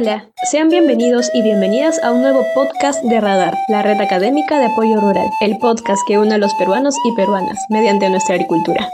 Hola, 0.00 0.30
sean 0.50 0.70
bienvenidos 0.70 1.30
y 1.34 1.42
bienvenidas 1.42 2.02
a 2.02 2.10
un 2.10 2.22
nuevo 2.22 2.42
podcast 2.54 3.04
de 3.04 3.20
Radar, 3.20 3.58
la 3.68 3.82
red 3.82 4.00
académica 4.00 4.58
de 4.58 4.64
apoyo 4.64 4.98
rural, 4.98 5.28
el 5.42 5.58
podcast 5.58 6.00
que 6.08 6.16
une 6.16 6.32
a 6.32 6.38
los 6.38 6.54
peruanos 6.54 6.96
y 7.04 7.14
peruanas 7.14 7.58
mediante 7.68 8.08
nuestra 8.08 8.36
agricultura. 8.36 8.88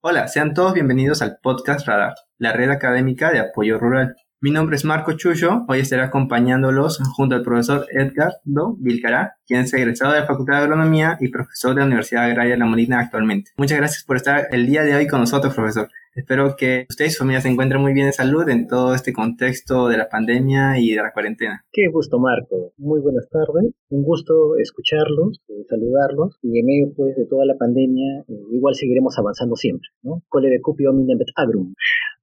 Hola, 0.00 0.26
sean 0.26 0.54
todos 0.54 0.72
bienvenidos 0.72 1.20
al 1.20 1.36
podcast 1.42 1.86
Radar, 1.86 2.14
la 2.38 2.54
red 2.54 2.70
académica 2.70 3.30
de 3.30 3.40
apoyo 3.40 3.78
rural. 3.78 4.16
Mi 4.40 4.52
nombre 4.52 4.76
es 4.76 4.84
Marco 4.84 5.14
Chuyo, 5.14 5.64
hoy 5.66 5.80
estaré 5.80 6.02
acompañándolos 6.02 7.00
junto 7.16 7.34
al 7.34 7.42
profesor 7.42 7.86
Edgardo 7.90 8.76
Vilcará, 8.78 9.32
quien 9.44 9.62
es 9.62 9.74
egresado 9.74 10.12
de 10.12 10.20
la 10.20 10.26
Facultad 10.26 10.58
de 10.58 10.62
Agronomía 10.62 11.16
y 11.18 11.26
profesor 11.26 11.74
de 11.74 11.80
la 11.80 11.86
Universidad 11.86 12.22
Agraria 12.22 12.52
de 12.52 12.58
La 12.60 12.66
Molina 12.66 13.00
actualmente. 13.00 13.50
Muchas 13.56 13.78
gracias 13.78 14.04
por 14.04 14.14
estar 14.14 14.46
el 14.52 14.66
día 14.68 14.84
de 14.84 14.94
hoy 14.94 15.08
con 15.08 15.18
nosotros, 15.18 15.56
profesor. 15.56 15.88
Espero 16.14 16.54
que 16.56 16.86
ustedes 16.88 17.10
y 17.10 17.14
su 17.14 17.18
familia 17.18 17.40
se 17.40 17.48
encuentren 17.48 17.82
muy 17.82 17.92
bien 17.92 18.06
de 18.06 18.12
salud 18.12 18.48
en 18.48 18.68
todo 18.68 18.94
este 18.94 19.12
contexto 19.12 19.88
de 19.88 19.96
la 19.96 20.08
pandemia 20.08 20.78
y 20.78 20.90
de 20.90 21.02
la 21.02 21.12
cuarentena. 21.12 21.64
Qué 21.72 21.88
gusto, 21.88 22.20
Marco. 22.20 22.74
Muy 22.76 23.00
buenas 23.00 23.28
tardes. 23.30 23.72
Un 23.88 24.04
gusto 24.04 24.56
escucharlos, 24.56 25.42
eh, 25.48 25.64
saludarlos 25.68 26.38
y 26.42 26.60
en 26.60 26.64
medio 26.64 26.92
pues, 26.94 27.16
de 27.16 27.26
toda 27.26 27.44
la 27.44 27.56
pandemia 27.56 28.20
eh, 28.28 28.34
igual 28.52 28.76
seguiremos 28.76 29.18
avanzando 29.18 29.56
siempre, 29.56 29.88
¿no? 30.02 30.22
Cole 30.28 30.48
de 30.48 30.60
cupio 30.60 30.90
agrum 31.34 31.74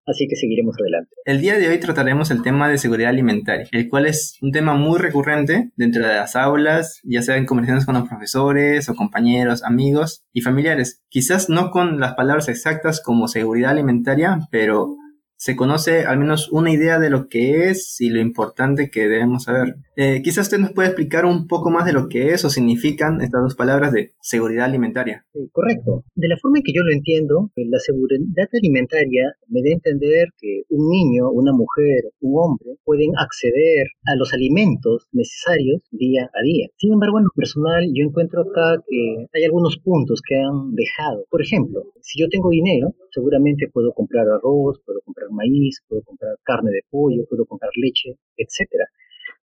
así 0.06 0.28
que 0.28 0.36
seguiremos 0.36 0.76
adelante. 0.80 1.12
El 1.26 1.42
día 1.42 1.58
de 1.58 1.68
hoy 1.68 1.80
trataremos 1.80 2.32
el 2.32 2.42
tema 2.42 2.70
de 2.70 2.78
seguridad 2.78 3.10
alimentaria, 3.10 3.68
el 3.72 3.90
cual 3.90 4.06
es 4.06 4.38
un 4.42 4.52
tema 4.52 4.76
muy 4.76 5.00
recurrente 5.00 5.72
dentro 5.76 6.06
de 6.06 6.14
las 6.14 6.36
aulas, 6.36 7.00
ya 7.04 7.22
sea 7.22 7.38
en 7.38 7.46
conversaciones 7.46 7.86
con 7.86 7.96
los 7.96 8.08
profesores 8.08 8.90
o 8.90 8.96
compañeros, 8.96 9.64
amigos 9.64 10.26
y 10.34 10.42
familiares. 10.42 11.02
Quizás 11.10 11.50
no 11.50 11.72
con 11.72 12.00
las 12.00 12.14
palabras 12.14 12.50
exactas 12.50 13.02
como 13.02 13.28
seguridad 13.28 13.72
alimentaria, 13.72 14.40
pero 14.52 14.96
se 15.38 15.56
conoce 15.56 16.06
al 16.06 16.18
menos 16.18 16.50
una 16.52 16.72
idea 16.72 17.00
de 17.00 17.10
lo 17.10 17.28
que 17.28 17.70
es 17.70 18.00
y 18.00 18.10
lo 18.10 18.22
importante 18.22 18.90
que 18.90 19.08
debemos 19.08 19.44
saber. 19.44 19.76
Eh, 19.98 20.22
quizás 20.22 20.48
usted 20.48 20.58
nos 20.58 20.74
puede 20.74 20.90
explicar 20.90 21.26
un 21.26 21.48
poco 21.48 21.72
más 21.72 21.86
de 21.86 21.94
lo 21.94 22.10
que 22.10 22.30
es 22.30 22.44
o 22.44 22.50
significan 22.50 23.22
estas 23.22 23.42
dos 23.42 23.56
palabras 23.56 23.94
de 23.94 24.12
seguridad 24.20 24.66
alimentaria. 24.66 25.26
correcto. 25.54 26.04
De 26.16 26.28
la 26.28 26.36
forma 26.36 26.58
en 26.60 26.64
que 26.64 26.74
yo 26.76 26.84
lo 26.84 26.92
entiendo, 26.92 27.52
eh, 27.56 27.64
la 27.70 27.80
seguridad 27.80 28.50
alimentaria 28.52 29.32
me 29.48 29.62
da 29.62 29.70
a 29.70 29.80
entender 29.80 30.28
que 30.38 30.64
un 30.70 30.90
niño, 30.90 31.32
una 31.32 31.54
mujer, 31.54 32.12
un 32.20 32.34
hombre 32.44 32.76
pueden 32.84 33.12
acceder 33.18 33.88
a 34.06 34.16
los 34.16 34.34
alimentos 34.34 35.08
necesarios 35.14 35.82
día 35.92 36.30
a 36.34 36.44
día. 36.44 36.68
Sin 36.78 36.92
embargo, 36.92 37.20
en 37.20 37.26
lo 37.26 37.32
personal, 37.34 37.88
yo 37.94 38.04
encuentro 38.04 38.42
acá 38.42 38.84
que 38.88 39.28
hay 39.34 39.44
algunos 39.46 39.78
puntos 39.78 40.22
que 40.28 40.36
han 40.36 40.76
dejado. 40.76 41.26
Por 41.30 41.42
ejemplo, 41.42 41.84
si 42.02 42.20
yo 42.20 42.28
tengo 42.28 42.50
dinero, 42.50 42.94
seguramente 43.12 43.70
puedo 43.72 43.94
comprar 43.94 44.28
arroz, 44.28 44.82
puedo 44.86 45.00
comprar 45.06 45.30
maíz, 45.32 45.82
puedo 45.88 46.02
comprar 46.04 46.36
carne 46.44 46.72
de 46.72 46.82
pollo, 46.90 47.24
puedo 47.30 47.46
comprar 47.46 47.72
leche, 47.76 48.20
etcétera. 48.36 48.86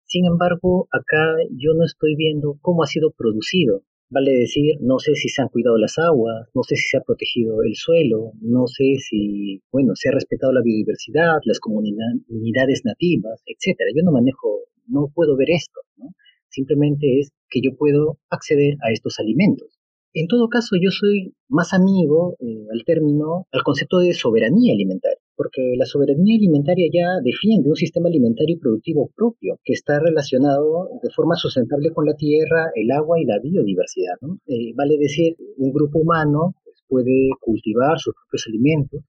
Sin 0.10 0.26
embargo, 0.26 0.88
acá 0.92 1.38
yo 1.52 1.76
no 1.76 1.86
estoy 1.86 2.16
viendo 2.16 2.58
cómo 2.62 2.82
ha 2.82 2.88
sido 2.88 3.12
producido. 3.12 3.84
Vale 4.10 4.32
decir, 4.32 4.78
no 4.82 4.98
sé 4.98 5.14
si 5.14 5.30
se 5.30 5.44
han 5.44 5.50
cuidado 5.50 5.78
las 5.78 6.00
aguas, 6.00 6.50
no 6.56 6.64
sé 6.64 6.78
si 6.78 6.88
se 6.90 6.98
ha 6.98 7.02
protegido 7.02 7.62
el 7.62 7.76
suelo, 7.76 8.32
no 8.42 8.66
sé 8.66 8.96
si, 8.98 9.62
bueno, 9.72 9.92
se 9.94 10.10
ha 10.10 10.12
respetado 10.12 10.52
la 10.52 10.64
biodiversidad, 10.64 11.38
las 11.46 11.60
comunidades 11.60 12.82
nativas, 12.86 13.44
etcétera. 13.46 13.92
Yo 13.96 14.02
no 14.04 14.12
manejo, 14.12 14.62
no 14.88 15.12
puedo 15.14 15.38
ver 15.38 15.52
esto, 15.52 15.80
¿no? 15.98 16.08
Simplemente 16.50 17.20
es 17.20 17.32
que 17.48 17.62
yo 17.62 17.78
puedo 17.78 18.18
acceder 18.32 18.78
a 18.82 18.92
estos 18.92 19.20
alimentos. 19.20 19.78
En 20.14 20.28
todo 20.28 20.50
caso, 20.50 20.76
yo 20.82 20.90
soy 20.90 21.36
más 21.48 21.72
amigo 21.72 22.36
eh, 22.40 22.66
al 22.74 22.84
término, 22.84 23.46
al 23.52 23.62
concepto 23.62 24.00
de 24.00 24.16
soberanía 24.16 24.74
alimentaria, 24.74 25.22
porque 25.40 25.62
la 25.78 25.86
soberanía 25.86 26.36
alimentaria 26.36 26.90
ya 26.92 27.08
defiende 27.24 27.70
un 27.70 27.76
sistema 27.78 28.10
alimentario 28.10 28.58
y 28.58 28.60
productivo 28.60 29.10
propio 29.16 29.58
que 29.64 29.72
está 29.72 29.98
relacionado 29.98 30.90
de 31.02 31.10
forma 31.16 31.36
sustentable 31.38 31.92
con 31.92 32.06
la 32.06 32.14
tierra, 32.14 32.72
el 32.76 32.92
agua 32.92 33.22
y 33.22 33.24
la 33.24 33.40
biodiversidad. 33.40 34.20
Eh, 34.48 34.74
vale 34.76 34.98
decir, 34.98 35.38
un 35.56 35.72
grupo 35.72 36.00
humano 36.00 36.56
pues, 36.62 36.84
puede 36.90 37.30
cultivar 37.40 37.98
sus 38.00 38.14
propios 38.16 38.48
alimentos, 38.48 39.00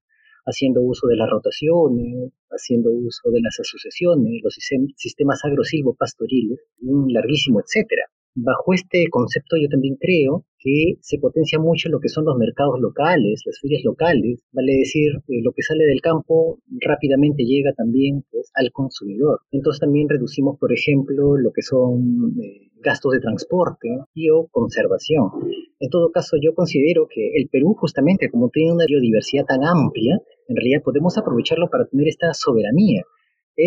haciendo 0.46 0.82
uso 0.82 1.08
de 1.08 1.16
las 1.16 1.28
rotaciones, 1.28 2.30
haciendo 2.48 2.92
uso 2.92 3.28
de 3.32 3.40
las 3.42 3.58
asociaciones, 3.58 4.40
los 4.44 4.56
sistemas 4.94 5.44
agrosilvopastoriles, 5.44 6.60
un 6.82 7.12
larguísimo 7.12 7.58
etcétera. 7.58 8.04
Bajo 8.34 8.72
este 8.72 9.06
concepto 9.10 9.56
yo 9.60 9.68
también 9.68 9.96
creo 9.96 10.44
que 10.60 10.94
se 11.00 11.18
potencia 11.18 11.58
mucho 11.58 11.88
lo 11.88 11.98
que 11.98 12.08
son 12.08 12.26
los 12.26 12.36
mercados 12.36 12.78
locales, 12.78 13.42
las 13.44 13.58
ferias 13.60 13.82
locales, 13.82 14.44
vale 14.52 14.72
decir, 14.78 15.12
eh, 15.28 15.42
lo 15.42 15.52
que 15.52 15.62
sale 15.62 15.84
del 15.84 16.00
campo 16.00 16.60
rápidamente 16.80 17.44
llega 17.44 17.72
también 17.72 18.22
pues, 18.30 18.50
al 18.54 18.70
consumidor. 18.72 19.40
Entonces 19.50 19.80
también 19.80 20.08
reducimos, 20.08 20.58
por 20.58 20.72
ejemplo, 20.72 21.36
lo 21.38 21.50
que 21.52 21.62
son 21.62 22.36
eh, 22.40 22.70
gastos 22.82 23.12
de 23.12 23.20
transporte 23.20 23.88
y 24.14 24.30
o 24.30 24.46
conservación. 24.50 25.30
En 25.80 25.90
todo 25.90 26.12
caso, 26.12 26.36
yo 26.40 26.54
considero 26.54 27.08
que 27.12 27.32
el 27.34 27.48
Perú 27.48 27.74
justamente 27.78 28.30
como 28.30 28.50
tiene 28.50 28.72
una 28.72 28.84
biodiversidad 28.86 29.44
tan 29.46 29.64
amplia, 29.64 30.20
en 30.46 30.56
realidad 30.56 30.82
podemos 30.84 31.18
aprovecharlo 31.18 31.68
para 31.68 31.86
tener 31.86 32.06
esta 32.06 32.32
soberanía 32.32 33.02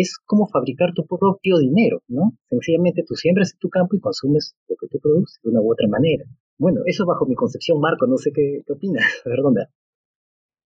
es 0.00 0.18
como 0.24 0.48
fabricar 0.48 0.92
tu 0.94 1.06
propio 1.06 1.58
dinero, 1.58 2.02
¿no? 2.08 2.36
Sencillamente 2.48 3.04
tú 3.06 3.14
siembras 3.14 3.52
en 3.52 3.58
tu 3.58 3.68
campo 3.68 3.96
y 3.96 4.00
consumes 4.00 4.54
lo 4.68 4.76
que 4.76 4.88
tú 4.88 4.98
produces 5.00 5.38
de 5.42 5.50
una 5.50 5.60
u 5.60 5.72
otra 5.72 5.88
manera. 5.88 6.24
Bueno, 6.58 6.80
eso 6.86 7.04
bajo 7.06 7.26
mi 7.26 7.34
concepción, 7.34 7.80
Marco, 7.80 8.06
no 8.06 8.16
sé 8.16 8.30
qué, 8.32 8.62
qué 8.66 8.72
opinas, 8.72 9.04
¿verdad? 9.24 9.68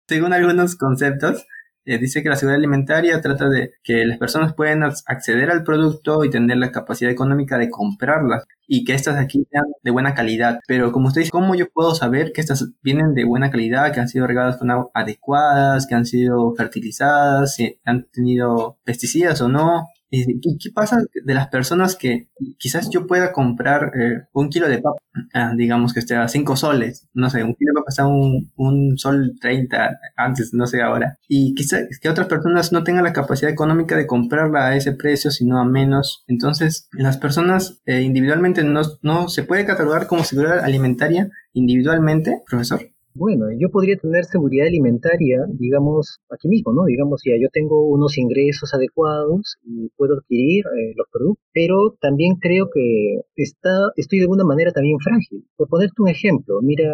Según 0.08 0.34
algunos 0.34 0.76
conceptos, 0.76 1.46
eh, 1.88 1.98
dice 1.98 2.22
que 2.22 2.30
la 2.30 2.36
seguridad 2.36 2.60
alimentaria 2.60 3.22
trata 3.22 3.48
de 3.48 3.72
que 3.82 4.06
las 4.06 4.18
personas 4.18 4.54
puedan 4.54 4.84
acceder 4.84 5.50
al 5.50 5.64
producto 5.64 6.26
y 6.26 6.30
tener 6.30 6.58
la 6.58 6.72
capacidad 6.72 7.10
económica 7.10 7.58
de 7.58 7.70
comprarlas 7.70 8.44
y 8.68 8.84
que 8.84 8.94
estas 8.94 9.16
aquí 9.16 9.48
sean 9.50 9.64
de 9.82 9.92
buena 9.92 10.14
calidad. 10.14 10.60
Pero 10.68 10.92
como 10.92 11.08
usted 11.08 11.22
dice, 11.22 11.32
¿cómo 11.32 11.56
yo 11.56 11.70
puedo 11.70 11.96
saber 11.96 12.34
que 12.34 12.42
estas 12.42 12.68
vienen 12.84 13.14
de 13.14 13.24
buena 13.24 13.50
calidad, 13.52 13.94
que 13.94 14.02
han 14.02 14.10
sido 14.10 14.28
regadas 14.28 14.58
con 14.58 14.70
agua 14.70 14.92
adecuadas, 14.94 15.88
que 15.88 15.96
han 15.96 16.06
sido 16.06 16.54
fertilizadas, 16.56 17.56
si 17.56 17.80
han 17.86 18.06
tenido 18.12 18.78
pesticidas 18.84 19.40
o 19.42 19.48
no? 19.48 19.88
¿Y 20.10 20.40
qué 20.40 20.70
pasa 20.74 21.00
de 21.26 21.34
las 21.34 21.48
personas 21.50 21.96
que 21.96 22.30
quizás 22.58 22.90
yo 22.90 23.08
pueda 23.08 23.34
comprar 23.34 23.92
eh, 24.00 24.28
un 24.34 24.50
kilo 24.50 24.70
de 24.70 24.80
papa, 24.80 24.98
ah, 25.34 25.54
digamos 25.56 25.94
que 25.94 26.00
esté 26.00 26.16
a 26.16 26.28
5 26.28 26.56
soles, 26.56 27.08
no 27.14 27.30
sé, 27.30 27.44
un 27.44 27.56
kilo 27.56 27.72
de 27.74 27.80
papa 27.82 27.90
está 27.90 28.08
un, 28.08 28.52
un 28.56 28.98
sol 28.98 29.36
30 29.42 30.00
antes, 30.16 30.54
no 30.54 30.66
sé 30.66 30.82
ahora, 30.82 31.18
y 31.28 31.54
quizás 31.56 31.88
que 32.02 32.10
otras 32.10 32.28
personas 32.28 32.72
no 32.72 32.84
tengan 32.84 33.04
la 33.04 33.14
capacidad 33.14 33.52
económica 33.52 33.98
de 33.98 34.08
comprarla 34.08 34.68
a 34.68 34.76
ese 34.78 34.94
precio, 34.94 35.30
sino 35.32 35.60
a 35.60 35.66
menos. 35.66 36.24
Entonces, 36.28 36.88
las 36.94 37.18
personas 37.18 37.82
eh, 37.86 38.02
individualmente 38.02 38.64
no, 38.64 38.82
no 39.02 39.28
se 39.28 39.44
puede 39.44 39.66
catalogar 39.66 40.08
como 40.08 40.24
seguridad 40.24 40.60
alimentaria 40.60 41.30
individualmente, 41.54 42.42
profesor. 42.48 42.82
Bueno, 43.18 43.48
yo 43.58 43.72
podría 43.72 43.98
tener 43.98 44.26
seguridad 44.26 44.68
alimentaria, 44.68 45.40
digamos, 45.58 46.20
aquí 46.30 46.48
mismo, 46.48 46.72
¿no? 46.72 46.86
Digamos, 46.86 47.24
ya 47.26 47.34
yo 47.42 47.50
tengo 47.52 47.88
unos 47.90 48.16
ingresos 48.20 48.76
adecuados 48.76 49.58
y 49.64 49.90
puedo 49.98 50.14
adquirir 50.14 50.66
eh, 50.68 50.94
los 50.96 51.08
productos, 51.12 51.44
pero 51.52 51.98
también 52.00 52.36
creo 52.36 52.70
que 52.72 53.22
está, 53.36 53.90
estoy 53.96 54.20
de 54.20 54.26
alguna 54.26 54.44
manera 54.44 54.72
también 54.72 55.00
frágil. 55.00 55.44
Por 55.56 55.68
ponerte 55.68 56.00
un 56.00 56.10
ejemplo, 56.10 56.62
mira, 56.62 56.86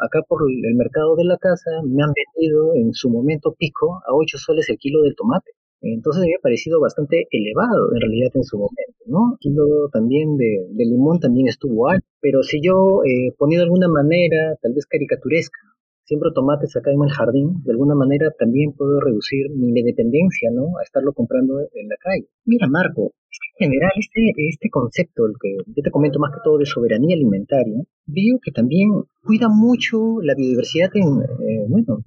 acá 0.00 0.20
por 0.28 0.42
el 0.48 0.76
mercado 0.76 1.16
de 1.16 1.24
la 1.24 1.38
casa 1.38 1.70
me 1.82 2.04
han 2.04 2.12
vendido 2.14 2.74
en 2.76 2.92
su 2.92 3.10
momento 3.10 3.52
pico 3.58 4.00
a 4.06 4.14
8 4.14 4.38
soles 4.38 4.68
el 4.70 4.78
kilo 4.78 5.02
del 5.02 5.16
tomate. 5.16 5.50
Entonces 5.84 6.24
me 6.24 6.34
ha 6.34 6.42
parecido 6.42 6.80
bastante 6.80 7.26
elevado 7.30 7.92
en 7.94 8.00
realidad 8.00 8.30
en 8.34 8.44
su 8.44 8.56
momento, 8.56 9.04
¿no? 9.06 9.32
El 9.32 9.38
kilo 9.38 9.64
también 9.92 10.36
de, 10.38 10.66
limón 10.76 11.20
también 11.20 11.48
estuvo 11.48 11.88
alto, 11.88 12.06
pero 12.24 12.42
si 12.42 12.58
yo 12.64 13.04
eh, 13.04 13.36
de 13.36 13.62
alguna 13.62 13.86
manera, 13.86 14.56
tal 14.62 14.72
vez 14.72 14.86
caricaturesca, 14.86 15.60
siembro 16.04 16.32
tomates 16.32 16.74
acá 16.74 16.90
en 16.90 17.02
el 17.04 17.10
jardín, 17.10 17.62
de 17.64 17.72
alguna 17.72 17.94
manera 17.94 18.32
también 18.38 18.72
puedo 18.72 18.98
reducir 18.98 19.50
mi 19.50 19.82
dependencia, 19.82 20.48
¿no? 20.50 20.78
A 20.80 20.82
estarlo 20.82 21.12
comprando 21.12 21.60
en 21.60 21.86
la 21.86 21.96
calle. 22.00 22.24
Mira, 22.46 22.66
Marco, 22.66 23.12
es 23.30 23.38
que 23.38 23.64
en 23.64 23.70
general 23.70 23.92
este, 24.00 24.32
este 24.48 24.70
concepto, 24.70 25.26
el 25.26 25.34
que 25.38 25.52
yo 25.66 25.82
te 25.82 25.90
comento 25.90 26.18
más 26.18 26.32
que 26.32 26.40
todo 26.42 26.56
de 26.56 26.64
soberanía 26.64 27.14
alimentaria, 27.14 27.84
veo 28.06 28.40
que 28.42 28.52
también 28.52 28.88
cuida 29.22 29.48
mucho 29.50 30.22
la 30.22 30.34
biodiversidad 30.34 30.88
en, 30.94 31.20
eh, 31.20 31.66
bueno, 31.68 31.98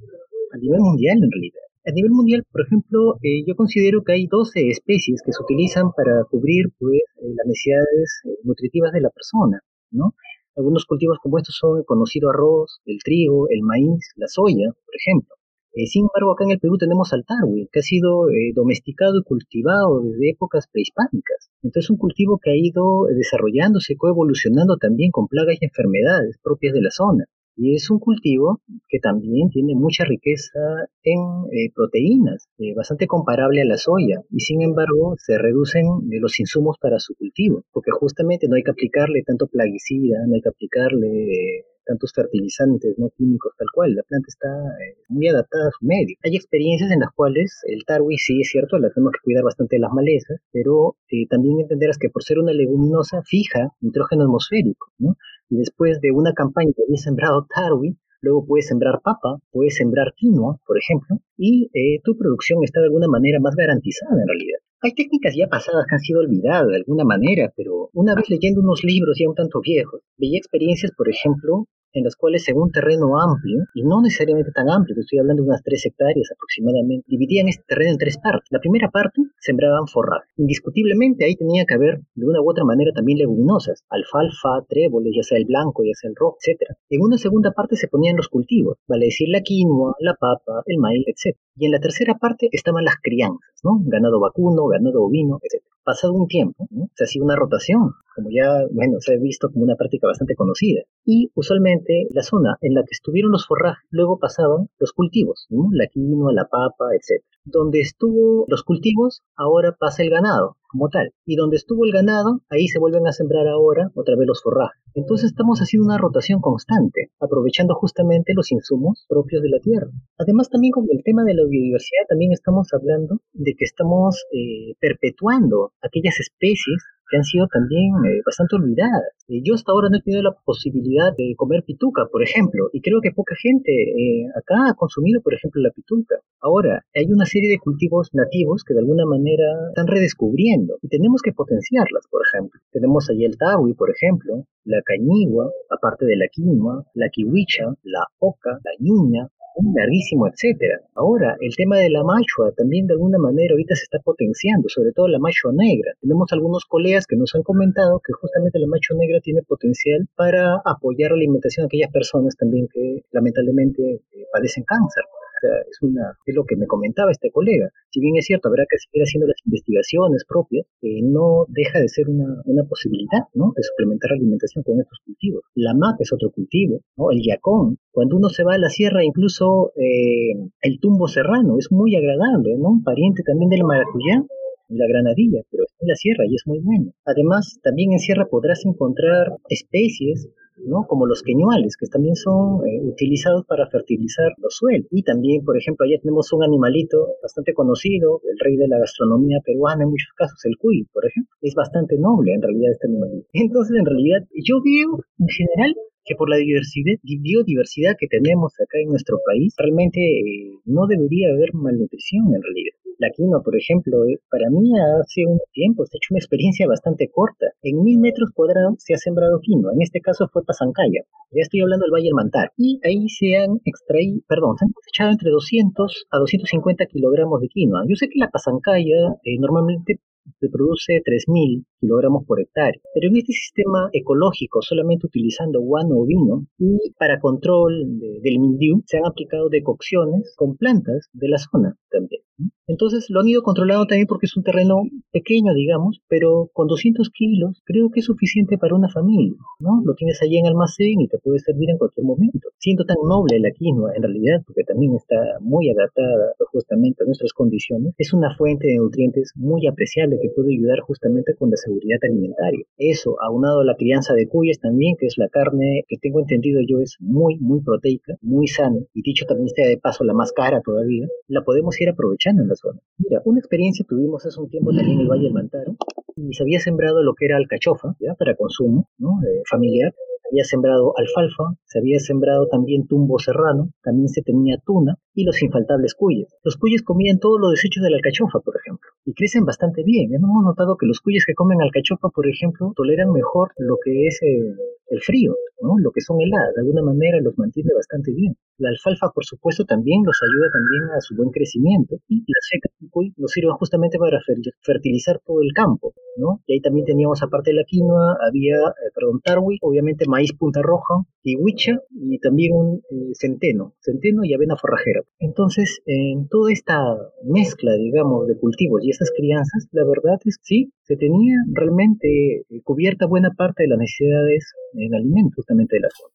a 0.52 0.58
nivel 0.58 0.80
mundial 0.80 1.18
en 1.22 1.30
realidad. 1.30 1.62
A 1.86 1.92
nivel 1.92 2.10
mundial, 2.10 2.44
por 2.52 2.66
ejemplo, 2.66 3.18
eh, 3.22 3.46
yo 3.46 3.56
considero 3.56 4.02
que 4.04 4.14
hay 4.14 4.26
12 4.26 4.68
especies 4.70 5.22
que 5.24 5.32
se 5.32 5.44
utilizan 5.44 5.92
para 5.96 6.24
cubrir 6.26 6.74
pues, 6.80 7.02
eh, 7.22 7.30
las 7.38 7.46
necesidades 7.46 8.24
nutritivas 8.44 8.92
de 8.94 9.02
la 9.02 9.12
persona, 9.12 9.62
¿no? 9.92 10.14
Algunos 10.56 10.86
cultivos 10.86 11.20
como 11.22 11.38
estos 11.38 11.56
son 11.56 11.78
el 11.78 11.86
conocido 11.86 12.30
arroz, 12.30 12.82
el 12.86 12.98
trigo, 13.04 13.48
el 13.50 13.62
maíz, 13.62 14.12
la 14.16 14.28
soya, 14.28 14.72
por 14.86 14.96
ejemplo. 14.96 15.36
Eh, 15.74 15.86
sin 15.86 16.06
embargo, 16.06 16.32
acá 16.32 16.46
en 16.46 16.52
el 16.52 16.60
Perú 16.60 16.78
tenemos 16.80 17.14
al 17.14 17.24
tarwi, 17.24 17.70
que 17.72 17.80
ha 17.80 17.84
sido 17.84 18.30
eh, 18.32 18.52
domesticado 18.56 19.20
y 19.20 19.24
cultivado 19.24 20.02
desde 20.02 20.32
épocas 20.32 20.66
prehispánicas. 20.72 21.52
Entonces, 21.62 21.86
es 21.86 21.90
un 21.92 21.98
cultivo 21.98 22.40
que 22.42 22.50
ha 22.50 22.56
ido 22.56 23.06
desarrollándose, 23.16 23.96
coevolucionando 23.96 24.78
también 24.78 25.12
con 25.12 25.28
plagas 25.28 25.58
y 25.62 25.66
enfermedades 25.66 26.40
propias 26.42 26.74
de 26.74 26.82
la 26.82 26.90
zona. 26.90 27.26
Y 27.58 27.74
es 27.76 27.90
un 27.90 28.00
cultivo 28.00 28.62
que 28.88 29.00
también 29.00 29.50
tiene 29.50 29.74
mucha 29.76 30.06
riqueza 30.06 30.60
en 31.04 31.20
eh, 31.52 31.72
proteínas, 31.74 32.48
eh, 32.60 32.76
bastante 32.76 33.08
comparable 33.08 33.62
a 33.62 33.66
la 33.66 33.78
soya, 33.78 34.22
y 34.30 34.40
sin 34.42 34.62
embargo 34.62 35.16
se 35.18 35.38
reducen 35.40 35.86
los 36.22 36.40
insumos 36.40 36.78
para 36.80 37.00
su 37.00 37.16
cultivo, 37.16 37.64
porque 37.74 37.92
justamente 37.92 38.48
no 38.48 38.56
hay 38.56 38.64
que 38.64 38.72
aplicarle 38.72 39.24
tanto 39.26 39.48
plaguicida, 39.48 40.20
no 40.28 40.36
hay 40.36 40.42
que 40.42 40.50
aplicarle 40.50 41.66
tantos 41.88 42.12
fertilizantes 42.14 43.00
no 43.00 43.10
químicos 43.18 43.54
tal 43.58 43.68
cual, 43.74 43.96
la 43.96 44.04
planta 44.04 44.28
está 44.28 44.50
eh, 44.84 44.98
muy 45.10 45.28
adaptada 45.30 45.68
a 45.68 45.72
su 45.72 45.86
medio. 45.86 46.18
Hay 46.24 46.36
experiencias 46.36 46.92
en 46.92 47.00
las 47.00 47.12
cuales 47.16 47.64
el 47.66 47.86
tarwi 47.86 48.18
sí 48.18 48.42
es 48.42 48.50
cierto, 48.50 48.78
la 48.78 48.92
tenemos 48.92 49.14
que 49.14 49.24
cuidar 49.24 49.44
bastante 49.44 49.78
de 49.78 49.80
las 49.80 49.94
malezas, 49.94 50.40
pero 50.52 50.98
eh, 51.10 51.26
también 51.30 51.60
entenderás 51.62 51.98
que 51.98 52.10
por 52.10 52.24
ser 52.24 52.40
una 52.40 52.52
leguminosa 52.52 53.24
fija 53.24 53.72
nitrógeno 53.80 54.24
atmosférico, 54.24 54.92
¿no? 55.00 55.16
Y 55.50 55.58
después 55.58 56.02
de 56.02 56.12
una 56.12 56.34
campaña 56.34 56.72
que 56.76 56.84
había 56.84 56.98
sembrado 56.98 57.48
tarwi, 57.54 57.98
luego 58.22 58.46
puedes 58.46 58.68
sembrar 58.68 59.02
papa, 59.04 59.40
puedes 59.52 59.76
sembrar 59.76 60.14
quinoa, 60.16 60.60
por 60.66 60.78
ejemplo, 60.78 61.18
y 61.38 61.70
eh, 61.74 62.02
tu 62.04 62.18
producción 62.18 62.60
está 62.64 62.80
de 62.80 62.88
alguna 62.88 63.08
manera 63.08 63.40
más 63.40 63.56
garantizada 63.56 64.22
en 64.22 64.28
realidad. 64.28 64.60
Hay 64.84 64.94
técnicas 64.94 65.34
ya 65.36 65.48
pasadas 65.48 65.86
que 65.90 65.96
han 65.96 66.00
sido 66.00 66.20
olvidadas 66.20 66.68
de 66.68 66.76
alguna 66.76 67.04
manera, 67.04 67.52
pero 67.56 67.90
una 67.94 68.14
vez 68.14 68.30
leyendo 68.30 68.62
unos 68.62 68.84
libros 68.84 69.18
ya 69.20 69.28
un 69.28 69.34
tanto 69.34 69.60
viejos, 69.60 70.02
veía 70.18 70.38
experiencias, 70.38 70.92
por 70.96 71.10
ejemplo, 71.10 71.66
en 71.94 72.04
las 72.04 72.16
cuales 72.16 72.48
en 72.48 72.58
un 72.58 72.70
terreno 72.70 73.20
amplio, 73.20 73.66
y 73.74 73.82
no 73.82 74.04
necesariamente 74.04 74.52
tan 74.52 74.70
amplio, 74.70 74.94
que 74.94 75.02
estoy 75.02 75.18
hablando 75.18 75.42
de 75.42 75.50
unas 75.50 75.64
tres 75.64 75.84
hectáreas 75.84 76.30
aproximadamente, 76.32 77.06
dividían 77.08 77.48
este 77.48 77.64
terreno 77.68 77.94
en 77.94 77.98
tres 77.98 78.20
partes. 78.20 78.48
La 78.52 78.60
primera 78.60 78.90
parte 78.90 79.20
sembraban 79.40 79.88
forraje. 79.88 80.30
Indiscutiblemente 80.38 81.26
ahí 81.26 81.36
tenía 81.36 81.66
que 81.66 81.74
haber 81.74 82.02
de 82.14 82.26
una 82.28 82.40
u 82.42 82.48
otra 82.48 82.64
manera 82.64 82.92
también 82.94 83.18
leguminosas, 83.18 83.84
alfalfa, 83.90 84.62
tréboles, 84.70 85.14
ya 85.16 85.24
sea 85.24 85.40
el 85.40 85.46
blanco, 85.46 85.82
ya 85.84 85.98
sea 86.00 86.10
el 86.10 86.16
rojo, 86.16 86.38
etc. 86.38 86.78
En 86.90 87.02
una 87.02 87.18
segunda 87.18 87.50
parte 87.52 87.76
se 87.76 87.88
ponían 87.88 88.16
los 88.16 88.28
cultivos, 88.28 88.78
vale 88.88 89.06
decir 89.06 89.30
la 89.30 89.42
quinoa, 89.42 89.96
la 90.00 90.14
papa, 90.14 90.62
el 90.68 90.78
maíz, 90.78 91.04
etc. 91.08 91.36
Y 91.58 91.66
en 91.66 91.72
la 91.72 91.80
tercera 91.80 92.16
parte 92.16 92.50
estaban 92.52 92.86
las 92.86 92.96
crianzas, 93.02 93.50
¿no? 93.64 93.80
Ganado 93.84 94.20
vacuno, 94.20 94.68
ganado 94.68 95.04
ovino, 95.04 95.40
etc. 95.42 95.64
Pasado 95.84 96.14
un 96.14 96.28
tiempo, 96.28 96.68
se 96.96 97.04
hacía 97.04 97.24
una 97.24 97.36
rotación, 97.36 97.94
como 98.18 98.30
ya, 98.32 98.66
bueno, 98.72 98.98
se 99.00 99.14
ha 99.14 99.18
visto 99.18 99.52
como 99.52 99.64
una 99.64 99.76
práctica 99.76 100.08
bastante 100.08 100.36
conocida. 100.36 100.82
Y 101.06 101.30
usualmente 101.36 102.08
la 102.10 102.24
zona 102.24 102.58
en 102.62 102.74
la 102.74 102.82
que 102.82 102.94
estuvieron 102.94 103.32
los 103.32 103.46
forrajes, 103.46 103.86
luego 103.92 104.18
pasaban 104.18 104.70
los 104.80 104.92
cultivos, 104.92 105.46
la 105.72 105.86
quinoa, 105.86 106.34
la 106.34 106.46
papa, 106.46 106.86
etc. 106.94 107.24
Donde 107.46 107.80
estuvo 107.82 108.46
los 108.48 108.64
cultivos, 108.64 109.22
ahora 109.36 109.78
pasa 109.80 110.02
el 110.02 110.10
ganado 110.10 110.58
como 110.68 110.90
tal. 110.90 111.14
Y 111.26 111.36
donde 111.36 111.58
estuvo 111.58 111.86
el 111.86 111.92
ganado, 111.92 112.42
ahí 112.50 112.68
se 112.68 112.80
vuelven 112.80 113.08
a 113.08 113.12
sembrar 113.12 113.48
ahora 113.48 113.92
otra 113.94 114.16
vez 114.18 114.28
los 114.28 114.42
forrajes. 114.42 114.82
Entonces 114.96 115.32
estamos 115.32 115.60
haciendo 115.60 115.86
una 115.86 115.98
rotación 115.98 116.42
constante, 116.42 117.12
aprovechando 117.20 117.76
justamente 117.76 118.34
los 118.36 118.52
insumos 118.52 119.06
propios 119.08 119.44
de 119.44 119.50
la 119.50 119.60
tierra. 119.60 119.92
Además 120.18 120.50
también 120.50 120.72
con 120.72 120.86
el 120.92 121.04
tema 121.04 121.24
de 121.24 121.36
la 121.36 121.44
biodiversidad, 121.48 122.08
también 122.10 122.32
estamos 122.34 122.68
hablando 122.74 123.20
de 123.34 123.54
que 123.56 123.66
estamos 123.66 124.26
eh, 124.32 124.74
perpetuando 124.80 125.72
aquellas 125.82 126.20
especies 126.20 126.84
que 127.10 127.18
han 127.18 127.24
sido 127.24 127.48
también 127.48 127.94
eh, 128.06 128.22
bastante 128.26 128.56
olvidadas. 128.56 129.16
Eh, 129.28 129.42
yo 129.44 129.56
hasta 129.56 129.72
ahora 129.72 129.90
no 129.90 129.98
he 129.98 130.02
tenido 130.02 130.24
la 130.24 130.36
posibilidad 130.46 131.16
de 131.18 131.34
comer 131.36 131.64
pituca, 131.64 132.08
por 132.12 132.24
ejemplo, 132.24 132.70
y 132.74 132.82
creo 132.82 133.00
que 133.02 133.12
poca 133.12 133.36
gente 133.42 133.72
eh, 133.72 134.28
acá 134.36 134.70
ha 134.70 134.76
consumido, 134.76 135.22
por 135.22 135.34
ejemplo, 135.34 135.62
la 135.62 135.72
pituca. 135.72 136.16
Ahora, 136.42 136.86
hay 136.96 137.12
una 137.12 137.26
serie 137.26 137.50
de 137.50 137.60
cultivos 137.60 138.10
nativos 138.14 138.64
que 138.64 138.74
de 138.74 138.82
alguna 138.82 139.06
manera 139.06 139.46
están 139.70 139.88
redescubriendo 139.88 140.78
y 140.82 140.88
tenemos 140.88 141.22
que 141.22 141.34
potenciarlas, 141.34 142.06
por 142.10 142.22
ejemplo. 142.28 142.60
Tenemos 142.72 143.10
ahí 143.10 143.24
el 143.26 143.38
tawi, 143.38 143.74
por 143.74 143.90
ejemplo, 143.90 144.46
la 144.68 144.82
cañigua, 144.84 145.50
aparte 145.70 146.06
de 146.06 146.16
la 146.16 146.28
quinoa, 146.28 146.86
la 146.94 147.10
kiwicha, 147.10 147.66
la 147.84 148.04
oca, 148.20 148.60
la 148.64 148.72
ñuña, 148.80 149.28
un 149.56 149.74
larguísimo, 149.74 150.28
etcétera. 150.28 150.82
Ahora, 150.94 151.36
el 151.40 151.56
tema 151.56 151.78
de 151.78 151.90
la 151.90 152.04
machua 152.04 152.52
también 152.56 152.86
de 152.86 152.94
alguna 152.94 153.18
manera 153.18 153.54
ahorita 153.54 153.76
se 153.76 153.84
está 153.84 154.00
potenciando, 154.00 154.70
sobre 154.70 154.92
todo 154.92 155.08
la 155.08 155.20
machua 155.20 155.52
negra. 155.54 155.94
Tenemos 156.00 156.32
algunos 156.32 156.66
colegas 156.66 157.08
que 157.08 157.16
nos 157.16 157.34
han 157.34 157.44
comentado 157.44 158.00
que 158.06 158.14
justamente 158.14 158.60
la 158.60 158.68
machua 158.68 158.98
negra 158.98 159.20
tiene 159.22 159.42
potencial 159.42 160.08
para 160.16 160.62
apoyar 160.64 161.12
la 161.12 161.18
alimentación 161.18 161.64
de 161.64 161.68
aquellas 161.68 161.92
personas 161.92 162.36
también 162.36 162.68
que 162.72 163.02
lamentablemente 163.12 163.82
eh, 163.82 164.26
padecen 164.32 164.64
cáncer 164.64 165.04
es, 165.44 165.78
una, 165.82 166.18
es 166.26 166.36
lo 166.36 166.46
que 166.46 166.56
me 166.56 166.68
comentaba 166.68 167.12
este 167.12 167.32
colega. 167.32 167.70
Si 167.92 168.00
bien 168.00 168.16
es 168.18 168.26
cierto, 168.26 168.50
habrá 168.50 168.66
que 168.70 168.78
seguir 168.78 169.04
haciendo 169.04 169.28
las 169.28 169.38
investigaciones 169.46 170.26
propias, 170.28 170.66
eh, 170.82 171.02
no 171.04 171.46
deja 171.50 171.80
de 171.80 171.88
ser 171.88 172.10
una, 172.10 172.42
una 172.46 172.64
posibilidad 172.64 173.28
¿no? 173.34 173.54
de 173.56 173.64
suplementar 173.64 174.12
la 174.12 174.18
alimentación 174.18 174.64
con 174.64 174.80
estos 174.80 175.00
cultivos. 175.06 175.44
La 175.56 175.74
maca 175.74 176.02
es 176.02 176.14
otro 176.14 176.32
cultivo, 176.32 176.82
¿no? 176.98 177.12
el 177.12 177.22
yacón. 177.22 177.78
Cuando 177.92 178.18
uno 178.18 178.30
se 178.30 178.44
va 178.44 178.56
a 178.56 178.58
la 178.58 178.70
sierra, 178.70 179.04
incluso 179.04 179.72
eh, 179.76 180.34
el 180.62 180.80
tumbo 180.80 181.08
serrano 181.08 181.58
es 181.58 181.72
muy 181.72 181.96
agradable, 181.96 182.58
¿no? 182.58 182.70
un 182.70 182.84
pariente 182.84 183.24
también 183.24 183.50
del 183.50 183.64
maracuyá 183.64 184.24
la 184.70 184.88
granadilla, 184.88 185.42
pero 185.50 185.64
está 185.64 185.78
en 185.82 185.88
la 185.88 185.96
sierra 185.96 186.26
y 186.28 186.36
es 186.36 186.44
muy 186.46 186.60
bueno. 186.60 186.92
Además, 187.06 187.60
también 187.64 187.94
en 187.94 188.00
sierra 188.00 188.28
podrás 188.30 188.66
encontrar 188.66 189.38
especies 189.50 190.28
¿no? 190.66 190.86
como 190.88 191.06
los 191.06 191.22
queñuales, 191.22 191.76
que 191.78 191.88
también 191.88 192.16
son 192.16 192.66
eh, 192.68 192.82
utilizados 192.84 193.46
para 193.46 193.68
fertilizar 193.70 194.34
los 194.38 194.56
suelos. 194.56 194.88
Y 194.92 195.04
también, 195.04 195.44
por 195.44 195.58
ejemplo, 195.58 195.86
allá 195.86 196.00
tenemos 196.02 196.32
un 196.34 196.44
animalito 196.44 197.08
bastante 197.22 197.54
conocido, 197.54 198.22
el 198.24 198.38
rey 198.40 198.58
de 198.58 198.68
la 198.68 198.80
gastronomía 198.80 199.40
peruana 199.44 199.84
en 199.84 199.90
muchos 199.90 200.12
casos, 200.16 200.40
el 200.46 200.58
cuy, 200.58 200.88
por 200.94 201.06
ejemplo. 201.06 201.36
Es 201.42 201.54
bastante 201.56 201.98
noble 201.98 202.34
en 202.34 202.42
realidad 202.42 202.72
este 202.72 202.88
animalito. 202.88 203.28
Entonces, 203.34 203.78
en 203.78 203.86
realidad, 203.86 204.20
yo 204.34 204.62
veo 204.64 205.04
en 205.20 205.28
general 205.28 205.76
que 206.08 206.16
por 206.16 206.30
la 206.30 206.38
diversidad, 206.38 206.96
biodiversidad 207.04 207.96
que 208.00 208.08
tenemos 208.08 208.54
acá 208.56 208.80
en 208.80 208.90
nuestro 208.90 209.20
país, 209.26 209.54
realmente 209.58 210.00
eh, 210.00 210.56
no 210.66 210.88
debería 210.88 211.30
haber 211.30 211.54
malnutrición 211.54 212.34
en 212.34 212.42
realidad. 212.42 212.76
La 213.00 213.12
quinoa, 213.12 213.44
por 213.44 213.56
ejemplo, 213.56 214.06
eh, 214.08 214.18
para 214.32 214.50
mí 214.50 214.72
hace 214.80 215.22
un 215.28 215.38
tiempo 215.52 215.86
se 215.86 215.96
ha 215.96 216.00
hecho 216.00 216.16
una 216.16 216.20
experiencia 216.20 216.66
bastante 216.66 217.12
corta. 217.12 217.46
En 217.62 217.84
mil 217.84 218.00
metros 218.00 218.32
cuadrados 218.34 218.76
se 218.80 218.96
ha 218.96 218.98
sembrado 218.98 219.40
quinoa. 219.40 219.74
En 219.74 219.82
este 219.84 220.02
caso 220.02 220.28
fue 220.34 220.44
Pasancaya. 220.44 221.04
Ya 221.30 221.42
estoy 221.44 221.62
hablando 221.62 221.84
del 221.86 221.94
Valle 221.94 222.10
del 222.10 222.16
Mantar. 222.16 222.50
Y 222.58 222.80
ahí 222.84 223.08
se 223.10 223.38
han 223.38 223.60
extraído, 223.66 224.22
perdón, 224.28 224.58
se 224.58 224.66
han 224.66 224.72
cosechado 224.72 225.12
entre 225.12 225.30
200 225.30 226.08
a 226.10 226.18
250 226.18 226.86
kilogramos 226.88 227.42
de 227.42 227.50
quinoa. 227.50 227.84
Yo 227.88 227.96
sé 227.96 228.08
que 228.08 228.18
la 228.18 228.32
Pasancaya 228.32 229.14
eh, 229.24 229.38
normalmente 229.38 230.00
se 230.40 230.50
produce 230.50 231.02
3.000 231.04 231.66
kilogramos 231.80 232.26
por 232.26 232.42
hectárea. 232.42 232.80
Pero 232.94 233.08
en 233.08 233.18
este 233.18 233.34
sistema 233.34 233.90
ecológico, 233.94 234.62
solamente 234.62 235.08
utilizando 235.08 235.62
guano 235.62 235.96
o 235.98 236.06
vino, 236.06 236.46
y 236.58 236.92
para 236.98 237.20
control 237.20 238.00
del 238.22 238.40
mildiu, 238.40 238.84
se 238.86 238.98
han 238.98 239.06
aplicado 239.06 239.50
decocciones 239.50 240.34
con 240.36 240.58
plantas 240.58 241.10
de 241.14 241.30
la 241.30 241.38
zona 241.38 241.76
también. 241.90 242.22
Entonces 242.68 243.06
lo 243.10 243.22
han 243.22 243.28
ido 243.28 243.42
controlando 243.44 243.86
también 243.86 244.08
porque 244.08 244.26
es 244.26 244.36
un 244.36 244.44
terreno 244.44 244.84
pequeño, 245.12 245.54
digamos, 245.54 246.02
pero 246.10 246.50
con 246.54 246.68
200 246.68 247.10
kilos 247.12 247.62
creo 247.64 247.90
que 247.90 248.02
es 248.02 248.06
suficiente 248.06 248.58
para 248.58 248.76
una 248.76 248.90
familia, 248.90 249.34
¿no? 249.60 249.82
Lo 249.86 249.96
tienes 249.96 250.22
ahí 250.22 250.38
en 250.38 250.48
almacén 250.48 251.00
y 251.00 251.08
te 251.08 251.18
puede 251.18 251.40
servir 251.40 251.70
en 251.70 251.78
cualquier 251.78 252.06
momento. 252.06 252.50
Siento 252.60 252.84
tan 252.84 252.98
noble 253.08 253.40
la 253.40 253.52
quinoa, 253.52 253.96
en 253.96 254.04
realidad, 254.04 254.44
porque 254.46 254.64
también 254.64 254.96
está 254.96 255.16
muy 255.40 255.70
adaptada 255.70 256.34
justamente 256.52 257.04
a 257.04 257.06
nuestras 257.06 257.32
condiciones, 257.32 257.94
es 257.98 258.14
una 258.14 258.36
fuente 258.36 258.68
de 258.68 258.78
nutrientes 258.78 259.32
muy 259.36 259.66
apreciable 259.66 260.20
que 260.22 260.30
puede 260.36 260.54
ayudar 260.54 260.80
justamente 260.82 261.36
con 261.36 261.50
la 261.50 261.58
seguridad 261.58 262.00
alimentaria. 262.04 262.66
Eso, 262.78 263.16
aunado 263.22 263.62
a 263.62 263.66
la 263.66 263.76
crianza 263.76 264.14
de 264.14 264.28
cuyes 264.28 264.60
también, 264.60 264.96
que 265.00 265.06
es 265.08 265.18
la 265.18 265.30
carne 265.30 265.86
que 265.88 265.98
tengo 265.98 266.20
entendido 266.20 266.60
yo 266.68 266.80
es 266.80 266.98
muy, 267.00 267.38
muy 267.40 267.62
proteica, 267.62 268.16
muy 268.22 268.48
sana, 268.48 268.80
y 268.94 269.02
dicho 269.02 269.26
también 269.26 269.50
sea 269.50 269.68
de 269.68 269.78
paso 269.78 270.04
la 270.04 270.14
más 270.14 270.34
cara 270.34 270.62
todavía, 270.62 271.08
la 271.28 271.44
podemos 271.44 271.80
ir 271.80 271.90
aprovechando 271.90 272.27
en 272.30 272.48
la 272.48 272.56
zona. 272.56 272.80
Mira, 272.98 273.22
una 273.26 273.40
experiencia 273.40 273.86
tuvimos 273.88 274.26
hace 274.26 274.40
un 274.40 274.50
tiempo 274.50 274.72
también 274.72 275.00
en 275.00 275.02
el 275.02 275.08
Valle 275.08 275.24
del 275.24 275.34
Mantaro 275.34 275.76
y 276.16 276.34
se 276.34 276.44
había 276.44 276.60
sembrado 276.60 277.04
lo 277.04 277.14
que 277.14 277.26
era 277.26 277.38
alcachofa, 277.38 277.96
para 278.18 278.36
consumo 278.36 278.90
¿no? 278.98 279.20
Eh, 279.24 279.42
familiar. 279.50 279.94
Había 280.30 280.44
sembrado 280.44 280.94
alfalfa, 280.98 281.56
se 281.64 281.80
había 281.80 282.00
sembrado 282.00 282.48
también 282.50 282.86
tumbo 282.86 283.18
serrano, 283.18 283.72
también 283.82 284.10
se 284.10 284.22
tenía 284.22 284.58
tuna 284.66 284.96
y 285.14 285.24
los 285.24 285.42
infaltables 285.42 285.96
cuyes. 285.96 286.28
Los 286.44 286.58
cuyes 286.58 286.84
comían 286.84 287.20
todos 287.20 287.40
los 287.40 287.52
desechos 287.52 287.82
de 287.82 287.92
la 287.92 287.96
alcachofa, 287.96 288.40
por 288.42 288.56
ejemplo, 288.58 288.90
y 289.08 289.14
crecen 289.14 289.46
bastante 289.46 289.84
bien. 289.86 290.14
Hemos 290.14 290.44
notado 290.44 290.76
que 290.76 290.86
los 290.86 291.00
cuyes 291.00 291.24
que 291.26 291.34
comen 291.34 291.62
alcachofa, 291.62 292.10
por 292.10 292.28
ejemplo, 292.28 292.74
toleran 292.76 293.10
mejor 293.14 293.54
lo 293.58 293.78
que 293.82 294.06
es 294.08 294.22
eh, 294.22 294.54
el 294.90 295.02
frío, 295.02 295.34
¿no? 295.62 295.80
lo 295.80 295.92
que 295.92 296.02
son 296.02 296.20
heladas, 296.20 296.54
de 296.56 296.62
alguna 296.62 296.84
manera 296.84 297.20
los 297.22 297.38
mantiene 297.38 297.72
bastante 297.74 298.12
bien. 298.14 298.36
La 298.58 298.70
alfalfa, 298.70 299.12
por 299.16 299.24
supuesto, 299.24 299.64
también 299.64 300.04
los 300.04 300.20
ayuda 300.22 300.50
también 300.52 300.84
a 300.98 301.00
su 301.00 301.16
buen 301.16 301.30
crecimiento 301.30 301.96
y 302.10 302.20
la 302.20 302.42
seca 302.42 302.70
nos 303.16 303.32
sirve 303.32 303.52
justamente 303.60 303.98
para 303.98 304.20
fertilizar 304.62 305.22
todo 305.26 305.42
el 305.42 305.54
campo, 305.54 305.94
¿no? 306.18 306.42
Y 306.48 306.54
ahí 306.54 306.62
también 306.62 306.86
teníamos, 306.86 307.22
aparte 307.22 307.52
de 307.52 307.58
la 307.58 307.64
quinoa, 307.64 308.18
había, 308.28 308.58
eh, 308.58 308.92
perdón, 308.96 309.22
tarwi, 309.24 309.58
obviamente 309.62 310.06
maíz 310.08 310.34
punta 310.34 310.62
roja, 310.62 311.06
huicha 311.36 311.80
y 311.92 312.20
también 312.20 312.54
un 312.54 312.82
eh, 312.90 313.12
centeno, 313.14 313.74
centeno 313.82 314.24
y 314.24 314.34
avena 314.34 314.56
forrajera. 314.56 315.02
Entonces, 315.20 315.82
en 315.86 316.28
toda 316.30 316.52
esta 316.52 316.80
mezcla, 317.24 317.74
digamos, 317.74 318.28
de 318.28 318.38
cultivos 318.38 318.82
y 318.84 318.92
estas 318.98 319.12
crianzas, 319.16 319.68
la 319.72 319.84
verdad 319.84 320.20
es 320.26 320.38
que 320.38 320.44
sí, 320.44 320.74
se 320.84 320.96
tenía 320.96 321.36
realmente 321.54 322.08
eh, 322.50 322.62
cubierta 322.64 323.06
buena 323.06 323.30
parte 323.32 323.64
de 323.64 323.70
las 323.70 323.80
necesidades 323.80 324.54
en 324.74 324.96
alimentos 324.96 325.36
justamente 325.36 325.76
de 325.76 325.82
la 325.82 325.90
zona. 325.96 326.14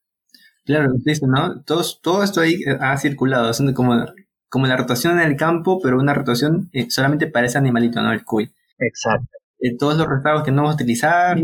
Claro, 0.64 0.92
dice, 1.04 1.26
¿no? 1.26 1.62
Todo, 1.62 1.82
todo 2.02 2.22
esto 2.22 2.40
ahí 2.40 2.56
ha 2.80 2.96
circulado, 2.96 3.50
es 3.50 3.62
como, 3.74 4.06
como 4.48 4.66
la 4.66 4.76
rotación 4.76 5.18
en 5.18 5.26
el 5.26 5.36
campo, 5.36 5.80
pero 5.82 5.98
una 5.98 6.14
rotación 6.14 6.68
eh, 6.72 6.90
solamente 6.90 7.26
para 7.26 7.46
ese 7.46 7.58
animalito, 7.58 8.02
¿no? 8.02 8.12
El 8.12 8.24
cuy. 8.24 8.50
Exacto. 8.78 9.38
Eh, 9.64 9.76
todos 9.76 9.96
los 9.96 10.08
rezagos 10.08 10.42
que 10.42 10.50
no 10.50 10.62
vamos 10.62 10.72
a 10.72 10.74
utilizar. 10.74 11.38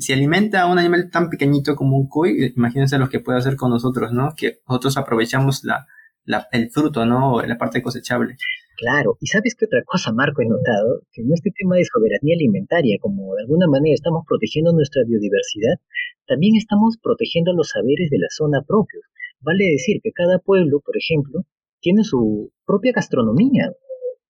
si 0.00 0.12
alimenta 0.12 0.62
a 0.62 0.66
un 0.66 0.78
animal 0.78 1.10
tan 1.10 1.30
pequeñito 1.30 1.76
como 1.76 1.96
un 1.96 2.08
cuy, 2.08 2.44
eh, 2.44 2.52
imagínense 2.56 2.98
lo 2.98 3.08
que 3.08 3.20
puede 3.20 3.38
hacer 3.38 3.56
con 3.56 3.70
nosotros, 3.70 4.12
¿no? 4.12 4.34
Que 4.36 4.60
nosotros 4.68 4.96
aprovechamos 4.96 5.64
la, 5.64 5.86
la, 6.24 6.48
el 6.50 6.70
fruto, 6.70 7.06
¿no? 7.06 7.40
La 7.42 7.56
parte 7.56 7.82
cosechable. 7.82 8.36
Claro, 8.76 9.16
y 9.20 9.26
sabes 9.26 9.54
qué 9.54 9.64
otra 9.64 9.82
cosa, 9.86 10.12
Marco, 10.12 10.42
he 10.42 10.46
notado, 10.46 11.00
que 11.12 11.22
en 11.22 11.32
este 11.32 11.50
tema 11.56 11.76
de 11.76 11.84
soberanía 11.84 12.36
alimentaria, 12.36 12.98
como 13.00 13.34
de 13.34 13.42
alguna 13.42 13.66
manera 13.66 13.94
estamos 13.94 14.24
protegiendo 14.28 14.72
nuestra 14.72 15.02
biodiversidad, 15.06 15.80
también 16.26 16.56
estamos 16.56 16.98
protegiendo 17.02 17.54
los 17.54 17.70
saberes 17.70 18.10
de 18.10 18.18
la 18.18 18.28
zona 18.28 18.60
propios. 18.68 19.02
Vale 19.40 19.64
decir 19.64 20.00
que 20.02 20.12
cada 20.12 20.38
pueblo, 20.40 20.80
por 20.84 20.94
ejemplo, 20.96 21.44
tiene 21.80 22.04
su 22.04 22.52
propia 22.66 22.92
gastronomía, 22.92 23.72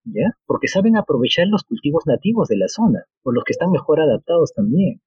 ¿ya? 0.05 0.39
Porque 0.47 0.69
saben 0.69 0.97
aprovechar 0.97 1.49
los 1.49 1.65
cultivos 1.65 2.05
nativos 2.07 2.47
de 2.47 2.59
la 2.59 2.69
zona, 2.69 3.05
o 3.25 3.33
los 3.33 3.43
que 3.43 3.53
están 3.53 3.71
mejor 3.73 4.01
adaptados 4.01 4.53
también. 4.55 5.01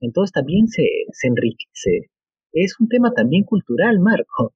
Entonces 0.00 0.32
también 0.32 0.66
se, 0.66 0.82
se 1.12 1.28
enriquece. 1.28 2.10
Es 2.52 2.74
un 2.80 2.88
tema 2.88 3.12
también 3.12 3.44
cultural, 3.44 4.00
Marco. 4.00 4.54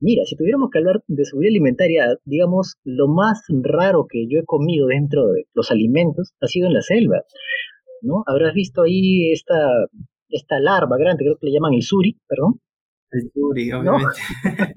Mira, 0.00 0.24
si 0.24 0.36
tuviéramos 0.36 0.70
que 0.70 0.78
hablar 0.78 1.02
de 1.06 1.24
seguridad 1.24 1.50
alimentaria, 1.50 2.16
digamos, 2.24 2.76
lo 2.84 3.08
más 3.08 3.42
raro 3.48 4.06
que 4.08 4.26
yo 4.28 4.38
he 4.40 4.44
comido 4.44 4.88
dentro 4.88 5.28
de 5.28 5.46
los 5.54 5.70
alimentos 5.70 6.34
ha 6.40 6.46
sido 6.46 6.66
en 6.66 6.74
la 6.74 6.82
selva, 6.82 7.22
¿no? 8.02 8.22
Habrás 8.26 8.52
visto 8.52 8.82
ahí 8.82 9.32
esta, 9.32 9.56
esta 10.28 10.58
larva 10.60 10.98
grande, 10.98 11.24
creo 11.24 11.38
que 11.38 11.46
le 11.46 11.52
llaman 11.52 11.74
el 11.74 11.82
suri, 11.82 12.18
perdón. 12.28 12.60
El 13.10 13.30
suri, 13.32 13.72
obviamente. 13.72 14.20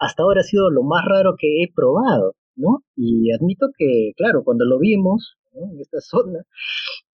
Hasta 0.00 0.22
ahora 0.22 0.40
ha 0.40 0.44
sido 0.44 0.70
lo 0.70 0.82
más 0.82 1.04
raro 1.04 1.34
que 1.38 1.62
he 1.62 1.72
probado. 1.72 2.34
¿no? 2.58 2.82
Y 2.96 3.32
admito 3.32 3.68
que, 3.76 4.12
claro, 4.16 4.42
cuando 4.44 4.64
lo 4.64 4.78
vimos 4.78 5.36
en 5.52 5.80
esta 5.80 6.00
zona, 6.00 6.40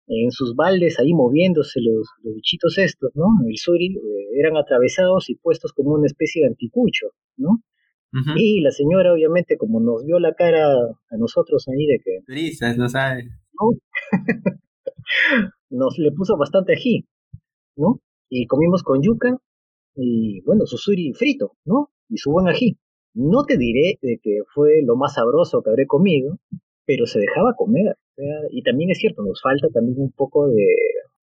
en 0.06 0.30
sus 0.30 0.54
baldes 0.54 0.98
ahí 0.98 1.12
moviéndose 1.12 1.80
los, 1.80 2.08
bichitos 2.34 2.78
estos, 2.78 3.10
¿no? 3.14 3.26
El 3.48 3.56
suri, 3.56 3.94
eh, 3.96 4.38
eran 4.38 4.56
atravesados 4.56 5.30
y 5.30 5.36
puestos 5.36 5.72
como 5.72 5.94
una 5.94 6.06
especie 6.06 6.42
de 6.42 6.48
anticucho, 6.48 7.08
¿no? 7.36 7.62
Y 8.36 8.60
la 8.60 8.70
señora, 8.70 9.14
obviamente, 9.14 9.56
como 9.56 9.80
nos 9.80 10.04
vio 10.04 10.18
la 10.18 10.34
cara 10.34 10.74
a 10.74 11.16
nosotros 11.16 11.66
ahí 11.68 11.86
de 11.86 11.98
que... 12.04 12.20
Lisas, 12.26 12.76
no 12.76 12.86
sabe. 12.90 13.30
nos 15.70 15.98
le 15.98 16.12
puso 16.12 16.36
bastante 16.36 16.74
ají, 16.74 17.06
¿no? 17.76 18.00
Y 18.28 18.46
comimos 18.46 18.82
con 18.82 19.00
yuca 19.02 19.38
y, 19.94 20.42
bueno, 20.42 20.66
su 20.66 20.76
suri 20.76 21.14
frito, 21.14 21.52
¿no? 21.64 21.90
Y 22.10 22.18
su 22.18 22.30
buen 22.30 22.48
ají. 22.48 22.76
No 23.14 23.44
te 23.44 23.56
diré 23.56 23.98
de 24.02 24.18
que 24.22 24.40
fue 24.54 24.82
lo 24.84 24.96
más 24.96 25.14
sabroso 25.14 25.62
que 25.62 25.70
habré 25.70 25.86
comido, 25.86 26.38
pero 26.84 27.06
se 27.06 27.18
dejaba 27.18 27.54
comer. 27.56 27.96
Y 28.50 28.62
también 28.62 28.90
es 28.90 28.98
cierto, 28.98 29.22
nos 29.22 29.40
falta 29.40 29.68
también 29.72 29.98
un 29.98 30.12
poco 30.12 30.48
de, 30.48 30.66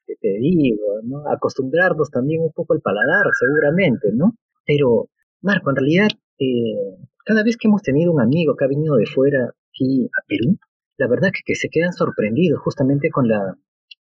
que 0.05 0.15
te 0.19 0.39
digo, 0.39 1.01
¿no? 1.03 1.24
Acostumbrarnos 1.31 2.10
también 2.10 2.41
un 2.41 2.51
poco 2.51 2.74
al 2.74 2.81
paladar, 2.81 3.25
seguramente, 3.38 4.10
¿no? 4.13 4.36
Pero, 4.65 5.10
Marco, 5.41 5.69
en 5.69 5.75
realidad, 5.75 6.08
eh, 6.39 6.98
cada 7.25 7.43
vez 7.43 7.58
que 7.58 7.67
hemos 7.67 7.81
tenido 7.81 8.12
un 8.12 8.22
amigo 8.22 8.55
que 8.55 8.65
ha 8.65 8.67
venido 8.67 8.96
de 8.96 9.05
fuera 9.05 9.53
aquí 9.69 10.05
a 10.05 10.25
Perú, 10.27 10.58
la 10.98 11.08
verdad 11.08 11.29
que, 11.31 11.41
que 11.46 11.55
se 11.55 11.69
quedan 11.69 11.93
sorprendidos 11.93 12.60
justamente 12.62 13.10
con 13.10 13.27
la 13.27 13.55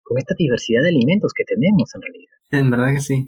con 0.03 0.17
esta 0.17 0.35
diversidad 0.37 0.81
de 0.81 0.89
alimentos 0.89 1.31
que 1.33 1.45
tenemos 1.45 1.89
en 1.95 2.01
realidad. 2.01 2.33
En 2.51 2.69
verdad 2.69 2.93
que 2.93 2.99
sí. 2.99 3.25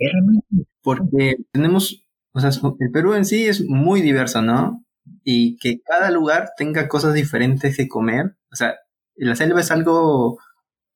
Porque 0.81 1.37
tenemos 1.53 2.03
o 2.33 2.39
sea, 2.39 2.49
el 2.79 2.91
Perú 2.91 3.13
en 3.13 3.25
sí 3.25 3.45
es 3.45 3.63
muy 3.67 4.01
diverso, 4.01 4.41
¿no? 4.41 4.83
Y 5.23 5.55
que 5.57 5.81
cada 5.81 6.09
lugar 6.09 6.49
tenga 6.57 6.87
cosas 6.87 7.13
diferentes 7.13 7.77
que 7.77 7.87
comer. 7.87 8.35
O 8.51 8.55
sea, 8.55 8.75
la 9.15 9.35
selva 9.35 9.61
es 9.61 9.71
algo 9.71 10.37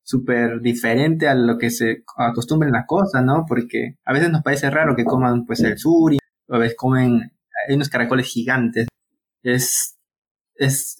súper 0.03 0.61
diferente 0.61 1.27
a 1.27 1.35
lo 1.35 1.57
que 1.57 1.69
se 1.69 2.03
acostumbran 2.17 2.71
las 2.71 2.85
cosas, 2.87 3.23
¿no? 3.23 3.45
Porque 3.47 3.97
a 4.05 4.13
veces 4.13 4.31
nos 4.31 4.41
parece 4.41 4.69
raro 4.69 4.95
que 4.95 5.03
coman 5.03 5.45
pues 5.45 5.59
el 5.61 5.77
suri, 5.77 6.17
o 6.47 6.55
a 6.55 6.59
veces 6.59 6.77
comen, 6.77 7.31
hay 7.67 7.75
unos 7.75 7.89
caracoles 7.89 8.27
gigantes. 8.27 8.87
Es, 9.43 9.97
es, 10.55 10.97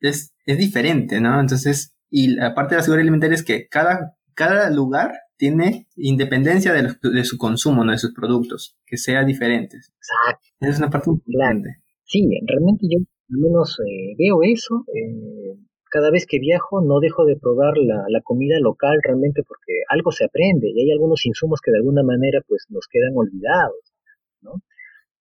es, 0.00 0.32
es 0.46 0.58
diferente, 0.58 1.20
¿no? 1.20 1.40
Entonces, 1.40 1.94
y 2.10 2.28
la 2.34 2.54
parte 2.54 2.74
de 2.74 2.78
la 2.78 2.84
seguridad 2.84 3.02
alimentaria 3.02 3.34
es 3.34 3.44
que 3.44 3.68
cada, 3.68 4.16
cada 4.34 4.70
lugar 4.70 5.12
tiene 5.36 5.88
independencia 5.96 6.72
de, 6.72 7.24
su 7.24 7.38
consumo, 7.38 7.84
¿no? 7.84 7.92
de 7.92 7.98
sus 7.98 8.14
productos, 8.14 8.76
que 8.86 8.96
sea 8.96 9.24
diferente. 9.24 9.76
Exacto. 9.76 10.46
Es 10.60 10.78
una 10.78 10.90
parte 10.90 11.10
importante. 11.10 11.82
Sí, 12.04 12.28
realmente 12.46 12.86
yo 12.90 12.98
al 12.98 13.38
menos 13.38 13.78
eh, 13.80 14.14
veo 14.18 14.42
eso. 14.42 14.84
Eh, 14.94 15.58
cada 15.94 16.10
vez 16.10 16.26
que 16.26 16.40
viajo 16.40 16.82
no 16.82 16.98
dejo 16.98 17.24
de 17.24 17.36
probar 17.36 17.78
la, 17.78 18.02
la, 18.08 18.20
comida 18.20 18.58
local 18.58 18.98
realmente 19.00 19.44
porque 19.46 19.86
algo 19.88 20.10
se 20.10 20.24
aprende 20.24 20.66
y 20.74 20.82
hay 20.82 20.90
algunos 20.90 21.24
insumos 21.24 21.60
que 21.62 21.70
de 21.70 21.78
alguna 21.78 22.02
manera 22.02 22.40
pues 22.48 22.66
nos 22.68 22.88
quedan 22.90 23.12
olvidados, 23.14 23.94
¿no? 24.42 24.54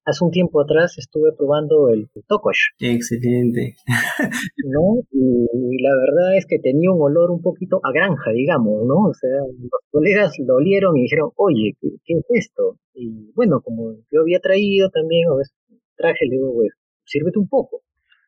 hace 0.04 0.24
un 0.24 0.32
tiempo 0.32 0.62
atrás 0.62 0.98
estuve 0.98 1.32
probando 1.38 1.90
el 1.90 2.10
tokosh. 2.28 2.74
Excelente. 2.80 3.76
¿No? 4.66 5.04
Y, 5.12 5.82
la 5.82 5.96
verdad 5.96 6.38
es 6.38 6.46
que 6.46 6.58
tenía 6.58 6.92
un 6.92 7.02
olor 7.02 7.32
un 7.32 7.42
poquito 7.42 7.80
a 7.84 7.92
granja, 7.92 8.32
digamos, 8.32 8.86
¿no? 8.86 9.10
O 9.10 9.14
sea, 9.14 9.30
los 9.30 9.82
colegas 9.92 10.34
lo 10.40 10.56
olieron 10.56 10.98
y 10.98 11.04
dijeron, 11.04 11.32
oye, 11.36 11.76
¿qué, 11.80 12.14
es 12.18 12.26
esto? 12.30 12.80
Y 12.94 13.32
bueno, 13.34 13.62
como 13.62 13.94
yo 14.12 14.22
había 14.22 14.40
traído 14.40 14.90
también, 14.90 15.30
a 15.30 15.36
veces 15.36 15.56
traje, 15.96 16.26
le 16.26 16.36
digo, 16.36 16.54
pues, 16.54 16.72
sírvete 17.06 17.40
un 17.40 17.48
poco. 17.48 17.82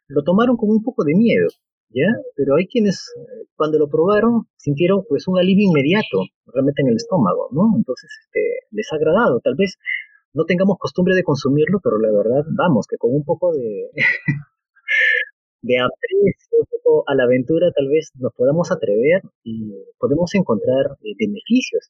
Lo 0.08 0.24
tomaron 0.24 0.56
con 0.56 0.70
un 0.70 0.84
poco 0.84 1.04
de 1.04 1.16
miedo, 1.16 1.48
¿ya? 1.90 2.08
Pero 2.36 2.56
hay 2.56 2.68
quienes, 2.68 3.14
cuando 3.56 3.80
lo 3.80 3.90
probaron, 3.90 4.48
sintieron 4.58 5.04
pues 5.08 5.28
un 5.28 5.38
alivio 5.38 5.70
inmediato, 5.70 6.24
realmente 6.48 6.82
en 6.82 6.90
el 6.90 6.96
estómago, 6.96 7.50
¿no? 7.52 7.74
Entonces, 7.76 8.10
este, 8.26 8.68
les 8.72 8.88
ha 8.92 8.96
agradado. 8.98 9.40
Tal 9.42 9.56
vez 9.56 9.78
no 10.34 10.46
tengamos 10.46 10.78
costumbre 10.78 11.16
de 11.16 11.24
consumirlo, 11.24 11.80
pero 11.84 11.98
la 11.98 12.12
verdad, 12.12 12.44
vamos, 12.56 12.88
que 12.88 12.98
con 12.98 13.14
un 13.14 13.24
poco 13.24 13.54
de, 13.54 13.90
de 15.62 15.80
aprecio, 15.80 16.60
un 16.60 16.68
poco 16.70 17.04
a 17.08 17.16
la 17.16 17.24
aventura, 17.24 17.72
tal 17.72 17.88
vez 17.90 18.12
nos 18.20 18.34
podamos 18.34 18.72
atrever 18.72 19.22
y 19.44 19.74
podemos 19.98 20.36
encontrar 20.36 20.98
eh, 21.02 21.16
beneficios, 21.18 21.90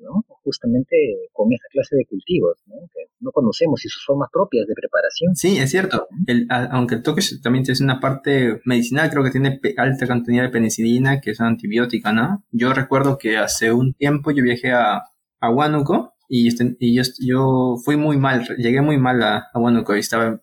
¿no? 0.00 0.24
Justamente 0.42 0.96
con 1.32 1.52
esta 1.52 1.66
clase 1.70 1.96
de 1.96 2.06
cultivos, 2.06 2.58
¿no? 2.66 2.76
Que 2.92 3.10
no 3.20 3.30
conocemos 3.32 3.84
y 3.84 3.88
sus 3.88 4.04
formas 4.04 4.28
propias 4.32 4.66
de 4.66 4.74
preparación. 4.74 5.36
Sí, 5.36 5.58
es 5.58 5.70
cierto. 5.70 6.08
El, 6.26 6.46
aunque 6.48 6.96
el 6.96 7.02
toque 7.02 7.22
también 7.42 7.64
es 7.68 7.80
una 7.80 8.00
parte 8.00 8.60
medicinal, 8.64 9.10
creo 9.10 9.24
que 9.24 9.30
tiene 9.30 9.60
alta 9.76 10.06
cantidad 10.06 10.42
de 10.42 10.48
penicilina, 10.48 11.20
que 11.20 11.30
es 11.30 11.40
antibiótica, 11.40 12.12
¿no? 12.12 12.44
Yo 12.50 12.72
recuerdo 12.72 13.18
que 13.18 13.36
hace 13.36 13.72
un 13.72 13.94
tiempo 13.94 14.30
yo 14.30 14.42
viajé 14.42 14.72
a, 14.72 15.02
a 15.40 15.50
Huánuco 15.50 16.14
y, 16.28 16.48
este, 16.48 16.76
y 16.78 16.94
yo, 16.94 17.02
yo 17.20 17.76
fui 17.84 17.96
muy 17.96 18.16
mal, 18.16 18.46
llegué 18.56 18.80
muy 18.80 18.98
mal 18.98 19.22
a, 19.22 19.48
a 19.52 19.58
Huánuco 19.58 19.96
y 19.96 20.00
estaba, 20.00 20.40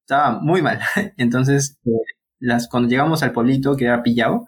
estaba 0.00 0.40
muy 0.40 0.62
mal. 0.62 0.80
Entonces, 1.16 1.78
las, 2.40 2.68
cuando 2.68 2.88
llegamos 2.88 3.22
al 3.22 3.32
pueblito 3.32 3.76
que 3.76 3.84
era 3.84 4.02
pillado, 4.02 4.46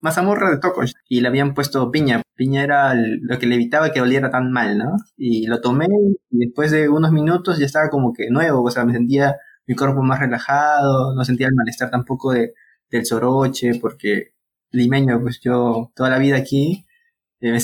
mazamorra 0.00 0.50
de 0.50 0.58
tocos 0.58 0.94
y 1.08 1.20
le 1.20 1.28
habían 1.28 1.54
puesto 1.54 1.90
piña. 1.90 2.22
Piña 2.40 2.64
era 2.64 2.94
lo 2.94 3.38
que 3.38 3.44
le 3.44 3.56
evitaba 3.56 3.92
que 3.92 4.00
oliera 4.00 4.30
tan 4.30 4.50
mal, 4.50 4.78
¿no? 4.78 4.96
Y 5.18 5.46
lo 5.46 5.60
tomé 5.60 5.84
y 6.30 6.38
después 6.46 6.70
de 6.70 6.88
unos 6.88 7.12
minutos 7.12 7.58
ya 7.58 7.66
estaba 7.66 7.90
como 7.90 8.14
que 8.14 8.30
nuevo, 8.30 8.62
o 8.62 8.70
sea, 8.70 8.86
me 8.86 8.94
sentía 8.94 9.36
mi 9.66 9.74
cuerpo 9.74 10.00
más 10.02 10.20
relajado, 10.20 11.14
no 11.14 11.22
sentía 11.22 11.48
el 11.48 11.54
malestar 11.54 11.90
tampoco 11.90 12.32
de, 12.32 12.54
del 12.90 13.04
soroche, 13.04 13.72
porque 13.78 14.32
limeño, 14.70 15.20
pues 15.20 15.38
yo 15.42 15.92
toda 15.94 16.08
la 16.08 16.18
vida 16.18 16.38
aquí, 16.38 16.86
eh, 17.42 17.58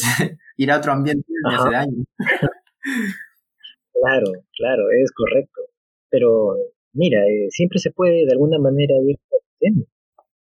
ir 0.59 0.71
a 0.71 0.77
otro 0.77 0.93
ambiente 0.93 1.25
me 1.43 1.55
hace 1.55 1.71
daño. 1.71 2.05
claro, 3.95 4.27
claro, 4.59 4.83
es 5.03 5.11
correcto. 5.13 5.63
Pero 6.11 6.55
mira, 6.93 7.21
eh, 7.21 7.47
siempre 7.49 7.79
se 7.79 7.93
puede 7.93 8.27
de 8.27 8.33
alguna 8.33 8.59
manera 8.59 8.93
ir 9.03 9.17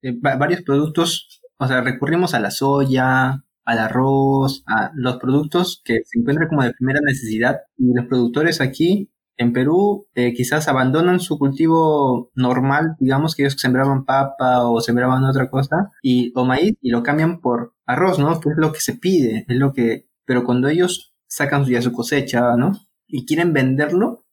eh, 0.01 0.17
varios 0.19 0.63
productos, 0.63 1.39
o 1.59 1.67
sea, 1.67 1.81
recurrimos 1.81 2.33
a 2.33 2.39
la 2.39 2.49
soya, 2.49 3.42
al 3.65 3.79
arroz, 3.79 4.63
a 4.67 4.91
los 4.95 5.17
productos 5.17 5.81
que 5.83 6.01
se 6.05 6.19
encuentran 6.19 6.49
como 6.49 6.63
de 6.63 6.73
primera 6.73 6.99
necesidad 7.03 7.61
y 7.77 7.93
los 7.93 8.05
productores 8.07 8.61
aquí 8.61 9.09
en 9.37 9.53
Perú 9.53 10.07
eh, 10.15 10.33
quizás 10.33 10.67
abandonan 10.67 11.19
su 11.19 11.39
cultivo 11.39 12.31
normal, 12.35 12.95
digamos 12.99 13.35
que 13.35 13.43
ellos 13.43 13.55
sembraban 13.57 14.05
papa 14.05 14.63
o 14.69 14.79
sembraban 14.81 15.23
otra 15.23 15.49
cosa 15.49 15.91
y 16.01 16.31
o 16.35 16.45
maíz 16.45 16.75
y 16.81 16.91
lo 16.91 17.03
cambian 17.03 17.41
por 17.41 17.73
arroz, 17.85 18.19
¿no? 18.19 18.39
Que 18.39 18.49
es 18.49 18.55
lo 18.57 18.71
que 18.71 18.79
se 18.79 18.93
pide, 18.93 19.45
es 19.47 19.57
lo 19.57 19.73
que 19.73 20.07
pero 20.25 20.43
cuando 20.43 20.67
ellos 20.67 21.13
sacan 21.27 21.65
ya 21.65 21.81
su 21.81 21.91
cosecha, 21.91 22.55
¿no? 22.55 22.73
Y 23.07 23.25
quieren 23.25 23.53
venderlo, 23.53 24.25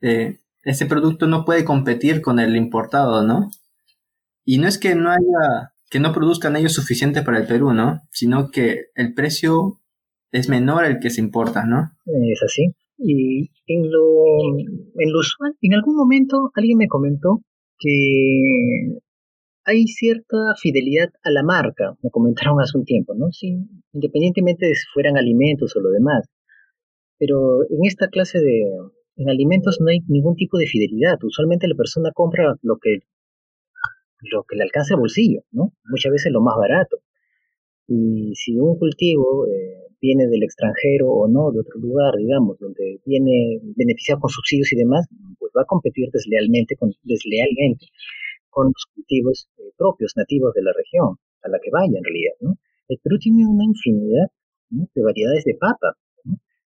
eh, 0.00 0.40
ese 0.62 0.86
producto 0.86 1.26
no 1.26 1.44
puede 1.44 1.64
competir 1.64 2.22
con 2.22 2.38
el 2.38 2.56
importado, 2.56 3.22
¿no? 3.24 3.50
Y 4.44 4.58
no 4.58 4.68
es 4.68 4.78
que 4.78 4.94
no 4.94 5.10
haya, 5.10 5.73
que 5.94 6.00
no 6.00 6.12
produzcan 6.12 6.56
ellos 6.56 6.72
suficiente 6.72 7.22
para 7.22 7.38
el 7.38 7.46
Perú, 7.46 7.72
¿no? 7.72 8.00
Sino 8.10 8.50
que 8.50 8.86
el 8.96 9.14
precio 9.14 9.78
es 10.32 10.48
menor 10.48 10.82
al 10.82 10.98
que 10.98 11.08
se 11.08 11.20
importa, 11.20 11.66
¿no? 11.66 11.92
Es 12.04 12.42
así. 12.42 12.74
Y 12.98 13.52
en 13.68 13.92
lo, 13.92 14.58
en 14.98 15.12
lo 15.12 15.20
usual, 15.20 15.54
en 15.62 15.74
algún 15.74 15.94
momento 15.94 16.50
alguien 16.56 16.78
me 16.78 16.88
comentó 16.88 17.42
que 17.78 18.98
hay 19.64 19.86
cierta 19.86 20.36
fidelidad 20.60 21.10
a 21.22 21.30
la 21.30 21.44
marca, 21.44 21.94
me 22.02 22.10
comentaron 22.10 22.60
hace 22.60 22.76
un 22.76 22.84
tiempo, 22.84 23.14
¿no? 23.14 23.30
Sí, 23.30 23.56
independientemente 23.92 24.66
de 24.66 24.74
si 24.74 24.86
fueran 24.92 25.16
alimentos 25.16 25.76
o 25.76 25.80
lo 25.80 25.90
demás. 25.90 26.26
Pero 27.20 27.62
en 27.70 27.86
esta 27.86 28.08
clase 28.08 28.40
de, 28.40 28.64
en 29.14 29.30
alimentos 29.30 29.78
no 29.78 29.92
hay 29.92 30.00
ningún 30.08 30.34
tipo 30.34 30.58
de 30.58 30.66
fidelidad. 30.66 31.22
Usualmente 31.22 31.68
la 31.68 31.76
persona 31.76 32.10
compra 32.12 32.56
lo 32.62 32.78
que, 32.82 32.98
lo 34.30 34.44
que 34.44 34.56
le 34.56 34.64
alcanza 34.64 34.94
el 34.94 35.00
bolsillo, 35.00 35.42
¿no? 35.52 35.72
Muchas 35.84 36.12
veces 36.12 36.32
lo 36.32 36.40
más 36.40 36.56
barato. 36.56 36.98
Y 37.86 38.32
si 38.34 38.58
un 38.58 38.78
cultivo 38.78 39.46
eh, 39.46 39.84
viene 40.00 40.26
del 40.26 40.42
extranjero 40.42 41.08
o 41.08 41.28
no, 41.28 41.50
de 41.52 41.60
otro 41.60 41.78
lugar, 41.80 42.14
digamos, 42.16 42.58
donde 42.58 43.00
viene 43.04 43.60
beneficiado 43.76 44.20
con 44.20 44.30
subsidios 44.30 44.72
y 44.72 44.76
demás, 44.76 45.06
pues 45.38 45.52
va 45.56 45.62
a 45.62 45.66
competir 45.66 46.08
deslealmente 46.12 46.76
con, 46.76 46.92
deslealmente 47.02 47.86
con 48.48 48.66
los 48.66 48.86
cultivos 48.94 49.48
eh, 49.58 49.72
propios, 49.76 50.12
nativos 50.16 50.54
de 50.54 50.62
la 50.62 50.72
región, 50.76 51.16
a 51.42 51.48
la 51.48 51.58
que 51.62 51.70
vaya 51.70 51.98
en 51.98 52.04
realidad, 52.04 52.34
¿no? 52.40 52.56
El 52.88 52.98
Perú 53.02 53.18
tiene 53.18 53.46
una 53.46 53.64
infinidad 53.64 54.28
de 54.70 55.02
variedades 55.02 55.44
de 55.44 55.54
papa, 55.54 55.96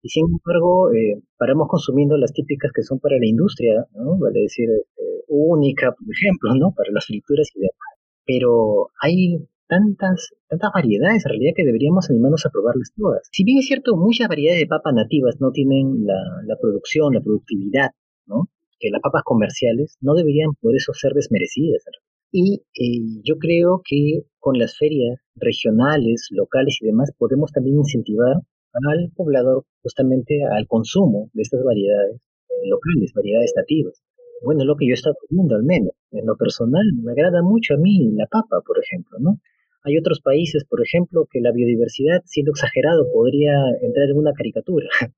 y 0.02 0.08
sin 0.08 0.26
embargo 0.26 0.92
eh, 0.92 1.22
paramos 1.38 1.68
consumiendo 1.68 2.16
las 2.16 2.32
típicas 2.32 2.70
que 2.74 2.82
son 2.82 2.98
para 2.98 3.18
la 3.18 3.26
industria, 3.26 3.86
¿no? 3.94 4.18
Vale 4.18 4.40
decir, 4.40 4.68
este, 4.70 5.24
única, 5.28 5.92
por 5.92 6.08
ejemplo, 6.12 6.54
¿no? 6.54 6.72
Para 6.74 6.90
las 6.92 7.06
frituras 7.06 7.48
y 7.54 7.60
demás. 7.60 7.92
Pero 8.24 8.90
hay 9.00 9.38
tantas, 9.68 10.30
tantas 10.48 10.70
variedades 10.74 11.24
en 11.24 11.30
realidad 11.30 11.52
que 11.56 11.64
deberíamos 11.64 12.10
animarnos 12.10 12.44
a 12.46 12.50
probarlas 12.50 12.92
todas. 12.96 13.28
Si 13.32 13.44
bien 13.44 13.58
es 13.58 13.66
cierto, 13.66 13.96
muchas 13.96 14.28
variedades 14.28 14.60
de 14.60 14.66
papas 14.66 14.94
nativas 14.94 15.36
no 15.40 15.52
tienen 15.52 16.04
la, 16.04 16.20
la 16.46 16.56
producción, 16.60 17.14
la 17.14 17.22
productividad, 17.22 17.90
¿no? 18.26 18.48
Que 18.78 18.90
las 18.90 19.00
papas 19.00 19.22
comerciales 19.24 19.96
no 20.00 20.14
deberían 20.14 20.50
por 20.60 20.74
eso 20.74 20.92
ser 20.92 21.12
desmerecidas. 21.12 21.84
Y 22.32 22.62
eh, 22.74 23.20
yo 23.24 23.36
creo 23.38 23.82
que 23.84 24.22
con 24.38 24.58
las 24.58 24.76
ferias 24.78 25.20
regionales, 25.34 26.28
locales 26.30 26.78
y 26.80 26.86
demás 26.86 27.12
podemos 27.18 27.50
también 27.52 27.78
incentivar 27.78 28.36
al 28.72 29.10
poblador 29.14 29.64
justamente 29.82 30.40
al 30.50 30.66
consumo 30.66 31.30
de 31.32 31.42
estas 31.42 31.62
variedades 31.64 32.16
eh, 32.16 32.68
locales, 32.68 33.12
variedades 33.14 33.52
nativas. 33.56 34.02
Bueno, 34.42 34.64
lo 34.64 34.76
que 34.76 34.86
yo 34.86 34.92
he 34.92 34.94
estado 34.94 35.16
viendo 35.28 35.54
al 35.54 35.64
menos. 35.64 35.92
En 36.12 36.26
lo 36.26 36.36
personal, 36.36 36.84
me 37.02 37.12
agrada 37.12 37.42
mucho 37.42 37.74
a 37.74 37.76
mí 37.76 38.10
la 38.14 38.26
papa, 38.26 38.62
por 38.66 38.78
ejemplo, 38.82 39.18
¿no? 39.20 39.40
Hay 39.84 39.96
otros 39.96 40.20
países, 40.20 40.64
por 40.64 40.80
ejemplo, 40.82 41.26
que 41.30 41.40
la 41.40 41.52
biodiversidad, 41.52 42.20
siendo 42.24 42.52
exagerado, 42.52 43.06
podría 43.12 43.52
entrar 43.80 44.10
en 44.10 44.18
una 44.18 44.32
caricatura. 44.32 44.88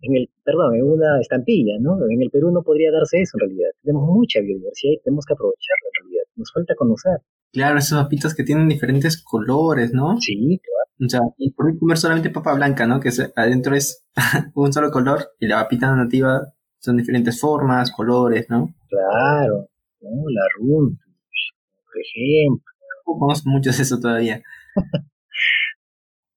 en 0.00 0.16
el, 0.16 0.30
perdón, 0.44 0.76
en 0.76 0.84
una 0.84 1.20
estampilla, 1.20 1.78
¿no? 1.80 1.98
En 2.08 2.22
el 2.22 2.30
Perú 2.30 2.50
no 2.52 2.62
podría 2.62 2.90
darse 2.92 3.20
eso 3.20 3.36
en 3.36 3.48
realidad. 3.48 3.70
Tenemos 3.82 4.06
mucha 4.06 4.40
biodiversidad 4.40 4.92
y 4.92 5.00
tenemos 5.02 5.24
que 5.26 5.34
aprovecharla 5.34 5.86
en 5.88 6.04
realidad. 6.04 6.24
Nos 6.36 6.52
falta 6.52 6.74
conocer. 6.74 7.18
Claro, 7.52 7.78
esos 7.78 8.02
papitas 8.02 8.34
que 8.34 8.44
tienen 8.44 8.68
diferentes 8.68 9.22
colores, 9.22 9.92
¿no? 9.92 10.20
Sí, 10.20 10.60
claro. 10.62 11.06
O 11.06 11.08
sea, 11.08 11.20
y 11.38 11.52
por 11.52 11.78
comer 11.78 11.98
solamente 11.98 12.30
papa 12.30 12.54
blanca, 12.54 12.86
¿no? 12.86 13.00
Que 13.00 13.10
adentro 13.36 13.74
es 13.74 14.04
un 14.54 14.72
solo 14.72 14.90
color 14.90 15.32
y 15.38 15.46
la 15.46 15.62
papita 15.62 15.94
nativa 15.94 16.52
son 16.78 16.96
diferentes 16.96 17.40
formas, 17.40 17.90
colores, 17.90 18.46
¿no? 18.48 18.74
Claro, 18.88 19.68
¿no? 20.00 20.10
La 20.30 20.42
runtush, 20.58 21.52
por 21.84 21.94
ejemplo. 22.00 22.72
Conozco 23.04 23.48
mucho 23.48 23.70
de 23.70 23.82
eso 23.82 24.00
todavía. 24.00 24.42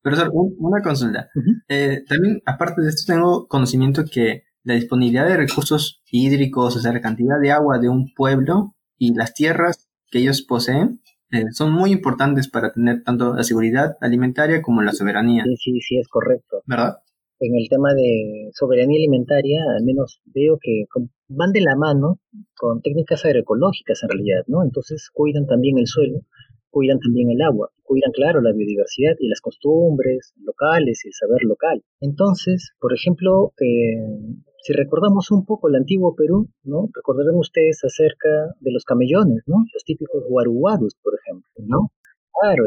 Pero, 0.01 0.31
una 0.31 0.81
consulta. 0.81 1.29
Eh, 1.67 2.03
también, 2.07 2.41
aparte 2.45 2.81
de 2.81 2.89
esto, 2.89 3.11
tengo 3.11 3.47
conocimiento 3.47 4.05
que 4.05 4.43
la 4.63 4.75
disponibilidad 4.75 5.27
de 5.27 5.37
recursos 5.37 6.01
hídricos, 6.09 6.75
o 6.75 6.79
sea, 6.79 6.93
la 6.93 7.01
cantidad 7.01 7.39
de 7.41 7.51
agua 7.51 7.79
de 7.79 7.89
un 7.89 8.13
pueblo 8.13 8.75
y 8.97 9.13
las 9.13 9.33
tierras 9.33 9.88
que 10.09 10.19
ellos 10.19 10.41
poseen, 10.41 11.01
eh, 11.31 11.51
son 11.51 11.71
muy 11.71 11.91
importantes 11.91 12.49
para 12.49 12.73
tener 12.73 13.03
tanto 13.03 13.35
la 13.35 13.43
seguridad 13.43 13.97
alimentaria 14.01 14.61
como 14.61 14.81
la 14.81 14.93
soberanía. 14.93 15.43
Sí, 15.43 15.55
sí, 15.57 15.81
sí, 15.81 15.99
es 15.99 16.07
correcto. 16.07 16.63
¿Verdad? 16.65 16.97
En 17.39 17.55
el 17.55 17.69
tema 17.69 17.93
de 17.93 18.49
soberanía 18.53 18.97
alimentaria, 18.97 19.59
al 19.77 19.85
menos 19.85 20.21
veo 20.25 20.57
que 20.61 20.85
van 21.29 21.51
de 21.51 21.61
la 21.61 21.75
mano 21.75 22.19
con 22.57 22.81
técnicas 22.81 23.23
agroecológicas 23.23 24.03
en 24.03 24.09
realidad, 24.09 24.43
¿no? 24.47 24.63
Entonces 24.63 25.09
cuidan 25.13 25.45
también 25.45 25.77
el 25.77 25.87
suelo, 25.87 26.19
cuidan 26.69 26.99
también 26.99 27.29
el 27.29 27.41
agua, 27.41 27.69
cuidan, 27.83 28.11
claro, 28.11 28.41
la 28.41 28.51
biodiversidad 28.51 29.15
y 29.19 29.29
las 29.29 29.39
costumbres 29.39 30.33
locales 30.43 31.05
y 31.05 31.09
el 31.09 31.13
saber 31.13 31.43
local. 31.43 31.81
Entonces, 32.01 32.71
por 32.79 32.93
ejemplo, 32.93 33.53
eh, 33.61 34.03
si 34.61 34.73
recordamos 34.73 35.31
un 35.31 35.45
poco 35.45 35.69
el 35.69 35.75
antiguo 35.75 36.15
Perú, 36.15 36.47
¿no? 36.63 36.89
Recordarán 36.93 37.35
ustedes 37.35 37.83
acerca 37.83 38.55
de 38.59 38.71
los 38.71 38.83
camellones, 38.83 39.43
¿no? 39.47 39.65
Los 39.73 39.83
típicos 39.83 40.23
guaruguarus, 40.27 40.95
por 41.01 41.13
ejemplo, 41.15 41.49
¿no? 41.65 41.91
Claro, 42.41 42.65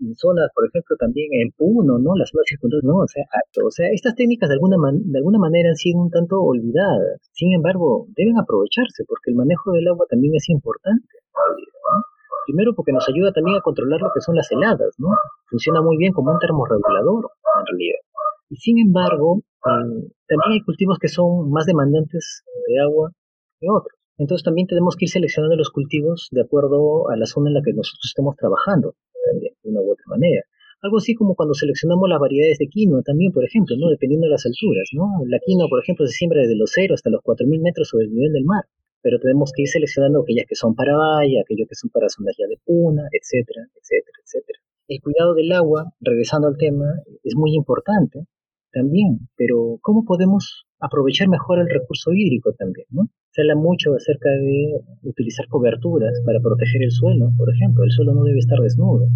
en 0.00 0.14
zonas, 0.16 0.50
por 0.54 0.66
ejemplo, 0.66 0.96
también 0.98 1.28
en 1.32 1.52
Puno, 1.52 1.98
¿no? 1.98 2.14
Las 2.16 2.30
zonas 2.30 2.46
circundantes, 2.48 2.84
¿no? 2.84 2.98
O 2.98 3.08
sea, 3.08 3.24
o 3.64 3.70
sea, 3.70 3.88
estas 3.90 4.14
técnicas 4.14 4.48
de 4.48 4.54
alguna, 4.54 4.76
de 4.92 5.18
alguna 5.18 5.38
manera 5.38 5.70
han 5.70 5.76
sido 5.76 6.00
un 6.02 6.10
tanto 6.10 6.42
olvidadas. 6.42 7.22
Sin 7.32 7.54
embargo, 7.54 8.06
deben 8.16 8.38
aprovecharse 8.38 9.04
porque 9.06 9.30
el 9.30 9.36
manejo 9.36 9.72
del 9.72 9.88
agua 9.88 10.06
también 10.10 10.34
es 10.34 10.48
importante. 10.50 11.08
Primero 12.46 12.74
porque 12.74 12.92
nos 12.92 13.08
ayuda 13.08 13.32
también 13.32 13.56
a 13.56 13.62
controlar 13.62 14.00
lo 14.00 14.10
que 14.12 14.20
son 14.20 14.36
las 14.36 14.50
heladas, 14.52 14.92
¿no? 14.98 15.08
Funciona 15.48 15.80
muy 15.80 15.96
bien 15.96 16.12
como 16.12 16.32
un 16.32 16.38
termorregulador, 16.38 17.30
en 17.60 17.66
realidad. 17.66 18.00
Y 18.50 18.56
sin 18.56 18.78
embargo, 18.78 19.40
eh, 19.40 20.08
también 20.28 20.52
hay 20.52 20.60
cultivos 20.60 20.98
que 20.98 21.08
son 21.08 21.50
más 21.50 21.66
demandantes 21.66 22.44
de 22.68 22.80
agua 22.80 23.12
que 23.60 23.66
otros. 23.70 23.98
Entonces 24.16 24.44
también 24.44 24.66
tenemos 24.66 24.94
que 24.96 25.06
ir 25.06 25.10
seleccionando 25.10 25.56
los 25.56 25.70
cultivos 25.70 26.28
de 26.30 26.42
acuerdo 26.42 27.10
a 27.10 27.16
la 27.16 27.26
zona 27.26 27.50
en 27.50 27.54
la 27.54 27.62
que 27.62 27.72
nosotros 27.72 28.04
estemos 28.04 28.36
trabajando, 28.36 28.94
de 29.40 29.50
una 29.64 29.80
u 29.80 29.90
otra 29.90 30.04
manera. 30.06 30.42
Algo 30.82 30.98
así 30.98 31.14
como 31.14 31.34
cuando 31.34 31.54
seleccionamos 31.54 32.08
las 32.08 32.20
variedades 32.20 32.58
de 32.58 32.68
quinoa 32.68 33.02
también, 33.02 33.32
por 33.32 33.42
ejemplo, 33.42 33.74
¿no? 33.78 33.88
dependiendo 33.88 34.26
de 34.26 34.32
las 34.32 34.44
alturas. 34.44 34.90
¿no? 34.92 35.24
La 35.26 35.38
quinoa, 35.40 35.66
por 35.68 35.82
ejemplo, 35.82 36.06
se 36.06 36.12
siembra 36.12 36.42
desde 36.42 36.56
los 36.56 36.70
0 36.74 36.94
hasta 36.94 37.10
los 37.10 37.22
4.000 37.22 37.60
metros 37.62 37.88
sobre 37.88 38.04
el 38.04 38.12
nivel 38.12 38.32
del 38.32 38.44
mar, 38.44 38.64
pero 39.00 39.18
tenemos 39.18 39.50
que 39.56 39.62
ir 39.62 39.68
seleccionando 39.68 40.20
aquellas 40.20 40.46
que 40.46 40.54
son 40.54 40.74
para 40.74 40.94
valla, 40.94 41.40
aquellas 41.40 41.68
que 41.68 41.74
son 41.74 41.90
para 41.90 42.08
zonas 42.08 42.36
ya 42.38 42.46
de 42.46 42.58
puna, 42.64 43.02
etcétera, 43.10 43.66
etcétera, 43.74 44.18
etcétera. 44.22 44.58
El 44.86 45.00
cuidado 45.00 45.32
del 45.32 45.50
agua, 45.52 45.94
regresando 46.00 46.46
al 46.46 46.58
tema, 46.58 46.84
es 47.22 47.34
muy 47.36 47.54
importante 47.54 48.26
también, 48.70 49.30
pero 49.34 49.78
¿cómo 49.80 50.04
podemos 50.04 50.66
aprovechar 50.78 51.28
mejor 51.28 51.58
el 51.58 51.70
recurso 51.70 52.12
hídrico 52.12 52.52
también? 52.52 52.86
¿no? 52.90 53.08
Se 53.30 53.40
habla 53.40 53.56
mucho 53.56 53.94
acerca 53.94 54.28
de 54.28 54.84
utilizar 55.02 55.48
coberturas 55.48 56.20
para 56.26 56.38
proteger 56.40 56.82
el 56.82 56.90
suelo, 56.90 57.32
por 57.38 57.48
ejemplo, 57.48 57.82
el 57.82 57.92
suelo 57.92 58.12
no 58.12 58.24
debe 58.24 58.40
estar 58.40 58.58
desnudo. 58.58 59.08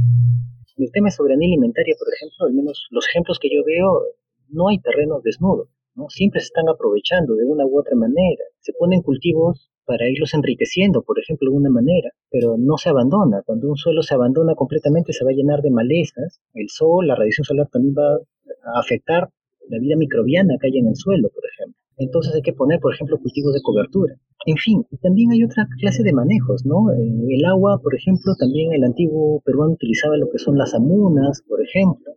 El 0.78 0.90
tema 0.90 1.08
de 1.08 1.16
soberanía 1.16 1.48
alimentaria, 1.48 1.94
por 1.98 2.08
ejemplo, 2.14 2.46
al 2.46 2.54
menos 2.54 2.86
los 2.90 3.06
ejemplos 3.06 3.38
que 3.38 3.50
yo 3.52 3.62
veo, 3.62 4.00
no 4.48 4.68
hay 4.68 4.78
terrenos 4.78 5.22
desnudos, 5.22 5.68
¿no? 5.94 6.08
siempre 6.08 6.40
se 6.40 6.46
están 6.46 6.70
aprovechando 6.70 7.34
de 7.34 7.44
una 7.44 7.66
u 7.66 7.78
otra 7.78 7.94
manera, 7.94 8.44
se 8.60 8.72
ponen 8.72 9.02
cultivos 9.02 9.70
para 9.88 10.06
irlos 10.06 10.34
enriqueciendo, 10.34 11.00
por 11.02 11.18
ejemplo, 11.18 11.50
de 11.50 11.56
una 11.56 11.70
manera, 11.70 12.10
pero 12.30 12.56
no 12.58 12.76
se 12.76 12.90
abandona. 12.90 13.40
Cuando 13.46 13.68
un 13.68 13.76
suelo 13.76 14.02
se 14.02 14.14
abandona 14.14 14.54
completamente 14.54 15.14
se 15.14 15.24
va 15.24 15.30
a 15.30 15.34
llenar 15.34 15.62
de 15.62 15.70
malezas, 15.70 16.42
el 16.52 16.68
sol, 16.68 17.06
la 17.06 17.14
radiación 17.14 17.46
solar 17.46 17.68
también 17.72 17.94
va 17.96 18.16
a 18.16 18.80
afectar 18.80 19.30
la 19.70 19.78
vida 19.78 19.96
microbiana 19.96 20.56
que 20.60 20.66
hay 20.66 20.76
en 20.76 20.88
el 20.88 20.96
suelo, 20.96 21.30
por 21.30 21.42
ejemplo. 21.50 21.80
Entonces 21.96 22.34
hay 22.34 22.42
que 22.42 22.52
poner, 22.52 22.80
por 22.80 22.92
ejemplo, 22.92 23.16
cultivos 23.18 23.54
de 23.54 23.62
cobertura. 23.62 24.14
En 24.44 24.56
fin, 24.58 24.84
y 24.90 24.98
también 24.98 25.30
hay 25.32 25.42
otra 25.42 25.66
clase 25.80 26.02
de 26.02 26.12
manejos, 26.12 26.66
¿no? 26.66 26.92
Eh, 26.92 27.36
el 27.36 27.44
agua, 27.46 27.80
por 27.82 27.94
ejemplo, 27.94 28.34
también 28.38 28.74
el 28.74 28.84
antiguo 28.84 29.40
peruano 29.40 29.72
utilizaba 29.72 30.18
lo 30.18 30.28
que 30.30 30.38
son 30.38 30.58
las 30.58 30.74
amunas, 30.74 31.42
por 31.48 31.62
ejemplo. 31.62 32.12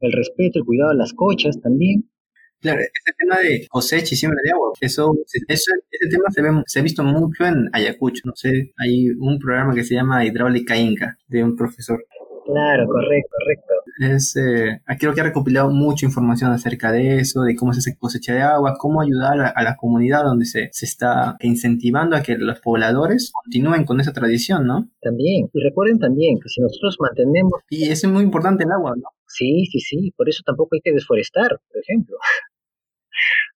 El 0.00 0.12
respeto, 0.12 0.58
el 0.58 0.66
cuidado 0.66 0.90
de 0.90 0.98
las 0.98 1.14
cochas 1.14 1.58
también. 1.58 2.04
Claro, 2.62 2.80
ese 2.80 3.12
tema 3.18 3.38
de 3.38 3.66
cosecha 3.68 4.14
y 4.14 4.16
siembra 4.16 4.38
de 4.44 4.52
agua, 4.52 4.70
eso, 4.80 5.12
eso 5.48 5.72
ese 5.90 6.08
tema 6.08 6.30
se, 6.30 6.42
ve, 6.42 6.62
se 6.64 6.78
ha 6.78 6.82
visto 6.82 7.02
mucho 7.02 7.44
en 7.44 7.68
Ayacucho. 7.72 8.22
No 8.24 8.32
sé, 8.36 8.72
hay 8.78 9.08
un 9.18 9.40
programa 9.40 9.74
que 9.74 9.82
se 9.82 9.94
llama 9.94 10.24
Hidráulica 10.24 10.76
Inca, 10.76 11.18
de 11.26 11.42
un 11.42 11.56
profesor. 11.56 12.04
Claro, 12.46 12.86
correcto, 12.86 13.30
correcto. 13.38 13.72
Es, 13.98 14.36
eh, 14.36 14.80
creo 14.98 15.12
que 15.12 15.20
ha 15.20 15.24
recopilado 15.24 15.70
mucha 15.70 16.06
información 16.06 16.52
acerca 16.52 16.92
de 16.92 17.18
eso, 17.18 17.42
de 17.42 17.56
cómo 17.56 17.72
se 17.72 17.80
hace 17.80 17.96
cosecha 17.96 18.32
de 18.34 18.42
agua, 18.42 18.76
cómo 18.78 19.02
ayudar 19.02 19.52
a, 19.54 19.62
la 19.62 19.76
comunidad 19.76 20.24
donde 20.24 20.44
se, 20.44 20.68
se, 20.72 20.86
está 20.86 21.36
incentivando 21.40 22.16
a 22.16 22.22
que 22.22 22.36
los 22.36 22.60
pobladores 22.60 23.32
continúen 23.32 23.84
con 23.84 24.00
esa 24.00 24.12
tradición, 24.12 24.66
¿no? 24.66 24.88
También, 25.00 25.50
y 25.52 25.62
recuerden 25.62 25.98
también 25.98 26.38
que 26.40 26.48
si 26.48 26.60
nosotros 26.60 26.96
mantenemos... 27.00 27.60
Y 27.70 27.90
es 27.90 28.04
muy 28.06 28.22
importante 28.22 28.64
el 28.64 28.72
agua, 28.72 28.94
¿no? 28.96 29.08
Sí, 29.26 29.66
sí, 29.66 29.80
sí, 29.80 30.12
por 30.16 30.28
eso 30.28 30.42
tampoco 30.44 30.74
hay 30.74 30.80
que 30.82 30.92
desforestar, 30.92 31.48
por 31.48 31.80
ejemplo. 31.80 32.16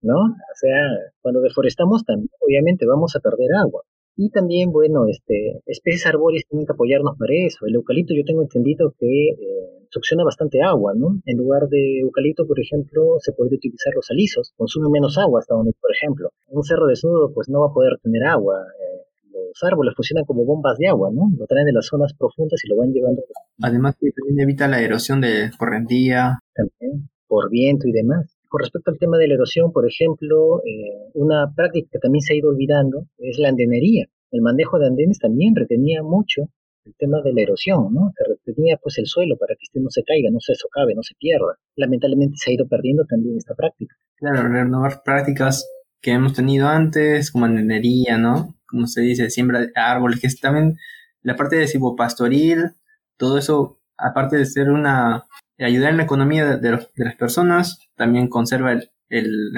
¿No? 0.03 0.19
O 0.19 0.55
sea, 0.55 0.79
cuando 1.21 1.41
deforestamos 1.41 2.03
también 2.05 2.29
obviamente 2.45 2.85
vamos 2.85 3.15
a 3.15 3.19
perder 3.19 3.55
agua. 3.55 3.81
Y 4.15 4.29
también, 4.29 4.71
bueno, 4.71 5.07
este, 5.07 5.61
especies 5.65 6.05
arbóreas 6.05 6.43
tienen 6.47 6.67
que 6.67 6.73
apoyarnos 6.73 7.17
para 7.17 7.33
eso. 7.33 7.65
El 7.65 7.75
eucalipto 7.75 8.13
yo 8.13 8.23
tengo 8.23 8.43
entendido 8.43 8.93
que 8.99 9.29
eh, 9.29 9.87
succiona 9.89 10.23
bastante 10.23 10.61
agua, 10.61 10.93
¿no? 10.95 11.19
En 11.25 11.37
lugar 11.37 11.67
de 11.67 11.99
eucalipto, 12.01 12.45
por 12.45 12.59
ejemplo, 12.59 13.17
se 13.19 13.31
podría 13.31 13.57
utilizar 13.57 13.91
los 13.95 14.11
alisos, 14.11 14.53
consume 14.55 14.89
menos 14.91 15.17
agua 15.17 15.39
hasta 15.39 15.55
donde, 15.55 15.73
por 15.81 15.91
ejemplo. 15.91 16.29
Un 16.49 16.63
cerro 16.63 16.85
desnudo 16.85 17.33
pues 17.33 17.49
no 17.49 17.61
va 17.61 17.67
a 17.67 17.73
poder 17.73 17.97
tener 18.03 18.23
agua. 18.25 18.61
Eh, 18.61 19.03
los 19.33 19.63
árboles 19.63 19.95
funcionan 19.95 20.25
como 20.25 20.45
bombas 20.45 20.77
de 20.77 20.89
agua, 20.89 21.09
¿no? 21.11 21.31
Lo 21.35 21.47
traen 21.47 21.65
de 21.65 21.73
las 21.73 21.87
zonas 21.87 22.13
profundas 22.13 22.61
y 22.63 22.69
lo 22.69 22.77
van 22.77 22.91
llevando. 22.91 23.23
Además 23.61 23.95
que 23.99 24.11
también 24.11 24.41
evita 24.41 24.67
la 24.67 24.79
erosión 24.79 25.21
de 25.21 25.49
correntía. 25.57 26.39
También, 26.53 27.09
por 27.27 27.49
viento 27.49 27.87
y 27.87 27.91
demás. 27.91 28.37
Con 28.53 28.61
respecto 28.61 28.91
al 28.91 28.99
tema 28.99 29.17
de 29.17 29.27
la 29.27 29.33
erosión, 29.33 29.71
por 29.71 29.89
ejemplo, 29.89 30.61
eh, 30.63 31.09
una 31.15 31.51
práctica 31.55 31.89
que 31.93 31.97
también 31.97 32.21
se 32.21 32.33
ha 32.33 32.37
ido 32.37 32.49
olvidando 32.49 33.07
es 33.17 33.39
la 33.39 33.49
andenería. 33.49 34.05
El 34.29 34.43
manejo 34.43 34.77
de 34.77 34.85
andenes 34.85 35.17
también 35.17 35.55
retenía 35.55 36.03
mucho 36.03 36.43
el 36.85 36.93
tema 36.99 37.23
de 37.23 37.33
la 37.33 37.41
erosión, 37.41 37.91
¿no? 37.91 38.11
Se 38.15 38.23
retenía 38.29 38.77
pues 38.77 38.99
el 38.99 39.07
suelo 39.07 39.37
para 39.39 39.55
que 39.55 39.63
este 39.63 39.79
no 39.79 39.89
se 39.89 40.03
caiga, 40.03 40.29
no 40.31 40.39
se 40.39 40.53
socave, 40.53 40.93
no 40.93 41.01
se 41.01 41.15
pierda. 41.15 41.57
Lamentablemente 41.75 42.35
se 42.37 42.51
ha 42.51 42.53
ido 42.53 42.67
perdiendo 42.67 43.05
también 43.05 43.37
esta 43.37 43.55
práctica. 43.55 43.95
Claro, 44.17 44.47
renovar 44.47 45.01
prácticas 45.03 45.67
que 45.99 46.11
hemos 46.11 46.33
tenido 46.33 46.67
antes, 46.67 47.31
como 47.31 47.45
andenería, 47.45 48.19
¿no? 48.19 48.53
Como 48.67 48.85
se 48.85 49.01
dice, 49.01 49.31
siembra 49.31 49.61
de 49.61 49.71
árboles, 49.73 50.19
que 50.19 50.27
es 50.27 50.39
también 50.39 50.77
la 51.23 51.35
parte 51.35 51.55
de 51.55 51.67
silvopastoril, 51.67 52.75
todo 53.17 53.39
eso, 53.39 53.79
aparte 53.97 54.37
de 54.37 54.45
ser 54.45 54.69
una, 54.69 55.25
ayudar 55.59 55.91
en 55.91 55.97
la 55.97 56.03
economía 56.03 56.57
de, 56.57 56.71
las 56.71 57.15
personas, 57.15 57.79
también 57.95 58.27
conserva 58.27 58.71
el, 58.71 58.89
el, 59.09 59.51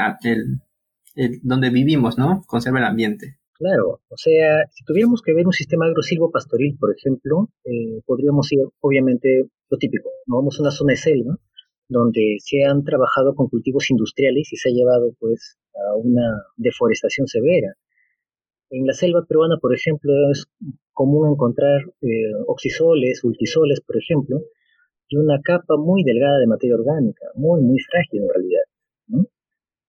el, 1.15 1.39
donde 1.43 1.69
vivimos, 1.69 2.17
¿no? 2.17 2.43
Conserva 2.47 2.79
el 2.79 2.85
ambiente. 2.85 3.37
Claro, 3.53 4.01
o 4.09 4.17
sea, 4.17 4.65
si 4.71 4.83
tuviéramos 4.83 5.21
que 5.21 5.33
ver 5.33 5.45
un 5.45 5.53
sistema 5.53 5.85
agrosilvopastoril, 5.85 6.77
por 6.77 6.93
ejemplo, 6.93 7.49
eh, 7.63 8.01
podríamos 8.05 8.51
ir, 8.51 8.59
obviamente, 8.81 9.45
lo 9.69 9.77
típico, 9.77 10.09
¿no? 10.27 10.37
vamos 10.37 10.59
a 10.59 10.63
una 10.63 10.71
zona 10.71 10.91
de 10.91 10.97
selva, 10.97 11.37
donde 11.87 12.37
se 12.39 12.65
han 12.65 12.83
trabajado 12.83 13.33
con 13.33 13.47
cultivos 13.47 13.89
industriales 13.89 14.51
y 14.51 14.57
se 14.57 14.69
ha 14.69 14.73
llevado, 14.73 15.13
pues, 15.19 15.57
a 15.73 15.95
una 15.95 16.43
deforestación 16.57 17.27
severa. 17.27 17.75
En 18.71 18.85
la 18.85 18.93
selva 18.93 19.23
peruana, 19.25 19.57
por 19.61 19.73
ejemplo, 19.73 20.11
es 20.31 20.47
común 20.91 21.31
encontrar 21.31 21.81
eh, 22.01 22.33
oxisoles, 22.47 23.23
ultisoles, 23.23 23.79
por 23.79 23.97
ejemplo, 23.97 24.41
y 25.07 25.17
una 25.17 25.39
capa 25.41 25.75
muy 25.77 26.03
delgada 26.03 26.39
de 26.39 26.47
materia 26.47 26.75
orgánica, 26.75 27.27
muy, 27.35 27.61
muy 27.61 27.77
frágil 27.79 28.23
en 28.23 28.29
realidad. 28.29 29.25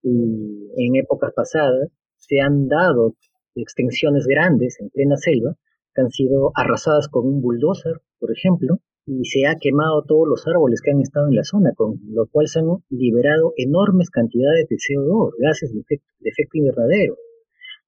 Y 0.03 0.71
en 0.77 0.97
épocas 0.97 1.33
pasadas 1.35 1.89
se 2.17 2.41
han 2.41 2.69
dado 2.69 3.15
extensiones 3.55 4.27
grandes 4.27 4.79
en 4.81 4.91
plena 4.91 5.17
selva 5.17 5.57
que 5.95 6.03
han 6.03 6.11
sido 6.11 6.53
arrasadas 6.55 7.09
con 7.09 7.27
un 7.27 7.41
bulldozer, 7.41 8.01
por 8.19 8.31
ejemplo, 8.31 8.81
y 9.07 9.25
se 9.25 9.47
ha 9.47 9.57
quemado 9.57 10.05
todos 10.05 10.29
los 10.29 10.47
árboles 10.47 10.81
que 10.83 10.91
han 10.91 11.01
estado 11.01 11.29
en 11.29 11.37
la 11.37 11.45
zona, 11.45 11.73
con 11.75 12.01
lo 12.09 12.27
cual 12.27 12.49
se 12.49 12.59
han 12.59 12.67
liberado 12.91 13.53
enormes 13.57 14.11
cantidades 14.11 14.67
de 14.69 14.77
CO2, 14.77 15.31
gases 15.39 15.73
de 15.73 15.81
efecto, 15.81 16.59
invernadero, 16.59 17.17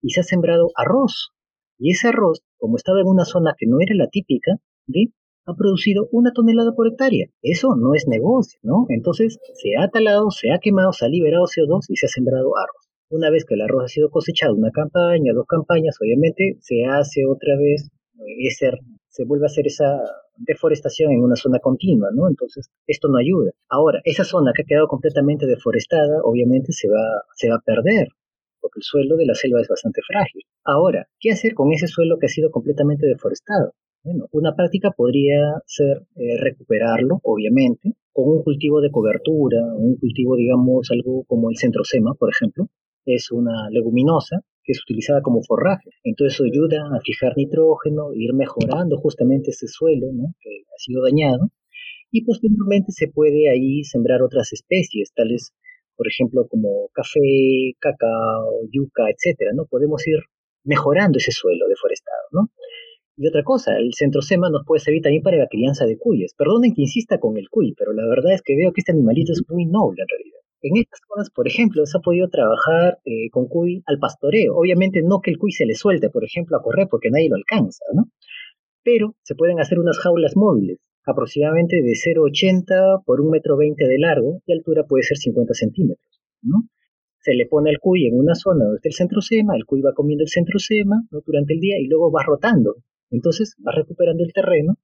y 0.01 0.11
se 0.11 0.21
ha 0.21 0.23
sembrado 0.23 0.69
arroz. 0.77 1.33
Y 1.77 1.91
ese 1.91 2.09
arroz, 2.09 2.43
como 2.57 2.77
estaba 2.77 3.01
en 3.01 3.09
una 3.09 3.25
zona 3.25 3.55
que 3.59 3.67
no 3.67 3.79
era 3.81 3.95
la 3.95 4.09
típica, 4.09 4.53
ha 5.49 5.55
producido 5.55 6.09
una 6.13 6.33
tonelada 6.33 6.73
por 6.73 6.89
hectárea. 6.89 7.27
Eso 7.43 7.75
no 7.75 7.95
es 7.95 8.07
negocio, 8.07 8.61
¿no? 8.63 8.85
Entonces 8.91 9.39
se 9.55 9.71
ha 9.81 9.89
talado, 9.89 10.31
se 10.31 10.53
ha 10.53 10.59
quemado, 10.59 10.93
se 10.93 11.07
ha 11.07 11.09
liberado 11.09 11.45
CO2 11.45 11.87
y 11.89 11.97
se 11.97 12.07
ha 12.07 12.09
sembrado 12.09 12.53
arroz. 12.57 12.89
Una 13.11 13.31
vez 13.31 13.47
que 13.47 13.55
el 13.55 13.63
arroz 13.63 13.85
ha 13.85 13.89
sido 13.89 14.11
cosechado, 14.11 14.55
una 14.55 14.71
campaña, 14.71 15.33
dos 15.33 15.47
campañas, 15.47 15.97
obviamente 16.01 16.59
se 16.61 16.85
hace 16.85 17.25
otra 17.27 17.57
vez 17.57 17.89
ese, 18.41 18.73
se 19.09 19.25
vuelve 19.25 19.47
a 19.47 19.53
hacer 19.53 19.67
esa 19.67 19.99
deforestación 20.37 21.13
en 21.13 21.23
una 21.23 21.35
zona 21.35 21.59
continua, 21.61 22.11
¿no? 22.13 22.29
Entonces, 22.29 22.69
esto 22.87 23.09
no 23.09 23.17
ayuda. 23.17 23.53
Ahora, 23.71 24.01
esa 24.05 24.25
zona 24.25 24.53
que 24.55 24.63
ha 24.63 24.67
quedado 24.67 24.87
completamente 24.87 25.47
deforestada, 25.47 26.21
obviamente 26.23 26.73
se 26.73 26.89
va, 26.89 27.23
se 27.35 27.49
va 27.49 27.57
a 27.57 27.65
perder, 27.65 28.09
porque 28.61 28.81
el 28.81 28.83
suelo 28.83 29.17
de 29.17 29.25
la 29.27 29.35
selva 29.35 29.63
es 29.63 29.69
bastante 29.69 30.03
frágil. 30.07 30.43
Ahora, 30.65 31.09
¿qué 31.19 31.31
hacer 31.31 31.55
con 31.55 31.73
ese 31.73 31.87
suelo 31.87 32.19
que 32.19 32.27
ha 32.27 32.29
sido 32.29 32.51
completamente 32.51 33.07
deforestado? 33.07 33.73
Bueno, 34.09 34.27
una 34.33 34.57
práctica 34.57 34.91
podría 34.97 35.61
ser 35.67 36.07
eh, 36.17 36.39
recuperarlo, 36.41 37.21
obviamente, 37.25 37.93
con 38.11 38.31
un 38.31 38.43
cultivo 38.43 38.81
de 38.81 38.91
cobertura, 38.91 39.59
un 39.77 39.97
cultivo, 39.97 40.35
digamos, 40.35 40.89
algo 40.91 41.25
como 41.25 41.51
el 41.51 41.59
centrosema, 41.59 42.15
por 42.15 42.31
ejemplo, 42.31 42.71
es 43.05 43.31
una 43.31 43.69
leguminosa 43.69 44.41
que 44.65 44.73
es 44.73 44.81
utilizada 44.83 45.21
como 45.21 45.43
forraje. 45.43 45.91
Entonces 46.05 46.37
eso 46.37 46.45
ayuda 46.45 46.89
a 46.97 47.01
fijar 47.05 47.35
nitrógeno, 47.37 48.15
ir 48.15 48.33
mejorando 48.33 48.97
justamente 48.97 49.51
ese 49.51 49.67
suelo 49.67 50.07
que 50.41 50.51
ha 50.75 50.79
sido 50.79 51.03
dañado 51.03 51.51
y 52.11 52.25
posteriormente 52.25 52.93
se 52.93 53.09
puede 53.09 53.51
ahí 53.51 53.85
sembrar 53.85 54.23
otras 54.23 54.55
especies, 54.55 55.13
tales 55.15 55.53
por 55.97 56.09
ejemplo 56.09 56.49
como 56.49 56.89
café, 56.95 57.77
cacao, 57.79 58.63
yuca, 58.73 59.11
etcétera, 59.11 59.51
¿no? 59.55 59.67
Podemos 59.67 60.07
ir 60.07 60.21
mejorando 60.65 61.19
ese 61.19 61.33
suelo 61.33 61.69
deforestado, 61.69 62.29
¿no? 62.33 62.49
Y 63.21 63.27
otra 63.27 63.43
cosa, 63.43 63.77
el 63.77 63.95
centrosema 63.95 64.49
nos 64.49 64.65
puede 64.65 64.79
servir 64.79 65.03
también 65.03 65.25
para 65.25 65.39
la 65.39 65.49
crianza 65.49 65.87
de 65.87 65.99
cuyes. 65.99 66.35
Perdonen 66.39 66.73
que 66.73 66.83
insista 66.83 67.19
con 67.19 67.37
el 67.37 67.49
cuy, 67.51 67.75
pero 67.77 67.93
la 67.93 68.07
verdad 68.07 68.33
es 68.33 68.43
que 68.43 68.55
veo 68.55 68.73
que 68.73 68.81
este 68.81 68.93
animalito 68.93 69.33
es 69.33 69.43
muy 69.49 69.67
noble 69.67 70.03
en 70.03 70.09
realidad. 70.09 70.39
En 70.63 70.77
estas 70.77 71.01
zonas, 71.09 71.29
por 71.31 71.49
ejemplo, 71.49 71.85
se 71.85 71.99
ha 71.99 72.01
podido 72.01 72.29
trabajar 72.29 72.99
eh, 73.05 73.29
con 73.33 73.49
cuy 73.49 73.83
al 73.87 73.99
pastoreo. 73.99 74.55
Obviamente 74.55 75.03
no 75.03 75.21
que 75.21 75.33
el 75.33 75.39
cuy 75.39 75.51
se 75.51 75.67
le 75.67 75.75
suelte, 75.75 76.11
por 76.11 76.25
ejemplo, 76.25 76.57
a 76.57 76.63
correr 76.63 76.87
porque 76.89 77.11
nadie 77.11 77.29
lo 77.29 77.35
alcanza, 77.35 77.85
¿no? 77.93 78.05
Pero 78.85 79.17
se 79.23 79.35
pueden 79.35 79.59
hacer 79.59 79.81
unas 79.81 79.99
jaulas 79.99 80.37
móviles, 80.37 80.79
aproximadamente 81.05 81.83
de 81.83 81.95
0,80 81.95 83.03
por 83.05 83.19
1,20 83.21 83.31
metro 83.31 83.57
de 83.57 83.99
largo 83.99 84.43
y 84.47 84.53
altura 84.53 84.85
puede 84.85 85.03
ser 85.03 85.17
50 85.17 85.55
centímetros, 85.55 86.23
¿no? 86.43 86.69
Se 87.19 87.35
le 87.35 87.47
pone 87.47 87.71
al 87.71 87.81
cuy 87.81 88.07
en 88.07 88.17
una 88.17 88.37
zona 88.37 88.63
donde 88.63 88.77
está 88.77 88.91
el 88.91 88.95
centro 88.95 89.21
sema, 89.21 89.57
el 89.57 89.65
cuy 89.65 89.81
va 89.81 89.93
comiendo 89.93 90.23
el 90.23 90.29
centro 90.29 90.61
sema 90.61 91.03
durante 91.27 91.55
el 91.55 91.61
día 91.61 91.81
y 91.81 91.89
luego 91.89 92.13
va 92.13 92.23
rotando. 92.25 92.77
Entonces 93.11 93.57
va 93.67 93.73
recuperando 93.73 94.25
el 94.25 94.33
terreno 94.33 94.77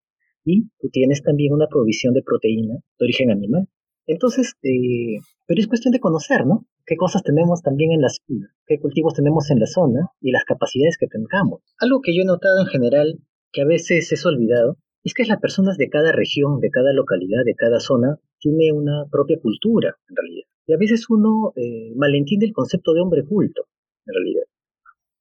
y 0.45 0.69
tú 0.79 0.89
tienes 0.91 1.23
también 1.23 1.53
una 1.53 1.69
provisión 1.69 2.15
de 2.15 2.23
proteína 2.23 2.75
de 2.75 3.05
origen 3.05 3.31
animal. 3.31 3.69
Entonces, 4.07 4.53
eh, 4.63 5.19
pero 5.47 5.61
es 5.61 5.67
cuestión 5.67 5.93
de 5.93 6.01
conocer, 6.01 6.47
¿no? 6.47 6.67
Qué 6.87 6.97
cosas 6.97 7.23
tenemos 7.23 7.63
también 7.63 7.93
en 7.93 8.03
la 8.03 8.11
zona, 8.11 8.55
qué 8.67 8.79
cultivos 8.79 9.15
tenemos 9.15 9.51
en 9.51 9.61
la 9.61 9.67
zona 9.67 10.09
y 10.21 10.31
las 10.31 10.45
capacidades 10.45 10.99
que 10.99 11.07
tengamos. 11.07 11.63
Algo 11.79 12.03
que 12.03 12.15
yo 12.15 12.23
he 12.23 12.27
notado 12.27 12.61
en 12.61 12.67
general, 12.67 13.19
que 13.53 13.63
a 13.63 13.67
veces 13.67 14.13
es 14.13 14.27
olvidado, 14.27 14.77
es 15.03 15.15
que 15.15 15.25
las 15.25 15.41
personas 15.41 15.79
de 15.79 15.89
cada 15.89 16.13
región, 16.13 16.61
de 16.61 16.71
cada 16.71 16.93
localidad, 16.93 17.45
de 17.45 17.55
cada 17.55 17.81
zona, 17.81 18.19
tiene 18.39 18.73
una 18.73 19.05
propia 19.11 19.39
cultura, 19.41 19.97
en 20.09 20.17
realidad. 20.17 20.45
Y 20.67 20.73
a 20.73 20.79
veces 20.79 21.09
uno 21.09 21.53
eh, 21.57 21.93
malentiende 21.95 22.47
el 22.47 22.53
concepto 22.53 22.93
de 22.93 23.01
hombre 23.01 23.25
culto, 23.25 23.67
en 24.07 24.15
realidad. 24.15 24.45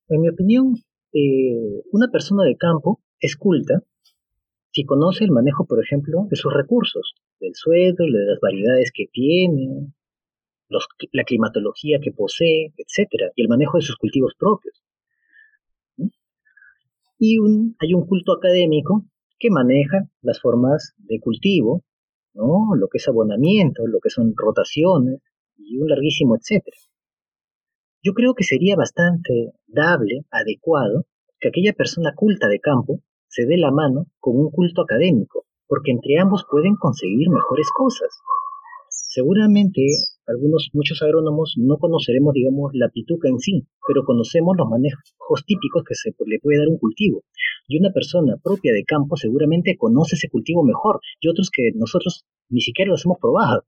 En 0.10 0.22
mi 0.22 0.30
opinión, 0.30 0.76
eh, 1.14 1.84
una 1.92 2.10
persona 2.12 2.44
de 2.44 2.58
campo 2.58 3.02
es 3.20 3.36
culta 3.38 3.84
si 4.72 4.86
conoce 4.86 5.24
el 5.24 5.32
manejo, 5.32 5.66
por 5.66 5.80
ejemplo, 5.84 6.26
de 6.30 6.36
sus 6.36 6.52
recursos, 6.52 7.14
del 7.40 7.54
suelo, 7.54 8.06
de 8.06 8.26
las 8.26 8.40
variedades 8.42 8.92
que 8.92 9.06
tiene, 9.12 9.94
la 11.12 11.24
climatología 11.24 12.00
que 12.02 12.12
posee, 12.12 12.74
etcétera, 12.76 13.32
y 13.36 13.44
el 13.44 13.50
manejo 13.50 13.78
de 13.78 13.84
sus 13.84 13.98
cultivos 13.98 14.34
propios. 14.38 14.84
Y 17.20 17.38
hay 17.80 17.94
un 17.94 18.08
culto 18.08 18.34
académico 18.34 19.06
que 19.38 19.52
maneja 19.52 20.10
las 20.24 20.42
formas 20.42 20.96
de 20.98 21.20
cultivo, 21.20 21.84
¿no? 22.34 22.76
lo 22.76 22.88
que 22.88 22.98
es 22.98 23.08
abonamiento, 23.08 23.86
lo 23.86 24.00
que 24.00 24.10
son 24.10 24.34
rotaciones 24.36 25.22
y 25.56 25.78
un 25.78 25.88
larguísimo 25.88 26.36
etcétera. 26.36 26.78
Yo 28.06 28.12
creo 28.12 28.34
que 28.34 28.44
sería 28.44 28.76
bastante 28.76 29.54
dable, 29.66 30.26
adecuado, 30.30 31.06
que 31.40 31.48
aquella 31.48 31.72
persona 31.72 32.12
culta 32.14 32.50
de 32.50 32.60
campo 32.60 33.00
se 33.30 33.46
dé 33.46 33.56
la 33.56 33.72
mano 33.72 34.08
con 34.20 34.38
un 34.38 34.52
culto 34.52 34.82
académico, 34.82 35.46
porque 35.68 35.92
entre 35.92 36.20
ambos 36.20 36.44
pueden 36.52 36.76
conseguir 36.76 37.30
mejores 37.30 37.70
cosas. 37.74 38.10
Seguramente 38.90 39.82
algunos, 40.28 40.70
muchos 40.74 41.02
agrónomos 41.02 41.56
no 41.58 41.78
conoceremos, 41.78 42.34
digamos, 42.34 42.72
la 42.74 42.90
pituca 42.90 43.30
en 43.30 43.40
sí, 43.40 43.68
pero 43.88 44.04
conocemos 44.04 44.58
los 44.58 44.68
manejos 44.68 45.46
típicos 45.46 45.86
que 45.88 45.96
se 45.96 46.12
le 46.26 46.40
puede 46.42 46.60
dar 46.60 46.68
un 46.68 46.80
cultivo. 46.80 47.24
Y 47.70 47.80
una 47.80 47.94
persona 47.94 48.36
propia 48.44 48.74
de 48.74 48.84
campo 48.84 49.16
seguramente 49.16 49.78
conoce 49.78 50.18
ese 50.18 50.28
cultivo 50.28 50.66
mejor, 50.66 51.00
y 51.22 51.30
otros 51.30 51.50
que 51.56 51.72
nosotros 51.76 52.26
ni 52.50 52.60
siquiera 52.60 52.92
los 52.92 53.06
hemos 53.06 53.20
probado. 53.20 53.64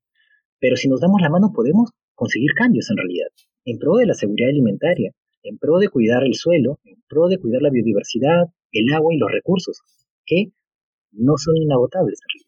Pero 0.59 0.75
si 0.75 0.89
nos 0.89 0.99
damos 0.99 1.21
la 1.21 1.29
mano 1.29 1.53
podemos 1.55 1.91
conseguir 2.15 2.51
cambios 2.53 2.89
en 2.89 2.97
realidad, 2.97 3.27
en 3.65 3.77
pro 3.77 3.95
de 3.97 4.05
la 4.05 4.13
seguridad 4.13 4.49
alimentaria, 4.49 5.11
en 5.43 5.57
pro 5.57 5.79
de 5.79 5.89
cuidar 5.89 6.23
el 6.23 6.35
suelo, 6.35 6.79
en 6.83 7.01
pro 7.07 7.27
de 7.27 7.37
cuidar 7.39 7.61
la 7.61 7.69
biodiversidad, 7.69 8.45
el 8.71 8.93
agua 8.93 9.13
y 9.13 9.17
los 9.17 9.31
recursos, 9.31 9.81
que 10.25 10.51
no 11.11 11.33
son 11.37 11.57
inagotables 11.57 12.19
en. 12.21 12.45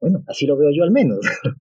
Bueno, 0.00 0.24
así 0.28 0.46
lo 0.46 0.56
veo 0.56 0.70
yo 0.74 0.84
al 0.84 0.90
menos. 0.90 1.20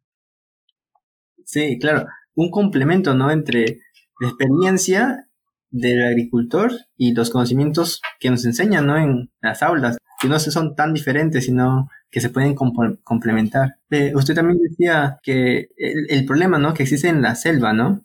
Sí, 1.45 1.77
claro, 1.77 2.07
un 2.35 2.49
complemento, 2.49 3.13
¿no? 3.13 3.29
Entre 3.29 3.79
la 4.21 4.29
experiencia 4.29 5.27
del 5.73 6.03
agricultor 6.03 6.71
y 6.95 7.13
los 7.13 7.31
conocimientos 7.31 8.01
que 8.19 8.29
nos 8.29 8.45
enseñan 8.45 8.85
¿no? 8.85 8.97
en 8.97 9.31
las 9.41 9.61
aulas, 9.63 9.97
que 10.21 10.29
no 10.29 10.39
son 10.39 10.75
tan 10.75 10.93
diferentes, 10.93 11.45
sino 11.45 11.89
que 12.09 12.21
se 12.21 12.29
pueden 12.29 12.55
complementar. 12.55 13.77
Eh, 13.89 14.13
usted 14.15 14.35
también 14.35 14.59
decía 14.59 15.19
que 15.23 15.69
el, 15.77 16.25
problema 16.25 16.59
¿no? 16.59 16.73
que 16.73 16.83
existe 16.83 17.07
en 17.07 17.21
la 17.21 17.35
selva, 17.35 17.73
¿no? 17.73 18.03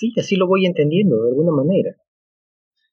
Sí, 0.00 0.14
así 0.18 0.36
lo 0.36 0.48
voy 0.48 0.64
entendiendo 0.64 1.22
de 1.22 1.28
alguna 1.28 1.52
manera. 1.52 1.94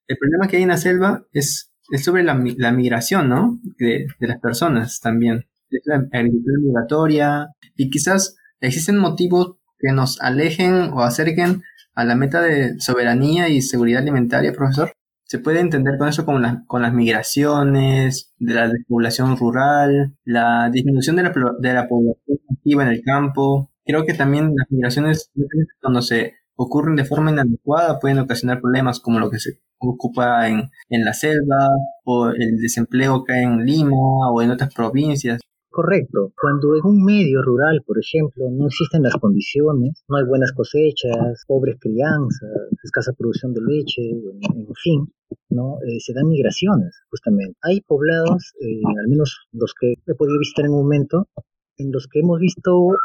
El 0.07 0.17
problema 0.17 0.49
que 0.49 0.57
hay 0.57 0.63
en 0.63 0.69
la 0.69 0.77
selva 0.77 1.25
es, 1.31 1.71
es 1.89 2.03
sobre 2.03 2.23
la, 2.23 2.37
la 2.57 2.73
migración, 2.73 3.29
¿no? 3.29 3.59
De, 3.79 4.07
de 4.19 4.27
las 4.27 4.41
personas 4.41 4.99
también. 4.99 5.45
la 5.85 6.05
agricultura 6.11 6.57
migratoria 6.61 7.47
y 7.77 7.89
quizás 7.89 8.35
existen 8.59 8.97
motivos 8.97 9.55
que 9.79 9.93
nos 9.93 10.19
alejen 10.19 10.91
o 10.91 11.01
acerquen 11.01 11.61
a 11.95 12.03
la 12.03 12.15
meta 12.15 12.41
de 12.41 12.77
soberanía 12.79 13.47
y 13.47 13.61
seguridad 13.61 14.01
alimentaria, 14.01 14.51
profesor? 14.51 14.91
Se 15.23 15.39
puede 15.39 15.61
entender 15.61 15.97
con 15.97 16.09
eso 16.09 16.25
como 16.25 16.39
con 16.67 16.81
las 16.81 16.93
migraciones, 16.93 18.33
de 18.37 18.53
la 18.53 18.67
despoblación 18.67 19.37
rural, 19.37 20.13
la 20.25 20.69
disminución 20.69 21.15
de 21.15 21.23
la, 21.23 21.33
de 21.59 21.73
la 21.73 21.87
población 21.87 22.39
activa 22.51 22.83
en 22.83 22.89
el 22.89 23.01
campo. 23.01 23.71
Creo 23.85 24.05
que 24.05 24.13
también 24.13 24.53
las 24.57 24.67
migraciones, 24.69 25.31
cuando 25.79 26.01
se 26.01 26.33
ocurren 26.57 26.95
de 26.95 27.05
forma 27.05 27.31
inadecuada, 27.31 27.99
pueden 27.99 28.19
ocasionar 28.19 28.59
problemas 28.59 28.99
como 28.99 29.19
lo 29.19 29.29
que 29.29 29.39
se 29.39 29.61
ocupa 29.79 30.49
en, 30.49 30.69
en 30.89 31.05
la 31.05 31.13
selva 31.13 31.69
o 32.03 32.29
el 32.29 32.57
desempleo 32.57 33.23
que 33.23 33.33
hay 33.33 33.43
en 33.43 33.65
Lima 33.65 34.31
o 34.31 34.41
en 34.41 34.51
otras 34.51 34.73
provincias. 34.73 35.39
Correcto. 35.69 36.33
Cuando 36.41 36.75
en 36.75 36.81
un 36.83 37.03
medio 37.05 37.43
rural, 37.43 37.83
por 37.85 37.99
ejemplo, 37.99 38.49
no 38.49 38.65
existen 38.65 39.03
las 39.03 39.13
condiciones, 39.17 40.03
no 40.09 40.17
hay 40.17 40.25
buenas 40.25 40.51
cosechas, 40.51 41.43
pobres 41.45 41.77
crianzas, 41.79 42.49
escasa 42.83 43.13
producción 43.13 43.53
de 43.53 43.61
leche, 43.61 44.01
en, 44.09 44.73
fin, 44.81 45.13
¿no? 45.51 45.77
Eh, 45.85 45.99
se 45.99 46.13
dan 46.13 46.29
migraciones, 46.29 46.97
justamente. 47.11 47.59
Hay 47.61 47.81
poblados, 47.81 48.53
eh, 48.59 48.81
al 48.87 49.07
menos 49.07 49.45
los 49.51 49.75
que 49.79 49.93
he 50.07 50.15
podido 50.15 50.39
visitar 50.39 50.65
en 50.65 50.71
un 50.71 50.81
momento, 50.81 51.27
en 51.77 51.91
los 51.91 52.07
que 52.07 52.21
hemos 52.21 52.39
visto 52.39 52.97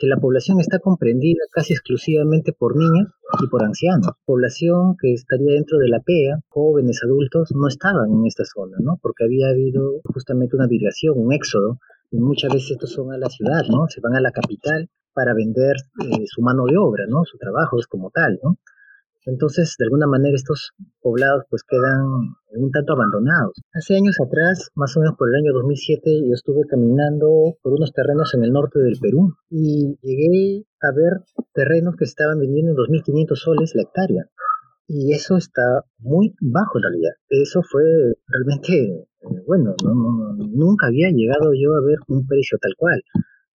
que 0.00 0.06
la 0.06 0.16
población 0.16 0.60
está 0.60 0.78
comprendida 0.78 1.44
casi 1.52 1.74
exclusivamente 1.74 2.54
por 2.54 2.74
niños 2.74 3.12
y 3.42 3.46
por 3.48 3.62
ancianos. 3.62 4.12
Población 4.24 4.96
que 4.98 5.12
estaría 5.12 5.52
dentro 5.52 5.76
de 5.76 5.88
la 5.88 6.00
PEA, 6.00 6.40
jóvenes, 6.48 7.02
adultos, 7.04 7.52
no 7.54 7.68
estaban 7.68 8.10
en 8.10 8.26
esta 8.26 8.44
zona, 8.46 8.78
¿no? 8.80 8.98
Porque 9.02 9.24
había 9.24 9.50
habido 9.50 10.00
justamente 10.04 10.56
una 10.56 10.66
migración, 10.66 11.14
un 11.18 11.34
éxodo 11.34 11.78
y 12.10 12.18
muchas 12.18 12.50
veces 12.52 12.72
estos 12.72 12.90
son 12.90 13.12
a 13.12 13.18
la 13.18 13.28
ciudad, 13.28 13.62
¿no? 13.68 13.88
Se 13.88 14.00
van 14.00 14.16
a 14.16 14.22
la 14.22 14.32
capital 14.32 14.88
para 15.12 15.34
vender 15.34 15.76
eh, 16.02 16.24
su 16.24 16.40
mano 16.40 16.64
de 16.64 16.78
obra, 16.78 17.04
¿no? 17.06 17.24
Su 17.26 17.36
trabajo 17.36 17.78
es 17.78 17.86
como 17.86 18.10
tal, 18.10 18.40
¿no? 18.42 18.56
Entonces, 19.30 19.76
de 19.78 19.84
alguna 19.84 20.06
manera, 20.06 20.34
estos 20.34 20.72
poblados 21.00 21.44
pues 21.48 21.62
quedan 21.62 22.34
un 22.50 22.70
tanto 22.72 22.94
abandonados. 22.94 23.52
Hace 23.72 23.94
años 23.94 24.16
atrás, 24.20 24.70
más 24.74 24.96
o 24.96 25.00
menos 25.00 25.16
por 25.16 25.28
el 25.28 25.36
año 25.36 25.52
2007, 25.52 26.26
yo 26.26 26.34
estuve 26.34 26.66
caminando 26.68 27.56
por 27.62 27.74
unos 27.74 27.92
terrenos 27.92 28.34
en 28.34 28.42
el 28.42 28.52
norte 28.52 28.80
del 28.80 28.98
Perú 29.00 29.34
y 29.48 29.96
llegué 30.02 30.64
a 30.82 30.92
ver 30.92 31.22
terrenos 31.54 31.94
que 31.96 32.04
estaban 32.04 32.40
vendiendo 32.40 32.72
en 32.72 32.76
2.500 32.76 33.36
soles 33.36 33.74
la 33.74 33.82
hectárea. 33.82 34.26
Y 34.88 35.12
eso 35.12 35.36
está 35.36 35.84
muy 35.98 36.34
bajo 36.40 36.78
en 36.78 36.82
realidad. 36.82 37.12
Eso 37.28 37.62
fue 37.62 37.84
realmente 38.26 39.06
bueno, 39.46 39.74
no, 39.84 40.34
nunca 40.34 40.86
había 40.86 41.10
llegado 41.10 41.52
yo 41.52 41.74
a 41.74 41.84
ver 41.84 41.98
un 42.08 42.26
precio 42.26 42.58
tal 42.60 42.72
cual. 42.76 43.02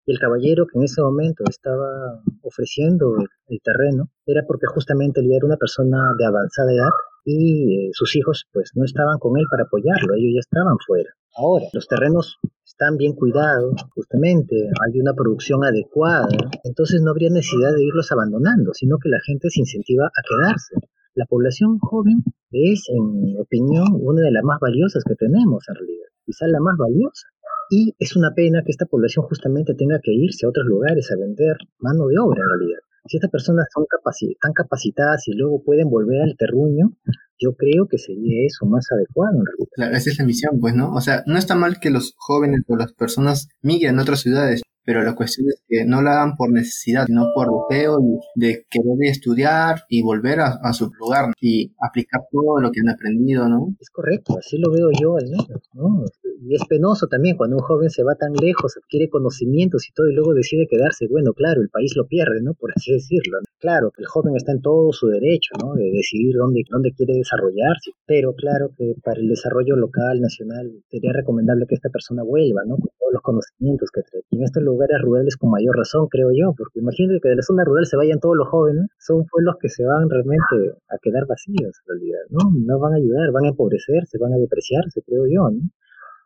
Y 0.05 0.13
el 0.13 0.19
caballero 0.19 0.67
que 0.67 0.77
en 0.77 0.85
ese 0.85 1.01
momento 1.01 1.43
estaba 1.49 2.21
ofreciendo 2.43 3.15
el, 3.47 3.59
terreno 3.63 4.09
era 4.25 4.43
porque 4.47 4.67
justamente 4.67 5.21
él 5.21 5.31
era 5.31 5.45
una 5.45 5.57
persona 5.57 6.13
de 6.17 6.25
avanzada 6.25 6.71
edad 6.71 6.89
y 7.25 7.87
eh, 7.87 7.89
sus 7.93 8.15
hijos 8.15 8.45
pues 8.53 8.71
no 8.75 8.85
estaban 8.85 9.17
con 9.17 9.37
él 9.37 9.45
para 9.49 9.63
apoyarlo, 9.63 10.13
ellos 10.15 10.33
ya 10.35 10.39
estaban 10.41 10.77
fuera. 10.85 11.09
Ahora, 11.37 11.65
los 11.73 11.87
terrenos 11.87 12.37
están 12.63 12.97
bien 12.97 13.13
cuidados, 13.13 13.73
justamente, 13.93 14.55
hay 14.55 14.99
una 14.99 15.13
producción 15.13 15.65
adecuada, 15.65 16.27
entonces 16.63 17.01
no 17.01 17.11
habría 17.11 17.29
necesidad 17.29 17.73
de 17.73 17.83
irlos 17.83 18.11
abandonando, 18.11 18.73
sino 18.73 18.97
que 18.99 19.09
la 19.09 19.19
gente 19.25 19.49
se 19.49 19.61
incentiva 19.61 20.05
a 20.05 20.21
quedarse. 20.21 20.75
La 21.15 21.25
población 21.25 21.79
joven 21.79 22.23
es, 22.51 22.83
en 22.89 23.21
mi 23.21 23.37
opinión, 23.37 23.87
una 23.99 24.21
de 24.21 24.31
las 24.31 24.43
más 24.43 24.59
valiosas 24.59 25.03
que 25.03 25.15
tenemos 25.15 25.63
en 25.67 25.75
realidad, 25.75 26.07
quizás 26.25 26.49
la 26.49 26.59
más 26.59 26.77
valiosa. 26.77 27.27
Y 27.69 27.95
es 27.99 28.15
una 28.15 28.33
pena 28.33 28.61
que 28.63 28.71
esta 28.71 28.85
población 28.85 29.25
justamente 29.25 29.73
tenga 29.73 29.99
que 30.01 30.13
irse 30.13 30.45
a 30.45 30.49
otros 30.49 30.65
lugares 30.65 31.11
a 31.11 31.17
vender 31.17 31.57
mano 31.79 32.07
de 32.07 32.17
obra 32.19 32.41
en 32.41 32.59
realidad. 32.59 32.79
Si 33.07 33.17
estas 33.17 33.29
personas 33.29 33.67
son 33.73 33.85
están 33.85 34.53
capacitadas 34.53 35.27
y 35.27 35.33
luego 35.33 35.63
pueden 35.63 35.89
volver 35.89 36.21
al 36.21 36.35
terruño, 36.37 36.93
yo 37.39 37.53
creo 37.53 37.87
que 37.87 37.97
sería 37.97 38.45
eso 38.45 38.65
más 38.65 38.85
adecuado 38.91 39.37
en 39.37 39.45
realidad. 39.45 39.71
Claro, 39.75 39.95
esa 39.95 40.09
es 40.09 40.19
la 40.19 40.25
misión, 40.25 40.59
pues, 40.59 40.73
¿no? 40.73 40.93
O 40.93 41.01
sea, 41.01 41.23
no 41.27 41.37
está 41.37 41.55
mal 41.55 41.79
que 41.79 41.89
los 41.89 42.13
jóvenes 42.17 42.61
o 42.67 42.75
las 42.75 42.93
personas 42.93 43.49
migren 43.61 43.99
a 43.99 44.01
otras 44.01 44.21
ciudades, 44.21 44.61
pero 44.85 45.03
la 45.03 45.15
cuestión 45.15 45.47
es 45.49 45.61
que 45.67 45.85
no 45.85 46.01
lo 46.01 46.09
hagan 46.09 46.35
por 46.35 46.51
necesidad, 46.51 47.05
sino 47.07 47.27
por 47.33 47.47
deseo 47.69 47.97
de 48.35 48.65
querer 48.69 48.97
estudiar 49.01 49.81
y 49.89 50.03
volver 50.03 50.39
a, 50.39 50.73
su 50.73 50.91
lugar 50.99 51.33
y 51.41 51.73
aplicar 51.79 52.21
todo 52.31 52.59
lo 52.59 52.71
que 52.71 52.81
han 52.81 52.89
aprendido, 52.89 53.47
¿no? 53.49 53.75
Es 53.79 53.89
correcto, 53.89 54.37
así 54.37 54.57
lo 54.57 54.71
veo 54.71 54.89
yo 54.99 55.17
al 55.17 55.25
menos, 55.25 55.69
¿no? 55.73 56.05
Y 56.41 56.53
es 56.53 56.61
penoso 56.69 57.07
también 57.07 57.37
cuando 57.37 57.55
un 57.55 57.63
joven 57.63 57.89
se 57.89 58.03
va 58.03 58.13
tan 58.15 58.33
lejos, 58.33 58.77
adquiere 58.77 59.09
conocimientos 59.09 59.87
y 59.89 59.93
todo 59.93 60.07
y 60.07 60.13
luego 60.13 60.33
decide 60.33 60.67
quedarse, 60.69 61.07
bueno, 61.09 61.33
claro, 61.33 61.61
el 61.61 61.69
país 61.69 61.95
lo 61.95 62.05
pierde, 62.05 62.41
¿no? 62.43 62.53
Por 62.53 62.71
así 62.75 62.91
decirlo. 62.93 63.39
Claro, 63.59 63.91
el 63.97 64.05
joven 64.05 64.35
está 64.35 64.51
en 64.51 64.61
todo 64.61 64.91
su 64.91 65.07
derecho, 65.07 65.55
¿no? 65.63 65.73
De 65.73 65.89
decidir 65.91 66.35
dónde, 66.35 66.61
dónde 66.69 66.91
quiere 66.91 67.15
desarrollarse, 67.15 67.91
pero 68.05 68.35
claro 68.35 68.69
que 68.77 68.93
para 69.03 69.19
el 69.19 69.27
desarrollo 69.27 69.75
local, 69.75 70.21
nacional, 70.21 70.71
sería 70.89 71.13
recomendable 71.13 71.65
que 71.67 71.75
esta 71.75 71.89
persona 71.89 72.21
vuelva, 72.23 72.61
¿no? 72.67 72.75
Con 72.75 72.91
todos 72.99 73.13
los 73.13 73.21
conocimientos 73.21 73.89
que 73.91 74.01
trae. 74.01 74.21
Y 74.29 74.37
en 74.37 74.43
estos 74.43 74.61
lugares 74.75 74.99
rurales 75.01 75.37
con 75.37 75.49
mayor 75.49 75.75
razón, 75.77 76.07
creo 76.11 76.29
yo, 76.35 76.53
porque 76.57 76.79
imagínate 76.79 77.19
que 77.23 77.29
de 77.29 77.37
la 77.37 77.41
zona 77.41 77.63
rural 77.63 77.85
se 77.85 77.95
vayan 77.95 78.19
todos 78.19 78.35
los 78.35 78.47
jóvenes, 78.49 78.91
son 78.99 79.25
pueblos 79.25 79.55
que 79.61 79.69
se 79.69 79.85
van 79.85 80.09
realmente 80.09 80.75
a 80.91 80.97
quedar 81.01 81.25
vacíos 81.25 81.71
en 81.79 81.85
realidad, 81.87 82.23
¿no? 82.29 82.51
No 82.51 82.79
van 82.79 82.93
a 82.93 82.97
ayudar, 82.97 83.31
van 83.31 83.45
a 83.45 83.49
empobrecerse, 83.49 84.17
van 84.19 84.33
a 84.33 84.37
depreciarse, 84.37 85.01
creo 85.07 85.23
yo, 85.31 85.49
¿no? 85.49 85.63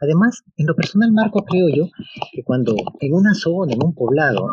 Además, 0.02 0.44
en 0.56 0.66
lo 0.66 0.76
personal, 0.76 1.12
Marco, 1.12 1.44
creo 1.44 1.68
yo 1.68 1.86
que 2.32 2.44
cuando 2.44 2.74
en 3.02 3.14
una 3.14 3.34
zona, 3.34 3.74
en 3.74 3.84
un 3.84 3.94
poblado, 3.94 4.48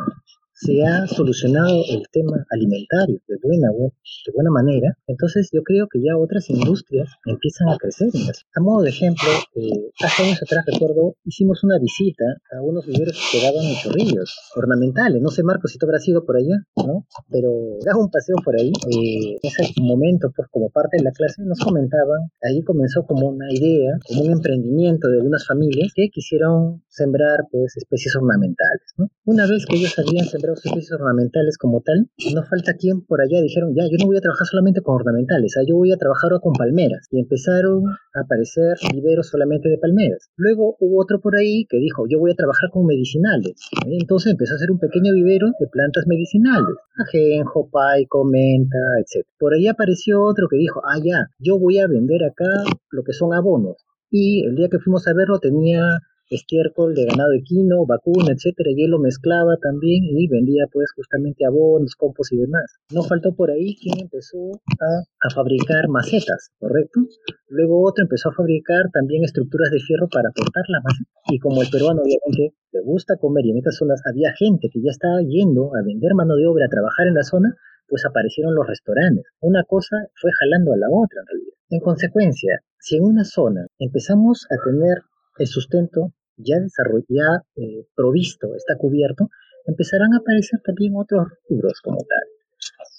se 0.56 0.82
ha 0.84 1.06
solucionado 1.06 1.84
el 1.90 2.02
tema 2.10 2.44
alimentario 2.50 3.20
de 3.28 3.36
buena, 3.42 3.68
de 3.72 4.32
buena 4.34 4.50
manera, 4.50 4.96
entonces 5.06 5.50
yo 5.52 5.62
creo 5.62 5.86
que 5.86 6.00
ya 6.00 6.16
otras 6.16 6.48
industrias 6.48 7.10
empiezan 7.26 7.68
a 7.68 7.76
crecer. 7.76 8.08
A 8.54 8.60
modo 8.60 8.82
de 8.82 8.90
ejemplo, 8.90 9.28
eh, 9.54 9.90
hace 10.02 10.22
años 10.22 10.42
atrás, 10.42 10.64
recuerdo, 10.66 11.14
hicimos 11.24 11.62
una 11.62 11.78
visita 11.78 12.24
a 12.52 12.62
unos 12.62 12.86
viveros 12.86 13.20
que 13.30 13.42
daban 13.42 13.64
chorrillos 13.82 14.34
ornamentales. 14.56 15.20
No 15.20 15.28
sé, 15.28 15.42
Marco, 15.42 15.68
si 15.68 15.76
tú 15.76 15.84
habrás 15.84 16.08
ido 16.08 16.24
por 16.24 16.36
allá, 16.36 16.56
¿no? 16.76 17.06
Pero 17.30 17.50
daba 17.84 18.00
un 18.00 18.10
paseo 18.10 18.36
por 18.42 18.56
ahí. 18.56 18.72
Eh, 18.90 19.36
en 19.42 19.50
ese 19.60 19.74
momento, 19.82 20.32
pues 20.34 20.48
como 20.50 20.70
parte 20.70 20.96
de 20.96 21.04
la 21.04 21.10
clase, 21.10 21.42
nos 21.42 21.58
comentaban, 21.58 22.30
ahí 22.42 22.62
comenzó 22.62 23.04
como 23.04 23.28
una 23.28 23.52
idea, 23.52 23.98
como 24.08 24.22
un 24.22 24.32
emprendimiento 24.32 25.08
de 25.08 25.18
algunas 25.18 25.46
familias 25.46 25.92
que 25.94 26.08
quisieron 26.08 26.82
sembrar, 26.88 27.40
pues, 27.50 27.76
especies 27.76 28.16
ornamentales, 28.16 28.94
¿no? 28.96 29.10
Una 29.26 29.46
vez 29.46 29.66
que 29.66 29.76
ellos 29.76 29.98
habían 29.98 30.24
sembrado 30.24 30.45
los 30.46 30.64
especies 30.64 30.92
ornamentales 30.92 31.58
como 31.58 31.80
tal, 31.80 32.08
no 32.34 32.42
falta 32.44 32.74
quien 32.74 33.02
por 33.02 33.20
allá 33.20 33.40
dijeron, 33.40 33.74
ya, 33.74 33.84
yo 33.84 33.96
no 33.98 34.06
voy 34.06 34.16
a 34.16 34.20
trabajar 34.20 34.46
solamente 34.46 34.80
con 34.80 34.96
ornamentales, 34.96 35.54
yo 35.66 35.76
voy 35.76 35.92
a 35.92 35.96
trabajar 35.96 36.26
con 36.42 36.52
palmeras. 36.52 37.06
Y 37.10 37.20
empezaron 37.20 37.84
a 38.14 38.20
aparecer 38.20 38.76
viveros 38.92 39.28
solamente 39.28 39.68
de 39.68 39.78
palmeras. 39.78 40.30
Luego 40.36 40.76
hubo 40.80 41.00
otro 41.00 41.20
por 41.20 41.36
ahí 41.36 41.66
que 41.68 41.78
dijo, 41.78 42.04
yo 42.08 42.18
voy 42.18 42.32
a 42.32 42.34
trabajar 42.34 42.70
con 42.70 42.86
medicinales. 42.86 43.54
Entonces 43.86 44.32
empezó 44.32 44.54
a 44.54 44.56
hacer 44.56 44.70
un 44.70 44.78
pequeño 44.78 45.12
vivero 45.14 45.48
de 45.58 45.66
plantas 45.68 46.06
medicinales. 46.06 46.76
Ajenjo, 46.98 47.68
paico, 47.70 48.24
menta, 48.24 48.78
etc. 49.00 49.26
Por 49.38 49.54
ahí 49.54 49.68
apareció 49.68 50.22
otro 50.22 50.48
que 50.48 50.56
dijo, 50.56 50.82
ah, 50.84 50.98
ya, 51.02 51.30
yo 51.38 51.58
voy 51.58 51.78
a 51.78 51.86
vender 51.86 52.24
acá 52.24 52.64
lo 52.90 53.02
que 53.04 53.12
son 53.12 53.34
abonos. 53.34 53.76
Y 54.10 54.44
el 54.46 54.54
día 54.54 54.68
que 54.70 54.78
fuimos 54.78 55.06
a 55.08 55.14
verlo 55.14 55.38
tenía 55.38 56.00
estiércol 56.30 56.94
de 56.94 57.06
ganado 57.06 57.32
equino, 57.32 57.86
vacuno, 57.86 58.32
etcétera, 58.32 58.70
y 58.74 58.86
lo 58.86 58.98
mezclaba 58.98 59.56
también 59.56 60.04
y 60.04 60.26
vendía 60.28 60.66
pues 60.72 60.90
justamente 60.94 61.44
abonos, 61.44 61.94
compost 61.94 62.32
y 62.32 62.38
demás. 62.38 62.78
No 62.92 63.02
faltó 63.02 63.34
por 63.34 63.50
ahí 63.50 63.76
quien 63.76 64.00
empezó 64.00 64.38
a, 64.80 65.30
fabricar 65.34 65.88
macetas, 65.88 66.50
¿correcto? 66.58 67.00
Luego 67.48 67.82
otro 67.86 68.04
empezó 68.04 68.30
a 68.30 68.32
fabricar 68.32 68.90
también 68.92 69.24
estructuras 69.24 69.70
de 69.70 69.80
fierro 69.80 70.08
para 70.08 70.30
portar 70.30 70.64
la 70.68 70.80
maceta. 70.80 71.10
Y 71.28 71.38
como 71.38 71.62
el 71.62 71.68
peruano 71.68 72.02
obviamente 72.02 72.56
le 72.72 72.80
gusta 72.80 73.16
comer 73.16 73.44
y 73.46 73.50
en 73.50 73.58
estas 73.58 73.76
zonas 73.76 74.00
había 74.06 74.32
gente 74.38 74.68
que 74.72 74.80
ya 74.80 74.90
estaba 74.90 75.20
yendo 75.20 75.74
a 75.74 75.82
vender 75.82 76.14
mano 76.14 76.36
de 76.36 76.46
obra, 76.46 76.66
a 76.66 76.68
trabajar 76.68 77.08
en 77.08 77.14
la 77.14 77.24
zona, 77.24 77.56
pues 77.88 78.04
aparecieron 78.04 78.54
los 78.54 78.66
restaurantes. 78.66 79.24
Una 79.40 79.62
cosa 79.64 79.96
fue 80.14 80.30
jalando 80.38 80.72
a 80.72 80.76
la 80.76 80.86
otra 80.90 81.20
en 81.20 81.26
realidad. 81.26 81.56
En 81.70 81.80
consecuencia, 81.80 82.62
si 82.78 82.96
en 82.96 83.04
una 83.04 83.24
zona 83.24 83.66
empezamos 83.78 84.46
a 84.50 84.56
tener 84.62 85.02
el 85.38 85.46
sustento 85.46 86.12
ya 86.36 86.56
desarrollado, 86.60 87.42
eh, 87.56 87.86
provisto, 87.94 88.54
está 88.54 88.76
cubierto, 88.76 89.28
empezarán 89.66 90.14
a 90.14 90.18
aparecer 90.18 90.60
también 90.64 90.94
otros 90.96 91.28
rubros 91.48 91.80
como 91.82 91.98
tal. 91.98 92.24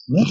¿no? 0.07 0.23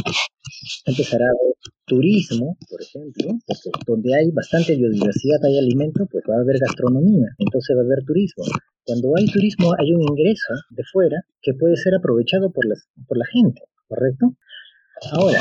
Empezará 0.87 1.27
a 1.27 1.57
turismo, 1.85 2.57
por 2.69 2.83
ejemplo, 2.83 3.39
porque 3.47 3.71
donde 3.87 4.15
hay 4.15 4.31
bastante 4.31 4.77
biodiversidad, 4.77 5.45
hay 5.45 5.59
alimento, 5.59 6.07
pues 6.11 6.25
va 6.29 6.37
a 6.37 6.41
haber 6.41 6.59
gastronomía, 6.59 7.29
entonces 7.39 7.77
va 7.77 7.83
a 7.83 7.85
haber 7.85 8.05
turismo. 8.05 8.45
Cuando 8.85 9.13
hay 9.17 9.27
turismo 9.27 9.75
hay 9.79 9.93
un 9.93 10.03
ingreso 10.03 10.55
de 10.71 10.83
fuera 10.93 11.23
que 11.43 11.55
puede 11.55 11.77
ser 11.77 11.95
aprovechado 11.95 12.51
por, 12.53 12.67
las, 12.67 12.89
por 13.07 13.19
la 13.19 13.27
gente, 13.27 13.63
¿correcto? 13.89 14.37
Ahora, 15.13 15.41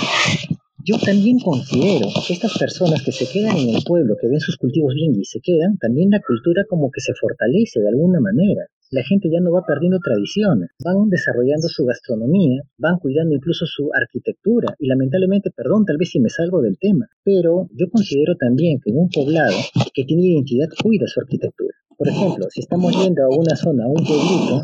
yo 0.86 0.98
también 1.00 1.40
considero 1.40 2.08
que 2.26 2.34
estas 2.34 2.58
personas 2.58 3.02
que 3.04 3.12
se 3.12 3.26
quedan 3.28 3.58
en 3.58 3.76
el 3.76 3.84
pueblo, 3.84 4.16
que 4.22 4.28
ven 4.28 4.40
sus 4.40 4.58
cultivos 4.58 4.94
bien 4.94 5.16
y 5.20 5.26
se 5.26 5.40
quedan, 5.42 5.78
también 5.78 6.12
la 6.12 6.22
cultura 6.22 6.64
como 6.70 6.92
que 6.92 7.02
se 7.02 7.14
fortalece 7.20 7.80
de 7.80 7.90
alguna 7.90 8.20
manera 8.20 8.68
la 8.92 9.04
gente 9.04 9.30
ya 9.32 9.42
no 9.42 9.52
va 9.52 9.66
perdiendo 9.66 9.98
tradiciones, 10.00 10.70
van 10.84 11.10
desarrollando 11.10 11.68
su 11.68 11.86
gastronomía, 11.86 12.62
van 12.78 13.00
cuidando 13.00 13.36
incluso 13.36 13.66
su 13.66 13.90
arquitectura 13.94 14.76
y 14.80 14.88
lamentablemente, 14.88 15.50
perdón, 15.52 15.86
tal 15.86 15.98
vez 15.98 16.10
si 16.10 16.20
me 16.20 16.30
salgo 16.30 16.62
del 16.62 16.78
tema, 16.80 17.10
pero 17.24 17.68
yo 17.74 17.90
considero 17.90 18.36
también 18.40 18.80
que 18.80 18.92
un 18.94 19.10
poblado 19.10 19.58
que 19.94 20.06
tiene 20.06 20.28
identidad 20.28 20.68
cuida 20.82 21.08
su 21.08 21.20
arquitectura. 21.20 21.74
Por 21.98 22.10
ejemplo, 22.10 22.46
si 22.52 22.60
estamos 22.60 22.92
yendo 23.02 23.24
a 23.24 23.30
una 23.30 23.56
zona, 23.56 23.86
a 23.86 23.88
un 23.88 24.04
pueblito, 24.04 24.64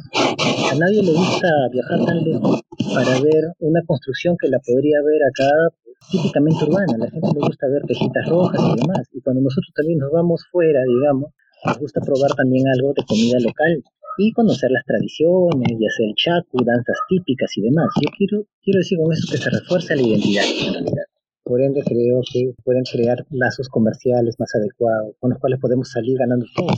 a 0.72 0.76
nadie 0.76 1.02
le 1.02 1.14
gusta 1.14 1.48
viajar 1.72 2.06
tan 2.06 2.24
lejos 2.24 2.62
para 2.94 3.20
ver 3.22 3.44
una 3.60 3.82
construcción 3.88 4.36
que 4.40 4.50
la 4.50 4.60
podría 4.60 5.00
ver 5.02 5.22
acá 5.24 5.50
típicamente 6.10 6.66
urbana. 6.66 6.98
La 6.98 7.10
gente 7.10 7.30
le 7.34 7.40
gusta 7.40 7.68
ver 7.68 7.84
tejitas 7.84 8.28
rojas 8.28 8.62
y 8.62 8.82
demás. 8.82 9.08
Y 9.14 9.22
cuando 9.22 9.42
nosotros 9.42 9.72
también 9.76 10.00
nos 10.00 10.12
vamos 10.12 10.46
fuera, 10.52 10.82
digamos, 10.84 11.32
nos 11.66 11.78
gusta 11.78 12.02
probar 12.02 12.34
también 12.36 12.68
algo 12.68 12.94
de 12.96 13.04
comida 13.06 13.40
local 13.40 13.84
y 14.18 14.34
conocer 14.34 14.72
las 14.72 14.86
tradiciones, 14.86 15.78
ya 15.80 15.90
sea 15.96 16.08
el 16.08 16.16
chacu, 16.16 16.64
danzas 16.66 16.98
típicas 17.08 17.52
y 17.58 17.62
demás. 17.62 17.88
Yo 18.02 18.10
quiero, 18.18 18.46
decir 18.66 18.98
con 18.98 19.14
eso 19.14 19.28
que 19.32 19.38
se 19.38 19.50
refuerza 19.50 19.96
la 19.96 20.02
identidad. 20.02 20.44
Por 21.44 21.62
ende, 21.62 21.82
creo 21.84 22.22
que 22.32 22.54
pueden 22.64 22.84
crear 22.84 23.26
lazos 23.32 23.68
comerciales 23.68 24.40
más 24.40 24.54
adecuados, 24.56 25.16
con 25.20 25.32
los 25.32 25.40
cuales 25.40 25.60
podemos 25.60 25.90
salir 25.90 26.18
ganando 26.18 26.46
todos. 26.56 26.78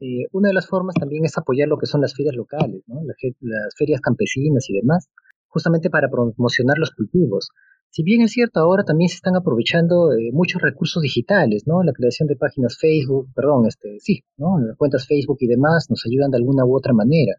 Eh, 0.00 0.26
una 0.32 0.48
de 0.48 0.54
las 0.54 0.66
formas 0.66 0.94
también 0.96 1.24
es 1.24 1.38
apoyar 1.38 1.68
lo 1.68 1.78
que 1.78 1.86
son 1.86 2.00
las 2.00 2.14
ferias 2.14 2.34
locales, 2.34 2.82
las 2.88 3.74
ferias 3.78 4.00
campesinas 4.00 4.68
y 4.68 4.74
demás, 4.74 5.08
justamente 5.48 5.90
para 5.90 6.10
promocionar 6.10 6.78
los 6.78 6.90
cultivos. 6.90 7.50
Si 7.94 8.02
bien 8.02 8.22
es 8.22 8.32
cierto, 8.32 8.58
ahora 8.58 8.82
también 8.82 9.08
se 9.08 9.14
están 9.14 9.36
aprovechando 9.36 10.10
eh, 10.10 10.30
muchos 10.32 10.60
recursos 10.60 11.00
digitales, 11.00 11.62
¿no? 11.64 11.84
La 11.84 11.92
creación 11.92 12.26
de 12.26 12.34
páginas 12.34 12.76
Facebook, 12.76 13.28
perdón, 13.36 13.66
este, 13.68 14.00
sí, 14.00 14.24
¿no? 14.36 14.58
Las 14.58 14.76
cuentas 14.76 15.06
Facebook 15.06 15.36
y 15.38 15.46
demás 15.46 15.86
nos 15.88 16.04
ayudan 16.04 16.32
de 16.32 16.38
alguna 16.38 16.64
u 16.64 16.76
otra 16.76 16.92
manera. 16.92 17.36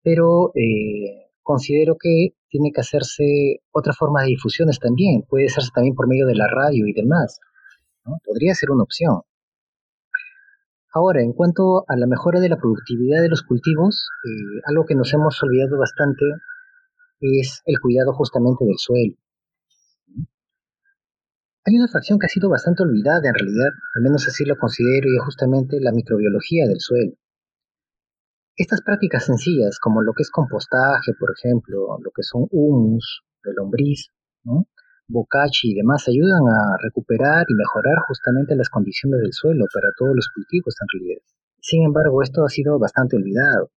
Pero 0.00 0.52
eh, 0.54 1.26
considero 1.42 1.96
que 1.98 2.36
tiene 2.50 2.70
que 2.72 2.82
hacerse 2.82 3.62
otra 3.72 3.92
forma 3.92 4.22
de 4.22 4.28
difusiones 4.28 4.78
también. 4.78 5.24
Puede 5.28 5.46
hacerse 5.46 5.70
también 5.74 5.96
por 5.96 6.06
medio 6.06 6.26
de 6.26 6.36
la 6.36 6.46
radio 6.46 6.86
y 6.86 6.92
demás. 6.92 7.40
¿no? 8.06 8.20
Podría 8.24 8.54
ser 8.54 8.70
una 8.70 8.84
opción. 8.84 9.22
Ahora, 10.94 11.20
en 11.20 11.32
cuanto 11.32 11.82
a 11.88 11.96
la 11.96 12.06
mejora 12.06 12.38
de 12.38 12.48
la 12.48 12.58
productividad 12.58 13.20
de 13.20 13.28
los 13.28 13.42
cultivos, 13.42 14.06
eh, 14.24 14.60
algo 14.66 14.84
que 14.86 14.94
nos 14.94 15.12
hemos 15.12 15.42
olvidado 15.42 15.78
bastante 15.78 16.26
es 17.18 17.60
el 17.66 17.80
cuidado 17.80 18.12
justamente 18.12 18.64
del 18.64 18.78
suelo. 18.78 19.16
Hay 21.64 21.76
una 21.76 21.86
fracción 21.86 22.18
que 22.18 22.26
ha 22.26 22.28
sido 22.28 22.50
bastante 22.50 22.82
olvidada 22.82 23.28
en 23.28 23.34
realidad, 23.34 23.70
al 23.94 24.02
menos 24.02 24.26
así 24.26 24.44
lo 24.44 24.56
considero, 24.56 25.08
y 25.08 25.16
es 25.16 25.24
justamente 25.24 25.78
la 25.80 25.92
microbiología 25.92 26.66
del 26.66 26.80
suelo. 26.80 27.12
Estas 28.56 28.82
prácticas 28.82 29.24
sencillas, 29.26 29.78
como 29.78 30.02
lo 30.02 30.12
que 30.12 30.24
es 30.24 30.30
compostaje, 30.30 31.12
por 31.18 31.30
ejemplo, 31.30 31.98
lo 32.02 32.10
que 32.10 32.22
son 32.22 32.48
humus, 32.50 33.22
de 33.44 33.52
lombriz, 33.54 34.08
¿no? 34.44 34.66
bocachi 35.06 35.70
y 35.70 35.74
demás, 35.74 36.08
ayudan 36.08 36.42
a 36.48 36.76
recuperar 36.82 37.46
y 37.48 37.54
mejorar 37.54 37.98
justamente 38.08 38.56
las 38.56 38.68
condiciones 38.68 39.20
del 39.20 39.32
suelo 39.32 39.66
para 39.72 39.88
todos 39.96 40.16
los 40.16 40.28
cultivos 40.34 40.74
en 40.80 40.88
realidad. 40.98 41.22
Sin 41.60 41.84
embargo, 41.84 42.22
esto 42.22 42.44
ha 42.44 42.48
sido 42.48 42.78
bastante 42.78 43.16
olvidado. 43.16 43.70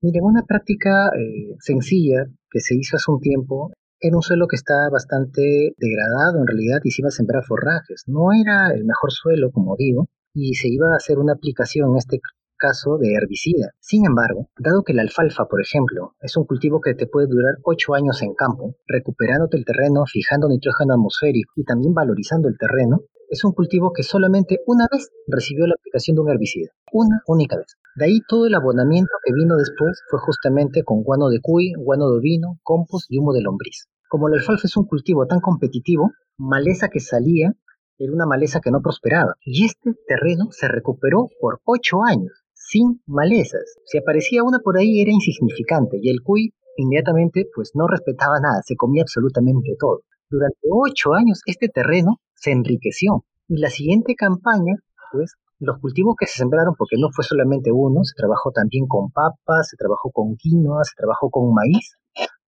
Miren, 0.00 0.24
una 0.24 0.42
práctica 0.42 1.08
eh, 1.08 1.56
sencilla 1.60 2.26
que 2.50 2.60
se 2.60 2.74
hizo 2.76 2.96
hace 2.96 3.10
un 3.10 3.20
tiempo 3.20 3.72
era 4.06 4.16
un 4.16 4.22
suelo 4.22 4.46
que 4.46 4.56
estaba 4.56 4.90
bastante 4.90 5.72
degradado 5.78 6.38
en 6.38 6.46
realidad 6.46 6.80
y 6.84 6.90
se 6.90 7.00
iba 7.00 7.08
a 7.08 7.10
sembrar 7.10 7.42
forrajes. 7.42 8.04
No 8.06 8.32
era 8.32 8.68
el 8.74 8.84
mejor 8.84 9.10
suelo, 9.10 9.50
como 9.50 9.76
digo, 9.78 10.08
y 10.34 10.54
se 10.56 10.68
iba 10.68 10.92
a 10.92 10.96
hacer 10.96 11.18
una 11.18 11.32
aplicación 11.32 11.88
en 11.90 11.96
este 11.96 12.20
caso 12.58 12.98
de 12.98 13.14
herbicida. 13.14 13.70
Sin 13.80 14.04
embargo, 14.04 14.50
dado 14.58 14.82
que 14.82 14.92
la 14.92 15.00
alfalfa, 15.00 15.46
por 15.46 15.62
ejemplo, 15.62 16.12
es 16.20 16.36
un 16.36 16.44
cultivo 16.44 16.82
que 16.82 16.94
te 16.94 17.06
puede 17.06 17.28
durar 17.28 17.54
8 17.64 17.94
años 17.94 18.20
en 18.20 18.34
campo, 18.34 18.76
recuperándote 18.86 19.56
el 19.56 19.64
terreno, 19.64 20.04
fijando 20.06 20.48
nitrógeno 20.48 20.92
atmosférico 20.92 21.52
y 21.56 21.64
también 21.64 21.94
valorizando 21.94 22.48
el 22.48 22.58
terreno, 22.58 23.00
es 23.30 23.42
un 23.42 23.52
cultivo 23.52 23.92
que 23.92 24.02
solamente 24.02 24.58
una 24.66 24.86
vez 24.92 25.10
recibió 25.26 25.66
la 25.66 25.76
aplicación 25.78 26.14
de 26.14 26.22
un 26.22 26.30
herbicida. 26.30 26.70
Una 26.92 27.22
única 27.26 27.56
vez. 27.56 27.78
De 27.96 28.04
ahí 28.04 28.20
todo 28.28 28.46
el 28.46 28.54
abonamiento 28.54 29.10
que 29.24 29.32
vino 29.32 29.56
después 29.56 30.02
fue 30.10 30.20
justamente 30.20 30.84
con 30.84 31.02
guano 31.02 31.28
de 31.30 31.40
cuy, 31.40 31.72
guano 31.76 32.10
de 32.10 32.18
ovino, 32.18 32.58
compost 32.62 33.06
y 33.08 33.18
humo 33.18 33.32
de 33.32 33.40
lombriz. 33.40 33.88
Como 34.14 34.28
la 34.28 34.36
alfalfa 34.36 34.68
es 34.68 34.76
un 34.76 34.86
cultivo 34.86 35.26
tan 35.26 35.40
competitivo, 35.40 36.12
maleza 36.38 36.86
que 36.86 37.00
salía 37.00 37.52
era 37.98 38.12
una 38.12 38.26
maleza 38.26 38.60
que 38.60 38.70
no 38.70 38.80
prosperaba. 38.80 39.34
Y 39.44 39.64
este 39.64 39.90
terreno 40.06 40.52
se 40.52 40.68
recuperó 40.68 41.30
por 41.40 41.60
ocho 41.64 42.04
años, 42.06 42.44
sin 42.52 43.02
malezas. 43.06 43.74
Si 43.86 43.98
aparecía 43.98 44.44
una 44.44 44.60
por 44.60 44.78
ahí 44.78 45.00
era 45.00 45.10
insignificante 45.10 45.98
y 46.00 46.10
el 46.10 46.22
cuy 46.22 46.54
inmediatamente 46.76 47.48
pues 47.56 47.72
no 47.74 47.88
respetaba 47.88 48.38
nada, 48.38 48.62
se 48.64 48.76
comía 48.76 49.02
absolutamente 49.02 49.74
todo. 49.80 50.02
Durante 50.30 50.60
ocho 50.70 51.14
años 51.14 51.40
este 51.46 51.66
terreno 51.68 52.20
se 52.36 52.52
enriqueció 52.52 53.24
y 53.48 53.58
la 53.58 53.68
siguiente 53.68 54.14
campaña 54.14 54.76
pues 55.10 55.34
los 55.58 55.80
cultivos 55.80 56.14
que 56.16 56.26
se 56.26 56.38
sembraron, 56.38 56.74
porque 56.78 56.98
no 57.00 57.08
fue 57.10 57.24
solamente 57.24 57.72
uno, 57.72 58.04
se 58.04 58.14
trabajó 58.14 58.52
también 58.52 58.86
con 58.86 59.10
papas, 59.10 59.68
se 59.68 59.76
trabajó 59.76 60.12
con 60.12 60.36
quinoa, 60.36 60.84
se 60.84 60.94
trabajó 60.96 61.30
con 61.30 61.52
maíz, 61.52 61.96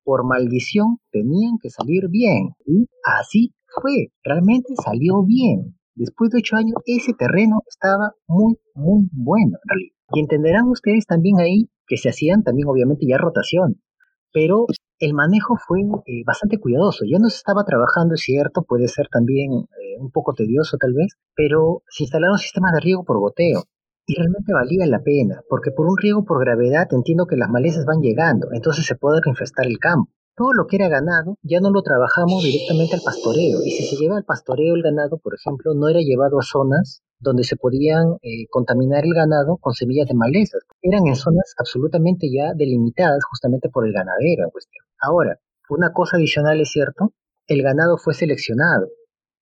por 0.07 0.25
maldición 0.25 0.99
tenían 1.11 1.59
que 1.61 1.69
salir 1.69 2.09
bien. 2.09 2.55
Y 2.65 2.87
así 3.19 3.53
fue, 3.67 4.13
realmente 4.23 4.73
salió 4.83 5.25
bien. 5.25 5.77
Después 5.97 6.31
de 6.31 6.39
ocho 6.39 6.57
años, 6.57 6.77
ese 6.87 7.13
terreno 7.13 7.63
estaba 7.69 8.13
muy, 8.29 8.55
muy 8.75 9.09
bueno 9.13 9.59
en 9.65 9.69
realidad. 9.69 9.97
Y 10.13 10.21
entenderán 10.21 10.69
ustedes 10.69 11.07
también 11.07 11.41
ahí 11.41 11.69
que 11.89 11.97
se 11.97 12.09
hacían 12.09 12.45
también 12.45 12.69
obviamente 12.69 13.05
ya 13.09 13.19
rotación. 13.19 13.83
Pero 14.33 14.67
el 15.01 15.13
manejo 15.13 15.57
fue 15.57 15.81
eh, 15.81 16.23
bastante 16.25 16.59
cuidadoso. 16.59 17.05
Ya 17.05 17.19
no 17.19 17.29
se 17.29 17.39
estaba 17.39 17.65
trabajando, 17.65 18.15
es 18.15 18.21
cierto, 18.21 18.63
puede 18.63 18.87
ser 18.87 19.09
también 19.11 19.51
eh, 19.53 19.99
un 19.99 20.13
poco 20.13 20.35
tedioso 20.35 20.77
tal 20.79 20.93
vez, 20.95 21.17
pero 21.35 21.83
se 21.89 22.05
instalaron 22.05 22.39
sistemas 22.39 22.73
de 22.75 22.81
riego 22.81 23.05
por 23.05 23.19
goteo. 23.19 23.65
Y 24.07 24.15
realmente 24.15 24.53
valía 24.53 24.87
la 24.87 25.03
pena, 25.03 25.43
porque 25.49 25.73
por 25.73 25.87
un 25.87 25.97
riego 25.97 26.25
por 26.25 26.39
gravedad 26.39 26.87
entiendo 26.93 27.27
que 27.27 27.37
las 27.37 27.51
malezas 27.51 27.85
van 27.85 28.01
llegando, 28.01 28.49
entonces 28.53 28.87
se 28.87 28.95
puede 28.95 29.21
reinfestar 29.21 29.67
el 29.67 29.79
campo. 29.79 30.13
Todo 30.37 30.53
lo 30.53 30.67
que 30.67 30.77
era 30.77 30.89
ganado 30.89 31.39
ya 31.43 31.61
no 31.61 31.71
lo 31.71 31.83
trabajamos 31.83 32.45
directamente 32.45 32.95
al 32.95 33.03
pastoreo, 33.03 33.65
y 33.65 33.71
si 33.71 33.85
se 33.85 33.97
lleva 33.97 34.17
al 34.17 34.25
pastoreo 34.25 34.75
el 34.75 34.83
ganado, 34.83 35.19
por 35.19 35.35
ejemplo, 35.35 35.75
no 35.75 35.89
era 35.89 36.01
llevado 36.01 36.39
a 36.39 36.43
zonas 36.43 37.03
donde 37.19 37.45
se 37.45 37.57
podían 37.57 38.19
eh, 38.23 38.47
contaminar 38.51 39.05
el 39.05 39.15
ganado 39.15 39.57
con 39.57 39.73
semillas 39.73 40.07
de 40.07 40.15
malezas. 40.15 40.63
Eran 40.83 41.07
en 41.07 41.17
zonas 41.17 41.55
absolutamente 41.59 42.29
ya 42.31 42.53
delimitadas 42.55 43.25
justamente 43.25 43.71
por 43.71 43.87
el 43.87 43.93
ganadero 43.93 44.45
en 44.45 44.51
cuestión. 44.51 44.85
Ahora, 45.01 45.41
una 45.69 45.93
cosa 45.93 46.17
adicional 46.17 46.61
es 46.61 46.71
cierto, 46.71 47.13
el 47.47 47.63
ganado 47.63 47.97
fue 47.97 48.15
seleccionado. 48.15 48.89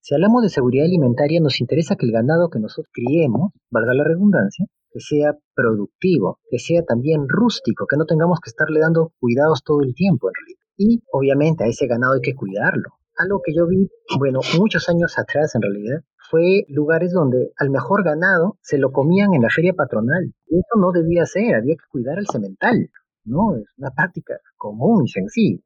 Si 0.06 0.14
hablamos 0.14 0.42
de 0.42 0.50
seguridad 0.50 0.84
alimentaria, 0.84 1.40
nos 1.40 1.62
interesa 1.62 1.96
que 1.96 2.04
el 2.04 2.12
ganado 2.12 2.50
que 2.50 2.60
nosotros 2.60 2.92
criemos, 2.92 3.52
valga 3.70 3.94
la 3.94 4.04
redundancia, 4.04 4.66
que 4.90 5.00
sea 5.00 5.32
productivo, 5.54 6.40
que 6.50 6.58
sea 6.58 6.82
también 6.84 7.24
rústico, 7.26 7.86
que 7.88 7.96
no 7.96 8.04
tengamos 8.04 8.38
que 8.40 8.50
estarle 8.50 8.80
dando 8.80 9.14
cuidados 9.18 9.62
todo 9.64 9.80
el 9.80 9.94
tiempo 9.94 10.28
en 10.28 10.34
realidad. 10.34 10.66
Y 10.76 11.02
obviamente 11.10 11.64
a 11.64 11.68
ese 11.68 11.86
ganado 11.86 12.12
hay 12.12 12.20
que 12.20 12.34
cuidarlo. 12.34 12.90
Algo 13.16 13.40
que 13.42 13.54
yo 13.56 13.66
vi, 13.66 13.88
bueno, 14.18 14.40
muchos 14.58 14.90
años 14.90 15.18
atrás 15.18 15.54
en 15.54 15.62
realidad, 15.62 16.02
fue 16.28 16.66
lugares 16.68 17.10
donde 17.10 17.52
al 17.56 17.70
mejor 17.70 18.04
ganado 18.04 18.58
se 18.60 18.76
lo 18.76 18.92
comían 18.92 19.32
en 19.32 19.40
la 19.40 19.48
feria 19.48 19.72
patronal. 19.72 20.34
Y 20.48 20.58
eso 20.58 20.78
no 20.78 20.92
debía 20.92 21.24
ser, 21.24 21.54
había 21.54 21.76
que 21.76 21.88
cuidar 21.90 22.18
al 22.18 22.26
cemental, 22.26 22.90
¿no? 23.24 23.56
Es 23.56 23.64
una 23.78 23.90
práctica 23.90 24.34
común 24.58 25.04
y 25.06 25.08
sencilla. 25.08 25.62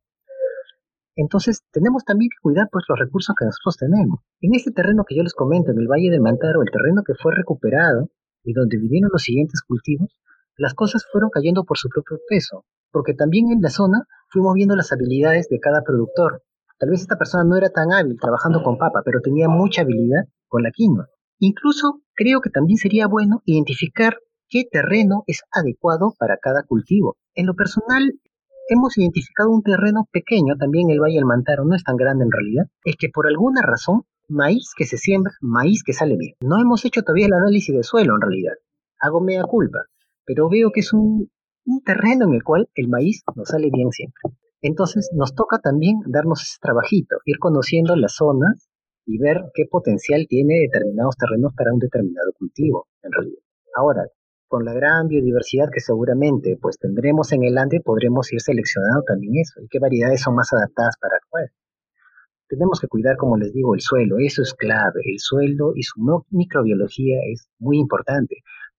Entonces, 1.18 1.64
tenemos 1.72 2.04
también 2.04 2.30
que 2.30 2.40
cuidar 2.40 2.68
pues, 2.70 2.84
los 2.88 2.96
recursos 2.96 3.34
que 3.36 3.44
nosotros 3.44 3.76
tenemos. 3.76 4.20
En 4.40 4.54
este 4.54 4.70
terreno 4.70 5.02
que 5.04 5.16
yo 5.16 5.24
les 5.24 5.34
comento, 5.34 5.72
en 5.72 5.78
el 5.80 5.88
Valle 5.88 6.10
del 6.10 6.20
Mantaro, 6.20 6.62
el 6.62 6.70
terreno 6.70 7.02
que 7.04 7.14
fue 7.20 7.34
recuperado 7.34 8.08
y 8.44 8.52
donde 8.52 8.78
vinieron 8.78 9.10
los 9.12 9.24
siguientes 9.24 9.60
cultivos, 9.66 10.14
las 10.56 10.74
cosas 10.74 11.04
fueron 11.10 11.30
cayendo 11.30 11.64
por 11.64 11.76
su 11.76 11.88
propio 11.88 12.18
peso, 12.28 12.64
porque 12.92 13.14
también 13.14 13.50
en 13.50 13.60
la 13.60 13.70
zona 13.70 14.06
fuimos 14.28 14.54
viendo 14.54 14.76
las 14.76 14.92
habilidades 14.92 15.48
de 15.48 15.58
cada 15.58 15.82
productor. 15.82 16.44
Tal 16.78 16.90
vez 16.90 17.00
esta 17.00 17.18
persona 17.18 17.42
no 17.42 17.56
era 17.56 17.70
tan 17.70 17.92
hábil 17.92 18.16
trabajando 18.20 18.62
con 18.62 18.78
papa, 18.78 19.02
pero 19.04 19.20
tenía 19.20 19.48
mucha 19.48 19.82
habilidad 19.82 20.22
con 20.46 20.62
la 20.62 20.70
quinoa. 20.70 21.08
Incluso 21.40 22.00
creo 22.14 22.40
que 22.40 22.50
también 22.50 22.76
sería 22.76 23.08
bueno 23.08 23.42
identificar 23.44 24.18
qué 24.48 24.62
terreno 24.70 25.24
es 25.26 25.42
adecuado 25.50 26.14
para 26.16 26.38
cada 26.38 26.62
cultivo. 26.62 27.16
En 27.34 27.46
lo 27.46 27.54
personal, 27.54 28.14
hemos 28.68 28.96
identificado 28.98 29.50
un 29.50 29.62
terreno 29.62 30.06
pequeño, 30.12 30.56
también 30.58 30.90
el 30.90 31.00
Valle 31.00 31.16
del 31.16 31.24
Mantaro, 31.24 31.64
no 31.64 31.74
es 31.74 31.82
tan 31.82 31.96
grande 31.96 32.24
en 32.24 32.32
realidad, 32.32 32.66
es 32.84 32.96
que 32.96 33.08
por 33.08 33.26
alguna 33.26 33.62
razón, 33.62 34.02
maíz 34.28 34.72
que 34.76 34.84
se 34.84 34.98
siembra, 34.98 35.32
maíz 35.40 35.82
que 35.82 35.92
sale 35.92 36.16
bien. 36.16 36.34
No 36.40 36.60
hemos 36.60 36.84
hecho 36.84 37.02
todavía 37.02 37.26
el 37.26 37.32
análisis 37.32 37.74
de 37.74 37.82
suelo 37.82 38.14
en 38.14 38.20
realidad. 38.20 38.54
Hago 39.00 39.20
mea 39.20 39.42
culpa, 39.44 39.86
pero 40.24 40.48
veo 40.48 40.70
que 40.72 40.80
es 40.80 40.92
un, 40.92 41.30
terreno 41.84 42.26
en 42.26 42.34
el 42.34 42.42
cual 42.42 42.68
el 42.74 42.88
maíz 42.88 43.22
nos 43.34 43.48
sale 43.48 43.70
bien 43.72 43.90
siempre. 43.90 44.20
Entonces 44.60 45.10
nos 45.14 45.34
toca 45.34 45.58
también 45.58 45.96
darnos 46.06 46.42
ese 46.42 46.58
trabajito, 46.60 47.16
ir 47.24 47.38
conociendo 47.38 47.94
las 47.96 48.14
zonas 48.14 48.68
y 49.06 49.18
ver 49.18 49.44
qué 49.54 49.64
potencial 49.70 50.26
tiene 50.28 50.54
determinados 50.60 51.16
terrenos 51.16 51.52
para 51.56 51.72
un 51.72 51.78
determinado 51.78 52.32
cultivo, 52.38 52.88
en 53.02 53.12
realidad. 53.12 53.42
Ahora, 53.74 54.02
con 54.48 54.64
la 54.64 54.72
gran 54.72 55.06
biodiversidad 55.06 55.68
que 55.72 55.80
seguramente 55.80 56.58
pues 56.60 56.78
tendremos 56.78 57.32
en 57.32 57.44
el 57.44 57.58
Ande, 57.58 57.80
podremos 57.84 58.32
ir 58.32 58.40
seleccionando 58.40 59.02
también 59.06 59.34
eso 59.36 59.60
y 59.62 59.68
qué 59.68 59.78
variedades 59.78 60.22
son 60.22 60.34
más 60.34 60.52
adaptadas 60.52 60.96
para 61.00 61.18
cuál. 61.28 61.50
Tenemos 62.48 62.80
que 62.80 62.88
cuidar, 62.88 63.16
como 63.18 63.36
les 63.36 63.52
digo, 63.52 63.74
el 63.74 63.82
suelo, 63.82 64.16
eso 64.18 64.40
es 64.40 64.54
clave. 64.54 65.02
El 65.04 65.18
suelo 65.18 65.72
y 65.76 65.82
su 65.82 66.00
microbiología 66.30 67.18
es 67.30 67.50
muy 67.58 67.78
importante. 67.78 68.36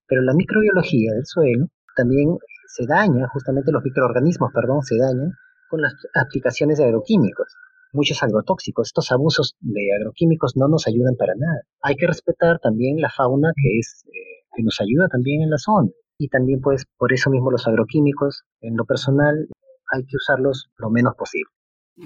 Pero 0.08 0.24
la 0.24 0.34
microbiología 0.34 1.14
del 1.14 1.26
suelo 1.28 1.68
también 1.96 2.36
se 2.68 2.88
daña, 2.88 3.28
justamente 3.28 3.72
los 3.72 3.84
microorganismos, 3.84 4.52
perdón, 4.54 4.82
se 4.82 4.98
dañan 4.98 5.34
con 5.70 5.82
las 5.82 5.94
aplicaciones 6.16 6.80
de 6.80 6.86
agroquímicos. 6.86 7.56
Muchos 7.94 8.22
agrotóxicos, 8.24 8.88
estos 8.88 9.12
abusos 9.12 9.56
de 9.60 9.94
agroquímicos 10.00 10.54
no 10.56 10.68
nos 10.68 10.88
ayudan 10.88 11.16
para 11.16 11.34
nada. 11.38 11.62
Hay 11.82 11.96
que 11.96 12.08
respetar 12.08 12.60
también 12.60 13.00
la 13.00 13.10
fauna 13.10 13.52
que 13.56 13.80
es 13.80 14.04
eh, 14.08 14.39
que 14.56 14.64
nos 14.64 14.80
ayuda 14.82 15.08
también 15.10 15.42
en 15.42 15.50
la 15.50 15.58
zona. 15.58 15.90
Y 16.18 16.28
también 16.28 16.60
pues 16.62 16.86
por 16.98 17.14
eso 17.14 17.30
mismo 17.30 17.52
los 17.52 17.68
agroquímicos, 17.68 18.44
en 18.62 18.76
lo 18.76 18.86
personal, 18.86 19.48
hay 19.92 20.06
que 20.06 20.18
usarlos 20.18 20.70
lo 20.78 20.90
menos 20.90 21.16
posible. 21.18 21.50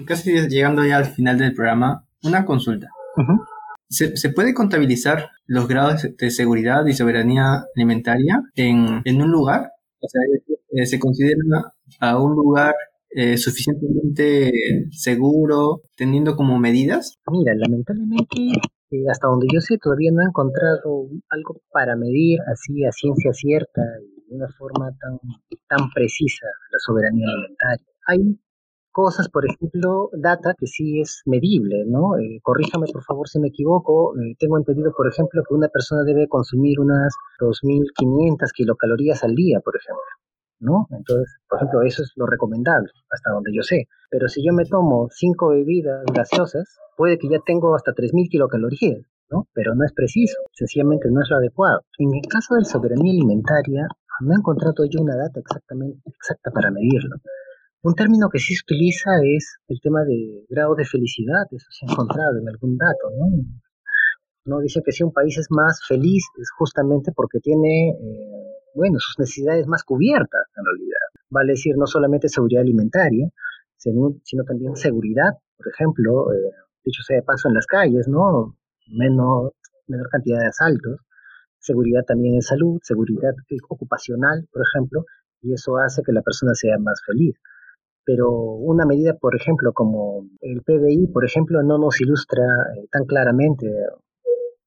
Casi 0.06 0.48
llegando 0.48 0.84
ya 0.84 0.96
al 0.98 1.06
final 1.06 1.38
del 1.38 1.54
programa, 1.54 2.06
una 2.22 2.44
consulta. 2.44 2.88
¿Se, 3.88 4.30
puede 4.30 4.54
contabilizar 4.54 5.30
los 5.46 5.68
grados 5.68 6.08
de 6.18 6.30
seguridad 6.30 6.84
y 6.86 6.94
soberanía 6.94 7.64
alimentaria 7.76 8.42
en, 8.56 9.02
en 9.04 9.22
un 9.22 9.30
lugar? 9.30 9.70
O 10.00 10.08
sea, 10.08 10.20
eh, 10.72 10.86
¿se 10.86 10.98
considera 10.98 11.38
a 12.00 12.20
un 12.20 12.32
lugar 12.32 12.74
eh, 13.10 13.38
suficientemente 13.38 14.50
seguro, 14.90 15.82
teniendo 15.96 16.34
como 16.34 16.58
medidas? 16.58 17.18
Mira, 17.30 17.54
lamentablemente, 17.54 18.60
eh, 18.94 19.10
hasta 19.10 19.26
donde 19.26 19.46
yo 19.52 19.60
sé, 19.60 19.78
todavía 19.78 20.10
no 20.12 20.22
he 20.22 20.26
encontrado 20.26 21.08
algo 21.30 21.60
para 21.72 21.96
medir 21.96 22.38
así 22.46 22.84
a 22.84 22.92
ciencia 22.92 23.32
cierta 23.32 23.82
y 24.00 24.30
de 24.30 24.36
una 24.36 24.48
forma 24.56 24.90
tan, 25.00 25.18
tan 25.68 25.90
precisa 25.90 26.46
la 26.70 26.78
soberanía 26.78 27.26
alimentaria. 27.28 27.86
Hay 28.06 28.38
cosas, 28.92 29.28
por 29.28 29.44
ejemplo, 29.44 30.10
data 30.12 30.54
que 30.56 30.66
sí 30.66 31.00
es 31.00 31.22
medible, 31.26 31.84
¿no? 31.86 32.16
Eh, 32.16 32.38
corríjame 32.42 32.86
por 32.92 33.02
favor 33.02 33.28
si 33.28 33.40
me 33.40 33.48
equivoco. 33.48 34.14
tengo 34.38 34.56
entendido, 34.56 34.92
por 34.96 35.08
ejemplo, 35.08 35.42
que 35.46 35.54
una 35.54 35.68
persona 35.68 36.04
debe 36.04 36.28
consumir 36.28 36.78
unas 36.78 37.12
2.500 37.40 38.52
kilocalorías 38.54 39.24
al 39.24 39.34
día, 39.34 39.60
por 39.60 39.76
ejemplo. 39.76 40.04
¿No? 40.64 40.86
Entonces, 40.90 41.36
por 41.48 41.58
ejemplo, 41.58 41.82
eso 41.82 42.02
es 42.02 42.12
lo 42.16 42.26
recomendable, 42.26 42.90
hasta 43.10 43.30
donde 43.30 43.52
yo 43.54 43.62
sé. 43.62 43.86
Pero 44.10 44.28
si 44.28 44.44
yo 44.44 44.52
me 44.52 44.64
tomo 44.64 45.08
cinco 45.10 45.50
bebidas 45.50 46.02
gaseosas, 46.12 46.78
puede 46.96 47.18
que 47.18 47.28
ya 47.28 47.38
tengo 47.44 47.74
hasta 47.74 47.92
3.000 47.92 48.28
kilocalorías, 48.30 49.04
¿no? 49.30 49.46
Pero 49.52 49.74
no 49.74 49.84
es 49.84 49.92
preciso, 49.92 50.38
sencillamente 50.52 51.08
no 51.10 51.20
es 51.22 51.28
lo 51.30 51.36
adecuado. 51.36 51.82
En 51.98 52.14
el 52.14 52.26
caso 52.28 52.54
de 52.54 52.64
soberanía 52.64 53.12
alimentaria, 53.12 53.86
no 54.20 54.32
he 54.32 54.36
encontrado 54.36 54.84
yo 54.88 55.00
una 55.00 55.16
data 55.16 55.40
exactamente 55.40 56.00
exacta 56.06 56.50
para 56.50 56.70
medirlo. 56.70 57.16
Un 57.82 57.94
término 57.94 58.30
que 58.30 58.38
sí 58.38 58.54
se 58.54 58.62
utiliza 58.64 59.10
es 59.22 59.58
el 59.68 59.78
tema 59.82 60.04
de 60.04 60.46
grado 60.48 60.74
de 60.74 60.86
felicidad, 60.86 61.44
eso 61.50 61.66
se 61.70 61.84
ha 61.84 61.92
encontrado 61.92 62.38
en 62.40 62.48
algún 62.48 62.78
dato, 62.78 63.10
¿no? 63.18 63.26
No 64.46 64.60
dice 64.60 64.82
que 64.84 64.92
si 64.92 65.02
un 65.02 65.12
país 65.12 65.38
es 65.38 65.46
más 65.50 65.80
feliz 65.88 66.22
es 66.38 66.50
justamente 66.58 67.12
porque 67.16 67.40
tiene 67.40 67.90
eh, 67.90 68.43
bueno, 68.74 68.98
sus 68.98 69.18
necesidades 69.18 69.66
más 69.66 69.84
cubiertas 69.84 70.42
en 70.56 70.64
realidad. 70.64 71.06
Vale 71.30 71.52
decir, 71.52 71.76
no 71.76 71.86
solamente 71.86 72.28
seguridad 72.28 72.62
alimentaria, 72.62 73.28
sino, 73.76 74.44
también 74.46 74.76
seguridad, 74.76 75.32
por 75.56 75.68
ejemplo, 75.68 76.32
eh, 76.32 76.52
dicho 76.84 77.02
sea 77.02 77.16
de 77.16 77.22
paso 77.22 77.48
en 77.48 77.54
las 77.54 77.66
calles, 77.66 78.08
¿no? 78.08 78.56
Menos, 78.88 79.52
menor 79.86 80.08
cantidad 80.10 80.40
de 80.40 80.46
asaltos, 80.46 81.00
seguridad 81.58 82.02
también 82.06 82.34
en 82.34 82.42
salud, 82.42 82.78
seguridad 82.82 83.32
ocupacional, 83.68 84.46
por 84.52 84.62
ejemplo, 84.62 85.04
y 85.40 85.52
eso 85.52 85.76
hace 85.76 86.02
que 86.02 86.12
la 86.12 86.22
persona 86.22 86.54
sea 86.54 86.78
más 86.78 87.00
feliz. 87.06 87.36
Pero 88.04 88.30
una 88.30 88.84
medida, 88.84 89.14
por 89.14 89.34
ejemplo, 89.34 89.72
como 89.72 90.26
el 90.40 90.62
PBI, 90.62 91.08
por 91.08 91.24
ejemplo, 91.24 91.62
no 91.62 91.78
nos 91.78 92.00
ilustra 92.00 92.44
eh, 92.76 92.86
tan 92.90 93.06
claramente 93.06 93.66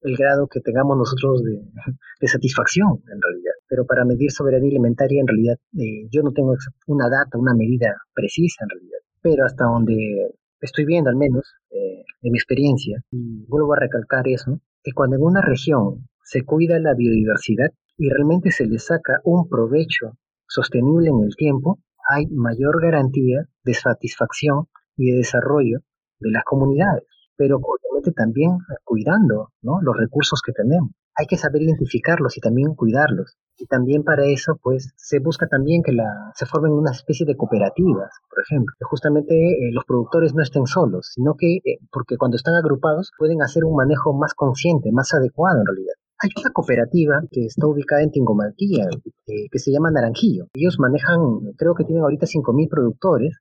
el 0.01 0.15
grado 0.15 0.47
que 0.47 0.59
tengamos 0.61 0.97
nosotros 0.97 1.43
de, 1.43 2.27
satisfacción, 2.27 3.03
en 3.11 3.21
realidad. 3.21 3.46
Pero 3.67 3.85
para 3.85 4.05
medir 4.05 4.31
soberanía 4.31 4.69
alimentaria, 4.69 5.21
en 5.21 5.27
realidad, 5.27 5.57
eh, 5.77 6.07
yo 6.09 6.23
no 6.23 6.31
tengo 6.31 6.55
una 6.87 7.09
data, 7.09 7.37
una 7.37 7.53
medida 7.53 7.95
precisa, 8.13 8.63
en 8.63 8.69
realidad. 8.69 8.99
Pero 9.21 9.45
hasta 9.45 9.65
donde 9.65 10.35
estoy 10.61 10.85
viendo, 10.85 11.09
al 11.09 11.17
menos, 11.17 11.53
eh, 11.69 12.03
en 12.21 12.31
mi 12.31 12.37
experiencia, 12.37 13.03
y 13.11 13.45
vuelvo 13.47 13.73
a 13.73 13.79
recalcar 13.79 14.27
eso, 14.27 14.61
que 14.83 14.93
cuando 14.93 15.17
en 15.17 15.23
una 15.23 15.41
región 15.41 16.07
se 16.23 16.43
cuida 16.43 16.79
la 16.79 16.93
biodiversidad 16.93 17.71
y 17.97 18.09
realmente 18.09 18.51
se 18.51 18.65
le 18.65 18.79
saca 18.79 19.19
un 19.23 19.49
provecho 19.49 20.17
sostenible 20.47 21.09
en 21.09 21.25
el 21.25 21.35
tiempo, 21.35 21.79
hay 22.09 22.27
mayor 22.27 22.81
garantía 22.81 23.47
de 23.63 23.73
satisfacción 23.73 24.67
y 24.95 25.11
de 25.11 25.17
desarrollo 25.17 25.79
de 26.19 26.31
las 26.31 26.43
comunidades 26.43 27.03
pero 27.37 27.57
obviamente 27.57 28.11
también 28.11 28.57
cuidando 28.83 29.53
¿no? 29.61 29.79
los 29.81 29.95
recursos 29.95 30.41
que 30.45 30.51
tenemos. 30.51 30.91
Hay 31.15 31.27
que 31.27 31.37
saber 31.37 31.61
identificarlos 31.61 32.35
y 32.37 32.41
también 32.41 32.75
cuidarlos. 32.75 33.37
Y 33.57 33.65
también 33.65 34.03
para 34.03 34.25
eso, 34.25 34.59
pues, 34.61 34.93
se 34.95 35.19
busca 35.19 35.47
también 35.47 35.81
que 35.83 35.91
la, 35.91 36.31
se 36.35 36.45
formen 36.45 36.71
una 36.73 36.91
especie 36.91 37.25
de 37.25 37.35
cooperativas, 37.35 38.11
por 38.29 38.43
ejemplo, 38.43 38.73
que 38.77 38.85
justamente 38.85 39.33
eh, 39.33 39.71
los 39.71 39.83
productores 39.85 40.35
no 40.35 40.43
estén 40.43 40.67
solos, 40.67 41.09
sino 41.13 41.35
que, 41.35 41.55
eh, 41.57 41.79
porque 41.91 42.17
cuando 42.17 42.37
están 42.37 42.53
agrupados, 42.53 43.11
pueden 43.17 43.41
hacer 43.41 43.65
un 43.65 43.75
manejo 43.75 44.13
más 44.13 44.33
consciente, 44.35 44.91
más 44.91 45.11
adecuado 45.13 45.59
en 45.61 45.65
realidad. 45.65 45.93
Hay 46.19 46.29
una 46.39 46.51
cooperativa 46.51 47.21
que 47.31 47.45
está 47.45 47.67
ubicada 47.67 48.03
en 48.03 48.11
Tingomarquilla, 48.11 48.85
eh, 49.27 49.49
que 49.51 49.59
se 49.59 49.71
llama 49.71 49.91
Naranjillo. 49.91 50.47
Ellos 50.53 50.77
manejan, 50.79 51.19
creo 51.57 51.73
que 51.73 51.83
tienen 51.83 52.03
ahorita 52.03 52.25
5.000 52.27 52.69
productores, 52.69 53.37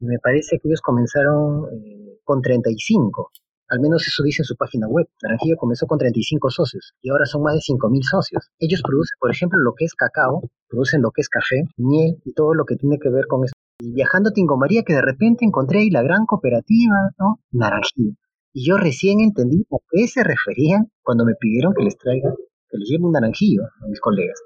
y 0.00 0.06
me 0.06 0.18
parece 0.18 0.58
que 0.58 0.68
ellos 0.68 0.80
comenzaron 0.80 1.66
con 2.24 2.40
35. 2.40 3.30
Al 3.68 3.80
menos 3.80 4.06
eso 4.06 4.22
dice 4.22 4.42
en 4.42 4.46
su 4.46 4.56
página 4.56 4.88
web. 4.88 5.06
Naranjillo 5.22 5.56
comenzó 5.56 5.86
con 5.86 5.98
35 5.98 6.50
socios 6.50 6.94
y 7.02 7.10
ahora 7.10 7.26
son 7.26 7.42
más 7.42 7.54
de 7.54 7.60
5.000 7.60 8.02
socios. 8.02 8.50
Ellos 8.58 8.82
producen, 8.82 9.16
por 9.20 9.30
ejemplo, 9.30 9.58
lo 9.60 9.74
que 9.74 9.84
es 9.84 9.94
cacao, 9.94 10.42
producen 10.68 11.02
lo 11.02 11.10
que 11.10 11.20
es 11.20 11.28
café, 11.28 11.62
miel 11.76 12.16
y 12.24 12.32
todo 12.32 12.54
lo 12.54 12.64
que 12.64 12.76
tiene 12.76 12.98
que 12.98 13.10
ver 13.10 13.26
con 13.26 13.44
esto. 13.44 13.54
Y 13.80 13.92
viajando 13.92 14.30
a 14.30 14.32
Tingo 14.32 14.56
María, 14.56 14.82
que 14.82 14.94
de 14.94 15.02
repente 15.02 15.44
encontré 15.44 15.80
ahí 15.80 15.90
la 15.90 16.02
gran 16.02 16.24
cooperativa, 16.26 17.10
¿no? 17.18 17.40
Naranjillo. 17.52 18.14
Y 18.52 18.66
yo 18.66 18.76
recién 18.76 19.20
entendí 19.20 19.66
a 19.70 19.76
qué 19.90 20.08
se 20.08 20.24
referían 20.24 20.90
cuando 21.02 21.24
me 21.24 21.34
pidieron 21.38 21.74
que 21.74 21.84
les 21.84 21.96
traiga, 21.96 22.34
que 22.68 22.78
les 22.78 22.88
lleve 22.88 23.04
un 23.04 23.12
naranjillo 23.12 23.62
a 23.64 23.86
mis 23.86 24.00
colegas. 24.00 24.40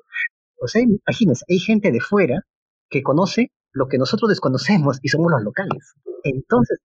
O 0.60 0.66
sea, 0.66 0.82
imagínense, 0.82 1.44
hay 1.48 1.58
gente 1.58 1.90
de 1.92 2.00
fuera 2.00 2.42
que 2.90 3.02
conoce 3.02 3.52
lo 3.72 3.86
que 3.88 3.98
nosotros 3.98 4.28
desconocemos 4.28 4.98
y 5.02 5.08
somos 5.08 5.30
los 5.30 5.42
locales. 5.42 5.94
Entonces, 6.24 6.78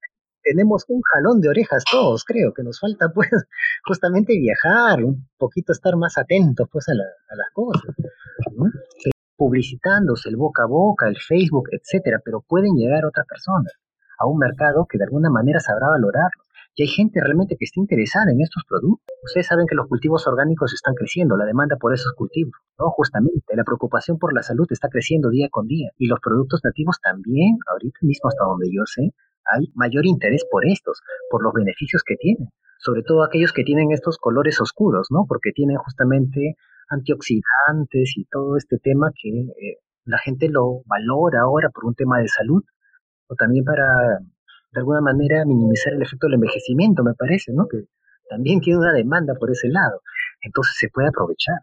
tenemos 0.48 0.86
un 0.88 1.02
jalón 1.02 1.41
de 1.41 1.50
orejas 1.50 1.84
todos, 1.91 2.24
creo, 2.24 2.54
que 2.54 2.64
nos 2.64 2.80
falta 2.80 3.10
pues 3.14 3.30
justamente 3.86 4.38
viajar, 4.38 5.04
un 5.04 5.28
poquito 5.38 5.74
estar 5.74 5.95
más 5.98 6.18
atentos 6.18 6.68
pues 6.72 6.88
a, 6.89 6.93
las 6.93 7.52
cosas, 7.54 7.95
publicitándose 9.36 10.30
el 10.30 10.38
boca 10.38 10.64
a 10.64 10.68
boca, 10.68 11.08
el 11.08 11.18
Facebook, 11.18 11.70
etcétera, 11.72 12.22
pero 12.24 12.41
pueden 12.48 12.76
llegar 12.76 13.06
otras 13.06 13.26
personas 13.28 13.74
a 14.20 14.26
un 14.26 14.38
mercado 14.38 14.88
que 14.89 14.98
de 14.98 15.04
alguna 15.04 15.30
manera 15.30 15.60
sabrá 15.60 15.89
valorarlos. 15.89 16.48
Y 16.80 16.84
hay 16.84 16.89
gente 16.89 17.20
realmente 17.20 17.56
que 17.58 17.66
está 17.66 17.80
interesada 17.80 18.32
en 18.32 18.39
estos 18.39 18.64
productos. 18.70 19.08
Ustedes 19.24 19.48
saben 19.48 19.66
que 19.66 19.74
los 19.74 19.88
cultivos 19.88 20.28
orgánicos 20.28 20.76
están 20.76 20.93
creciendo, 20.93 21.36
la 21.36 21.45
demanda 21.45 21.76
por 21.78 21.91
esos 21.91 22.14
cultivos, 22.14 22.54
¿no? 22.78 22.91
Justamente, 22.91 23.56
la 23.56 23.64
preocupación 23.64 24.20
por 24.20 24.32
la 24.32 24.43
salud 24.43 24.68
está 24.70 24.88
creciendo 24.88 25.30
día 25.30 25.48
con 25.50 25.66
día. 25.66 25.89
Y 25.98 26.06
los 26.06 26.20
productos 26.20 26.62
nativos 26.64 27.00
también, 27.02 27.58
ahorita 27.72 27.98
mismo 28.04 28.30
hasta 28.30 28.45
donde 28.45 28.68
yo 28.72 28.84
sé, 28.86 29.10
hay 29.54 29.72
mayor 29.76 30.06
interés 30.06 30.45
por 30.50 30.66
estos, 30.66 31.02
por 31.30 31.43
los 31.43 31.54
beneficios 31.54 32.04
que 32.04 32.16
tienen, 32.16 32.50
sobre 32.80 33.04
todo 33.04 33.24
aquellos 33.24 33.54
que 33.54 33.64
tienen 33.64 33.91
estos 33.91 34.18
colores 34.18 34.60
oscuros, 34.62 35.08
¿no? 35.10 35.26
Porque 35.28 35.52
tienen 35.54 35.78
justamente 35.78 36.56
antioxidantes 36.89 38.14
y 38.18 38.26
todo 38.26 38.58
este 38.58 38.78
tema 38.78 39.12
que 39.14 39.30
eh, 39.30 39.78
la 40.06 40.18
gente 40.20 40.50
lo 40.50 40.82
valora 40.86 41.41
ahora 41.41 41.70
por 41.70 41.86
un 41.86 41.95
tema 41.95 42.20
de 42.20 42.28
salud 42.28 42.64
o 43.28 43.36
también 43.36 43.66
para 43.66 44.20
de 44.72 44.80
alguna 44.80 45.02
manera 45.02 45.45
minimizar 45.45 45.93
el 45.93 46.02
efecto 46.02 46.28
del 46.28 46.36
envejecimiento, 46.36 47.04
me 47.04 47.14
parece, 47.14 47.52
¿no? 47.54 47.68
Que 47.68 47.86
también 48.30 48.60
tiene 48.60 48.80
una 48.80 48.93
demanda 48.93 49.34
por 49.39 49.52
ese 49.52 49.70
lado. 49.70 50.02
Entonces 50.41 50.76
se 50.78 50.89
puede 50.89 51.08
aprovechar. 51.08 51.56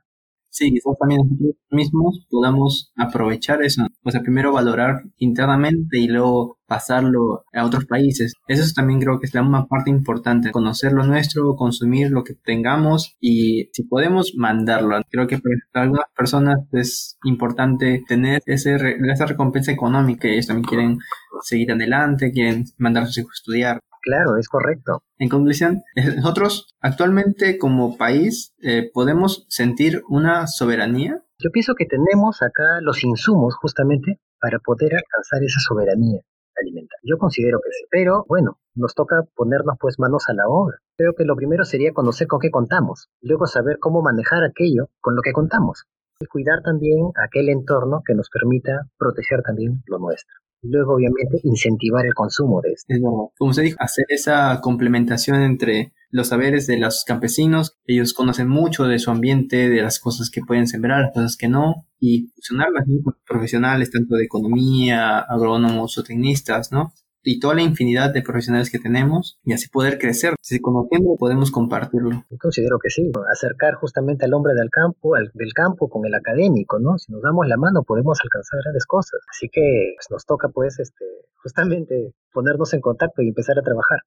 Sí, 0.49 0.71
quizás 0.71 0.97
también 0.99 1.23
nosotros 1.23 1.57
mismos 1.71 2.27
podamos 2.31 2.93
aprovechar 2.97 3.63
eso. 3.63 3.87
O 4.05 4.11
sea, 4.11 4.21
primero 4.21 4.53
valorar 4.53 5.03
internamente 5.17 5.99
y 5.99 6.07
luego 6.07 6.59
pasarlo 6.67 7.45
a 7.53 7.65
otros 7.65 7.87
países. 7.87 8.35
Eso 8.49 8.65
también 8.75 9.01
creo 9.01 9.21
que 9.21 9.27
es 9.27 9.35
la 9.35 9.43
una 9.43 9.67
parte 9.67 9.91
importante. 9.91 10.51
Conocer 10.51 10.93
lo 10.93 11.05
nuestro, 11.05 11.57
consumir 11.57 12.11
lo 12.11 12.25
que 12.25 12.35
tengamos 12.35 13.17
y 13.21 13.71
si 13.73 13.85
podemos 13.85 14.35
mandarlo. 14.37 15.01
Creo 15.11 15.27
que 15.27 15.39
para 15.73 15.85
algunas 15.85 16.07
personas 16.17 16.59
es 16.73 17.19
importante 17.25 18.03
tener 18.07 18.43
ese, 18.47 18.77
esa 18.77 19.27
recompensa 19.27 19.73
económica. 19.73 20.29
Ellos 20.29 20.47
también 20.47 20.67
quieren 20.67 20.99
seguir 21.43 21.73
adelante, 21.73 22.33
quieren 22.33 22.65
mandar 22.79 23.05
a 23.05 23.07
sus 23.07 23.19
hijos 23.19 23.33
a 23.33 23.41
estudiar. 23.41 23.81
Claro, 24.03 24.37
es 24.37 24.49
correcto. 24.49 25.03
En 25.19 25.29
conclusión, 25.31 25.83
nosotros 26.17 26.75
actualmente 26.81 27.59
como 27.59 27.97
país 27.97 28.55
eh, 28.63 28.91
podemos 28.93 29.47
sentir 29.49 30.03
una 30.09 30.47
soberanía. 30.47 31.23
Yo 31.39 31.51
pienso 31.51 31.75
que 31.75 31.87
tenemos 31.87 32.43
acá 32.43 32.81
los 32.83 33.03
insumos 33.03 33.55
justamente 33.55 34.21
para 34.41 34.59
poder 34.59 34.93
alcanzar 34.95 35.43
esa 35.43 35.61
soberanía 35.61 36.21
alimentaria. 36.61 37.01
Yo 37.03 37.19
considero 37.19 37.61
que 37.61 37.71
sí, 37.73 37.85
pero 37.91 38.25
bueno, 38.29 38.59
nos 38.75 38.95
toca 38.95 39.23
ponernos 39.35 39.77
pues 39.81 39.99
manos 39.99 40.25
a 40.29 40.35
la 40.35 40.49
obra. 40.49 40.79
Creo 40.97 41.15
que 41.15 41.25
lo 41.25 41.37
primero 41.37 41.65
sería 41.65 41.93
conocer 41.93 42.27
con 42.27 42.41
qué 42.41 42.51
contamos, 42.51 43.09
luego 43.21 43.47
saber 43.47 43.79
cómo 43.79 44.03
manejar 44.03 44.45
aquello 44.45 44.89
con 45.01 45.17
lo 45.17 45.23
que 45.23 45.33
contamos 45.33 45.85
y 46.21 46.27
cuidar 46.27 46.63
también 46.63 47.11
aquel 47.17 47.49
entorno 47.49 48.03
que 48.07 48.15
nos 48.15 48.31
permita 48.31 48.87
proteger 48.99 49.43
también 49.43 49.83
lo 49.87 49.99
nuestro 49.99 50.35
luego 50.65 50.95
obviamente 50.95 51.41
incentivar 51.43 52.07
el 52.07 52.15
consumo 52.15 52.61
de 52.63 52.73
esto. 52.73 52.95
Como 53.37 53.53
se 53.53 53.63
dijo, 53.63 53.77
hacer 53.81 54.07
esa 54.09 54.61
complementación 54.61 55.43
entre 55.43 55.93
los 56.11 56.29
saberes 56.29 56.67
de 56.67 56.79
los 56.79 57.05
campesinos, 57.05 57.77
ellos 57.87 58.15
conocen 58.15 58.49
mucho 58.49 58.85
de 58.85 58.99
su 58.99 59.11
ambiente, 59.11 59.69
de 59.69 59.83
las 59.83 59.99
cosas 59.99 60.31
que 60.31 60.43
pueden 60.47 60.69
sembrar, 60.69 61.03
las 61.03 61.13
cosas 61.13 61.37
que 61.37 61.49
no, 61.49 61.87
y 61.99 62.29
fusionarlas 62.37 62.85
con 63.03 63.17
profesionales 63.27 63.91
tanto 63.91 64.15
de 64.15 64.25
economía, 64.25 65.19
agrónomos 65.19 65.99
o 65.99 66.03
tecnistas, 66.05 66.71
¿no? 66.71 66.93
Y 67.25 67.41
toda 67.41 67.55
la 67.55 67.63
infinidad 67.63 68.13
de 68.13 68.23
profesionales 68.23 68.71
que 68.71 68.79
tenemos 68.79 69.39
y 69.45 69.53
así 69.53 69.69
poder 69.69 69.99
crecer. 69.99 70.35
Si 70.41 70.61
conociendo 70.61 71.17
podemos 71.19 71.51
compartirlo. 71.51 72.25
Yo 72.31 72.39
considero 72.39 72.79
que 72.79 72.91
sí, 72.91 73.11
acercar 73.33 73.75
justamente 73.75 74.27
al 74.27 74.35
hombre 74.35 74.55
del 74.55 74.71
campo, 74.71 75.15
al, 75.15 75.31
del 75.35 75.53
campo 75.53 75.89
con 75.89 76.05
el 76.07 76.15
académico, 76.15 76.79
¿no? 76.79 76.99
Si 76.99 77.11
nos 77.13 77.23
damos 77.23 77.47
la 77.49 77.57
mano 77.57 77.83
podemos 77.83 78.19
alcanzar 78.23 78.61
grandes 78.63 78.87
cosas. 78.87 79.21
Así 79.31 79.49
que 79.51 79.95
pues, 79.97 80.07
nos 80.11 80.25
toca 80.27 80.49
pues 80.49 80.79
este 80.79 81.05
justamente 81.43 82.15
ponernos 82.33 82.73
en 82.75 82.81
contacto 82.81 83.23
y 83.23 83.29
empezar 83.29 83.57
a 83.59 83.63
trabajar. 83.63 83.99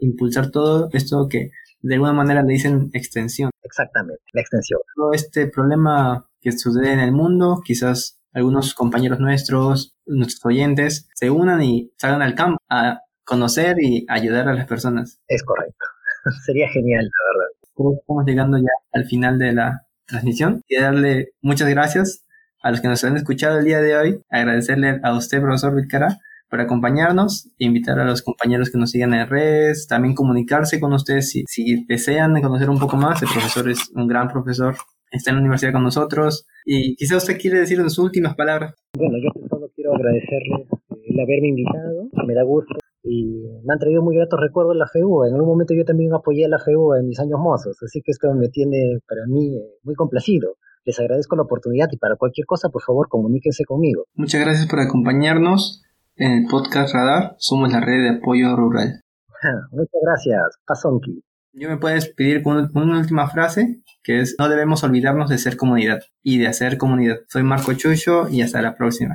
Impulsar 0.00 0.50
todo 0.50 0.88
esto 0.92 1.28
que 1.28 1.50
de 1.82 1.94
alguna 1.94 2.12
manera 2.12 2.42
le 2.42 2.52
dicen 2.52 2.90
extensión. 2.92 3.50
Exactamente, 3.62 4.22
la 4.32 4.40
extensión. 4.40 4.80
Todo 4.96 5.12
este 5.12 5.46
problema 5.48 6.26
que 6.40 6.52
sucede 6.52 6.92
en 6.92 7.00
el 7.00 7.12
mundo, 7.12 7.60
quizás 7.64 8.19
algunos 8.32 8.74
compañeros 8.74 9.20
nuestros, 9.20 9.96
nuestros 10.06 10.44
oyentes, 10.44 11.08
se 11.14 11.30
unan 11.30 11.62
y 11.62 11.92
salgan 11.96 12.22
al 12.22 12.34
campo 12.34 12.62
a 12.68 13.00
conocer 13.24 13.76
y 13.80 14.06
ayudar 14.08 14.48
a 14.48 14.54
las 14.54 14.66
personas. 14.66 15.20
Es 15.28 15.42
correcto. 15.42 15.86
Sería 16.46 16.68
genial, 16.68 17.04
la 17.04 17.38
verdad. 17.38 17.98
Estamos 18.00 18.24
llegando 18.26 18.58
ya 18.58 18.70
al 18.92 19.04
final 19.06 19.38
de 19.38 19.52
la 19.52 19.86
transmisión 20.06 20.62
y 20.68 20.76
darle 20.76 21.32
muchas 21.40 21.68
gracias 21.68 22.24
a 22.62 22.70
los 22.70 22.80
que 22.80 22.88
nos 22.88 23.02
han 23.04 23.16
escuchado 23.16 23.58
el 23.58 23.64
día 23.64 23.80
de 23.80 23.96
hoy. 23.96 24.22
Agradecerle 24.28 25.00
a 25.02 25.14
usted, 25.14 25.40
profesor 25.40 25.74
Vilcara, 25.74 26.18
por 26.50 26.60
acompañarnos 26.60 27.48
invitar 27.58 27.98
a 28.00 28.04
los 28.04 28.22
compañeros 28.22 28.70
que 28.70 28.78
nos 28.78 28.90
sigan 28.90 29.14
en 29.14 29.28
redes, 29.28 29.86
también 29.86 30.14
comunicarse 30.14 30.80
con 30.80 30.92
ustedes 30.92 31.30
si, 31.30 31.44
si 31.46 31.86
desean 31.86 32.40
conocer 32.42 32.68
un 32.68 32.78
poco 32.78 32.96
más. 32.96 33.22
El 33.22 33.28
profesor 33.28 33.70
es 33.70 33.88
un 33.94 34.08
gran 34.08 34.28
profesor 34.28 34.76
está 35.10 35.30
en 35.30 35.36
la 35.36 35.40
universidad 35.40 35.72
con 35.72 35.82
nosotros 35.82 36.46
y 36.64 36.94
quizá 36.96 37.16
usted 37.16 37.38
quiere 37.38 37.58
decir 37.60 37.78
sus 37.80 37.98
últimas 37.98 38.34
palabras. 38.34 38.74
Bueno, 38.96 39.16
yo 39.18 39.30
solo 39.48 39.68
quiero 39.74 39.94
agradecerle 39.94 40.66
el 41.04 41.20
haberme 41.20 41.48
invitado, 41.48 42.08
me 42.26 42.34
da 42.34 42.42
gusto 42.42 42.76
y 43.02 43.46
me 43.64 43.72
han 43.72 43.78
traído 43.78 44.02
muy 44.02 44.16
gratos 44.16 44.40
recuerdos 44.40 44.76
la 44.76 44.86
FEU. 44.86 45.24
En 45.24 45.34
algún 45.34 45.48
momento 45.48 45.74
yo 45.74 45.84
también 45.84 46.12
apoyé 46.12 46.44
a 46.44 46.48
la 46.48 46.58
FEU 46.58 46.94
en 46.94 47.06
mis 47.06 47.18
años 47.18 47.40
mozos, 47.40 47.76
así 47.82 48.00
que 48.02 48.12
esto 48.12 48.32
me 48.34 48.48
tiene 48.48 48.98
para 49.08 49.22
mí 49.26 49.56
eh, 49.56 49.78
muy 49.82 49.94
complacido. 49.94 50.56
Les 50.84 50.98
agradezco 50.98 51.36
la 51.36 51.42
oportunidad 51.42 51.88
y 51.92 51.98
para 51.98 52.16
cualquier 52.16 52.46
cosa, 52.46 52.70
por 52.70 52.82
favor, 52.82 53.08
comuníquense 53.08 53.64
conmigo. 53.64 54.04
Muchas 54.14 54.40
gracias 54.40 54.66
por 54.66 54.80
acompañarnos 54.80 55.82
en 56.16 56.32
el 56.32 56.44
podcast 56.50 56.94
Radar. 56.94 57.34
Somos 57.38 57.70
la 57.70 57.80
red 57.80 58.02
de 58.02 58.18
apoyo 58.18 58.56
rural. 58.56 59.00
Muchas 59.72 60.00
gracias, 60.02 60.58
Pasonki. 60.66 61.22
Yo 61.52 61.68
me 61.68 61.78
puedes 61.78 62.08
pedir 62.08 62.42
con 62.42 62.70
una 62.74 62.98
última 62.98 63.28
frase, 63.28 63.82
que 64.02 64.20
es 64.20 64.36
no 64.38 64.48
debemos 64.48 64.82
olvidarnos 64.84 65.28
de 65.28 65.38
ser 65.38 65.56
comunidad 65.56 66.00
y 66.22 66.38
de 66.38 66.48
hacer 66.48 66.78
comunidad. 66.78 67.20
Soy 67.28 67.42
Marco 67.42 67.72
Chucho 67.74 68.28
y 68.28 68.42
hasta 68.42 68.62
la 68.62 68.76
próxima. 68.76 69.14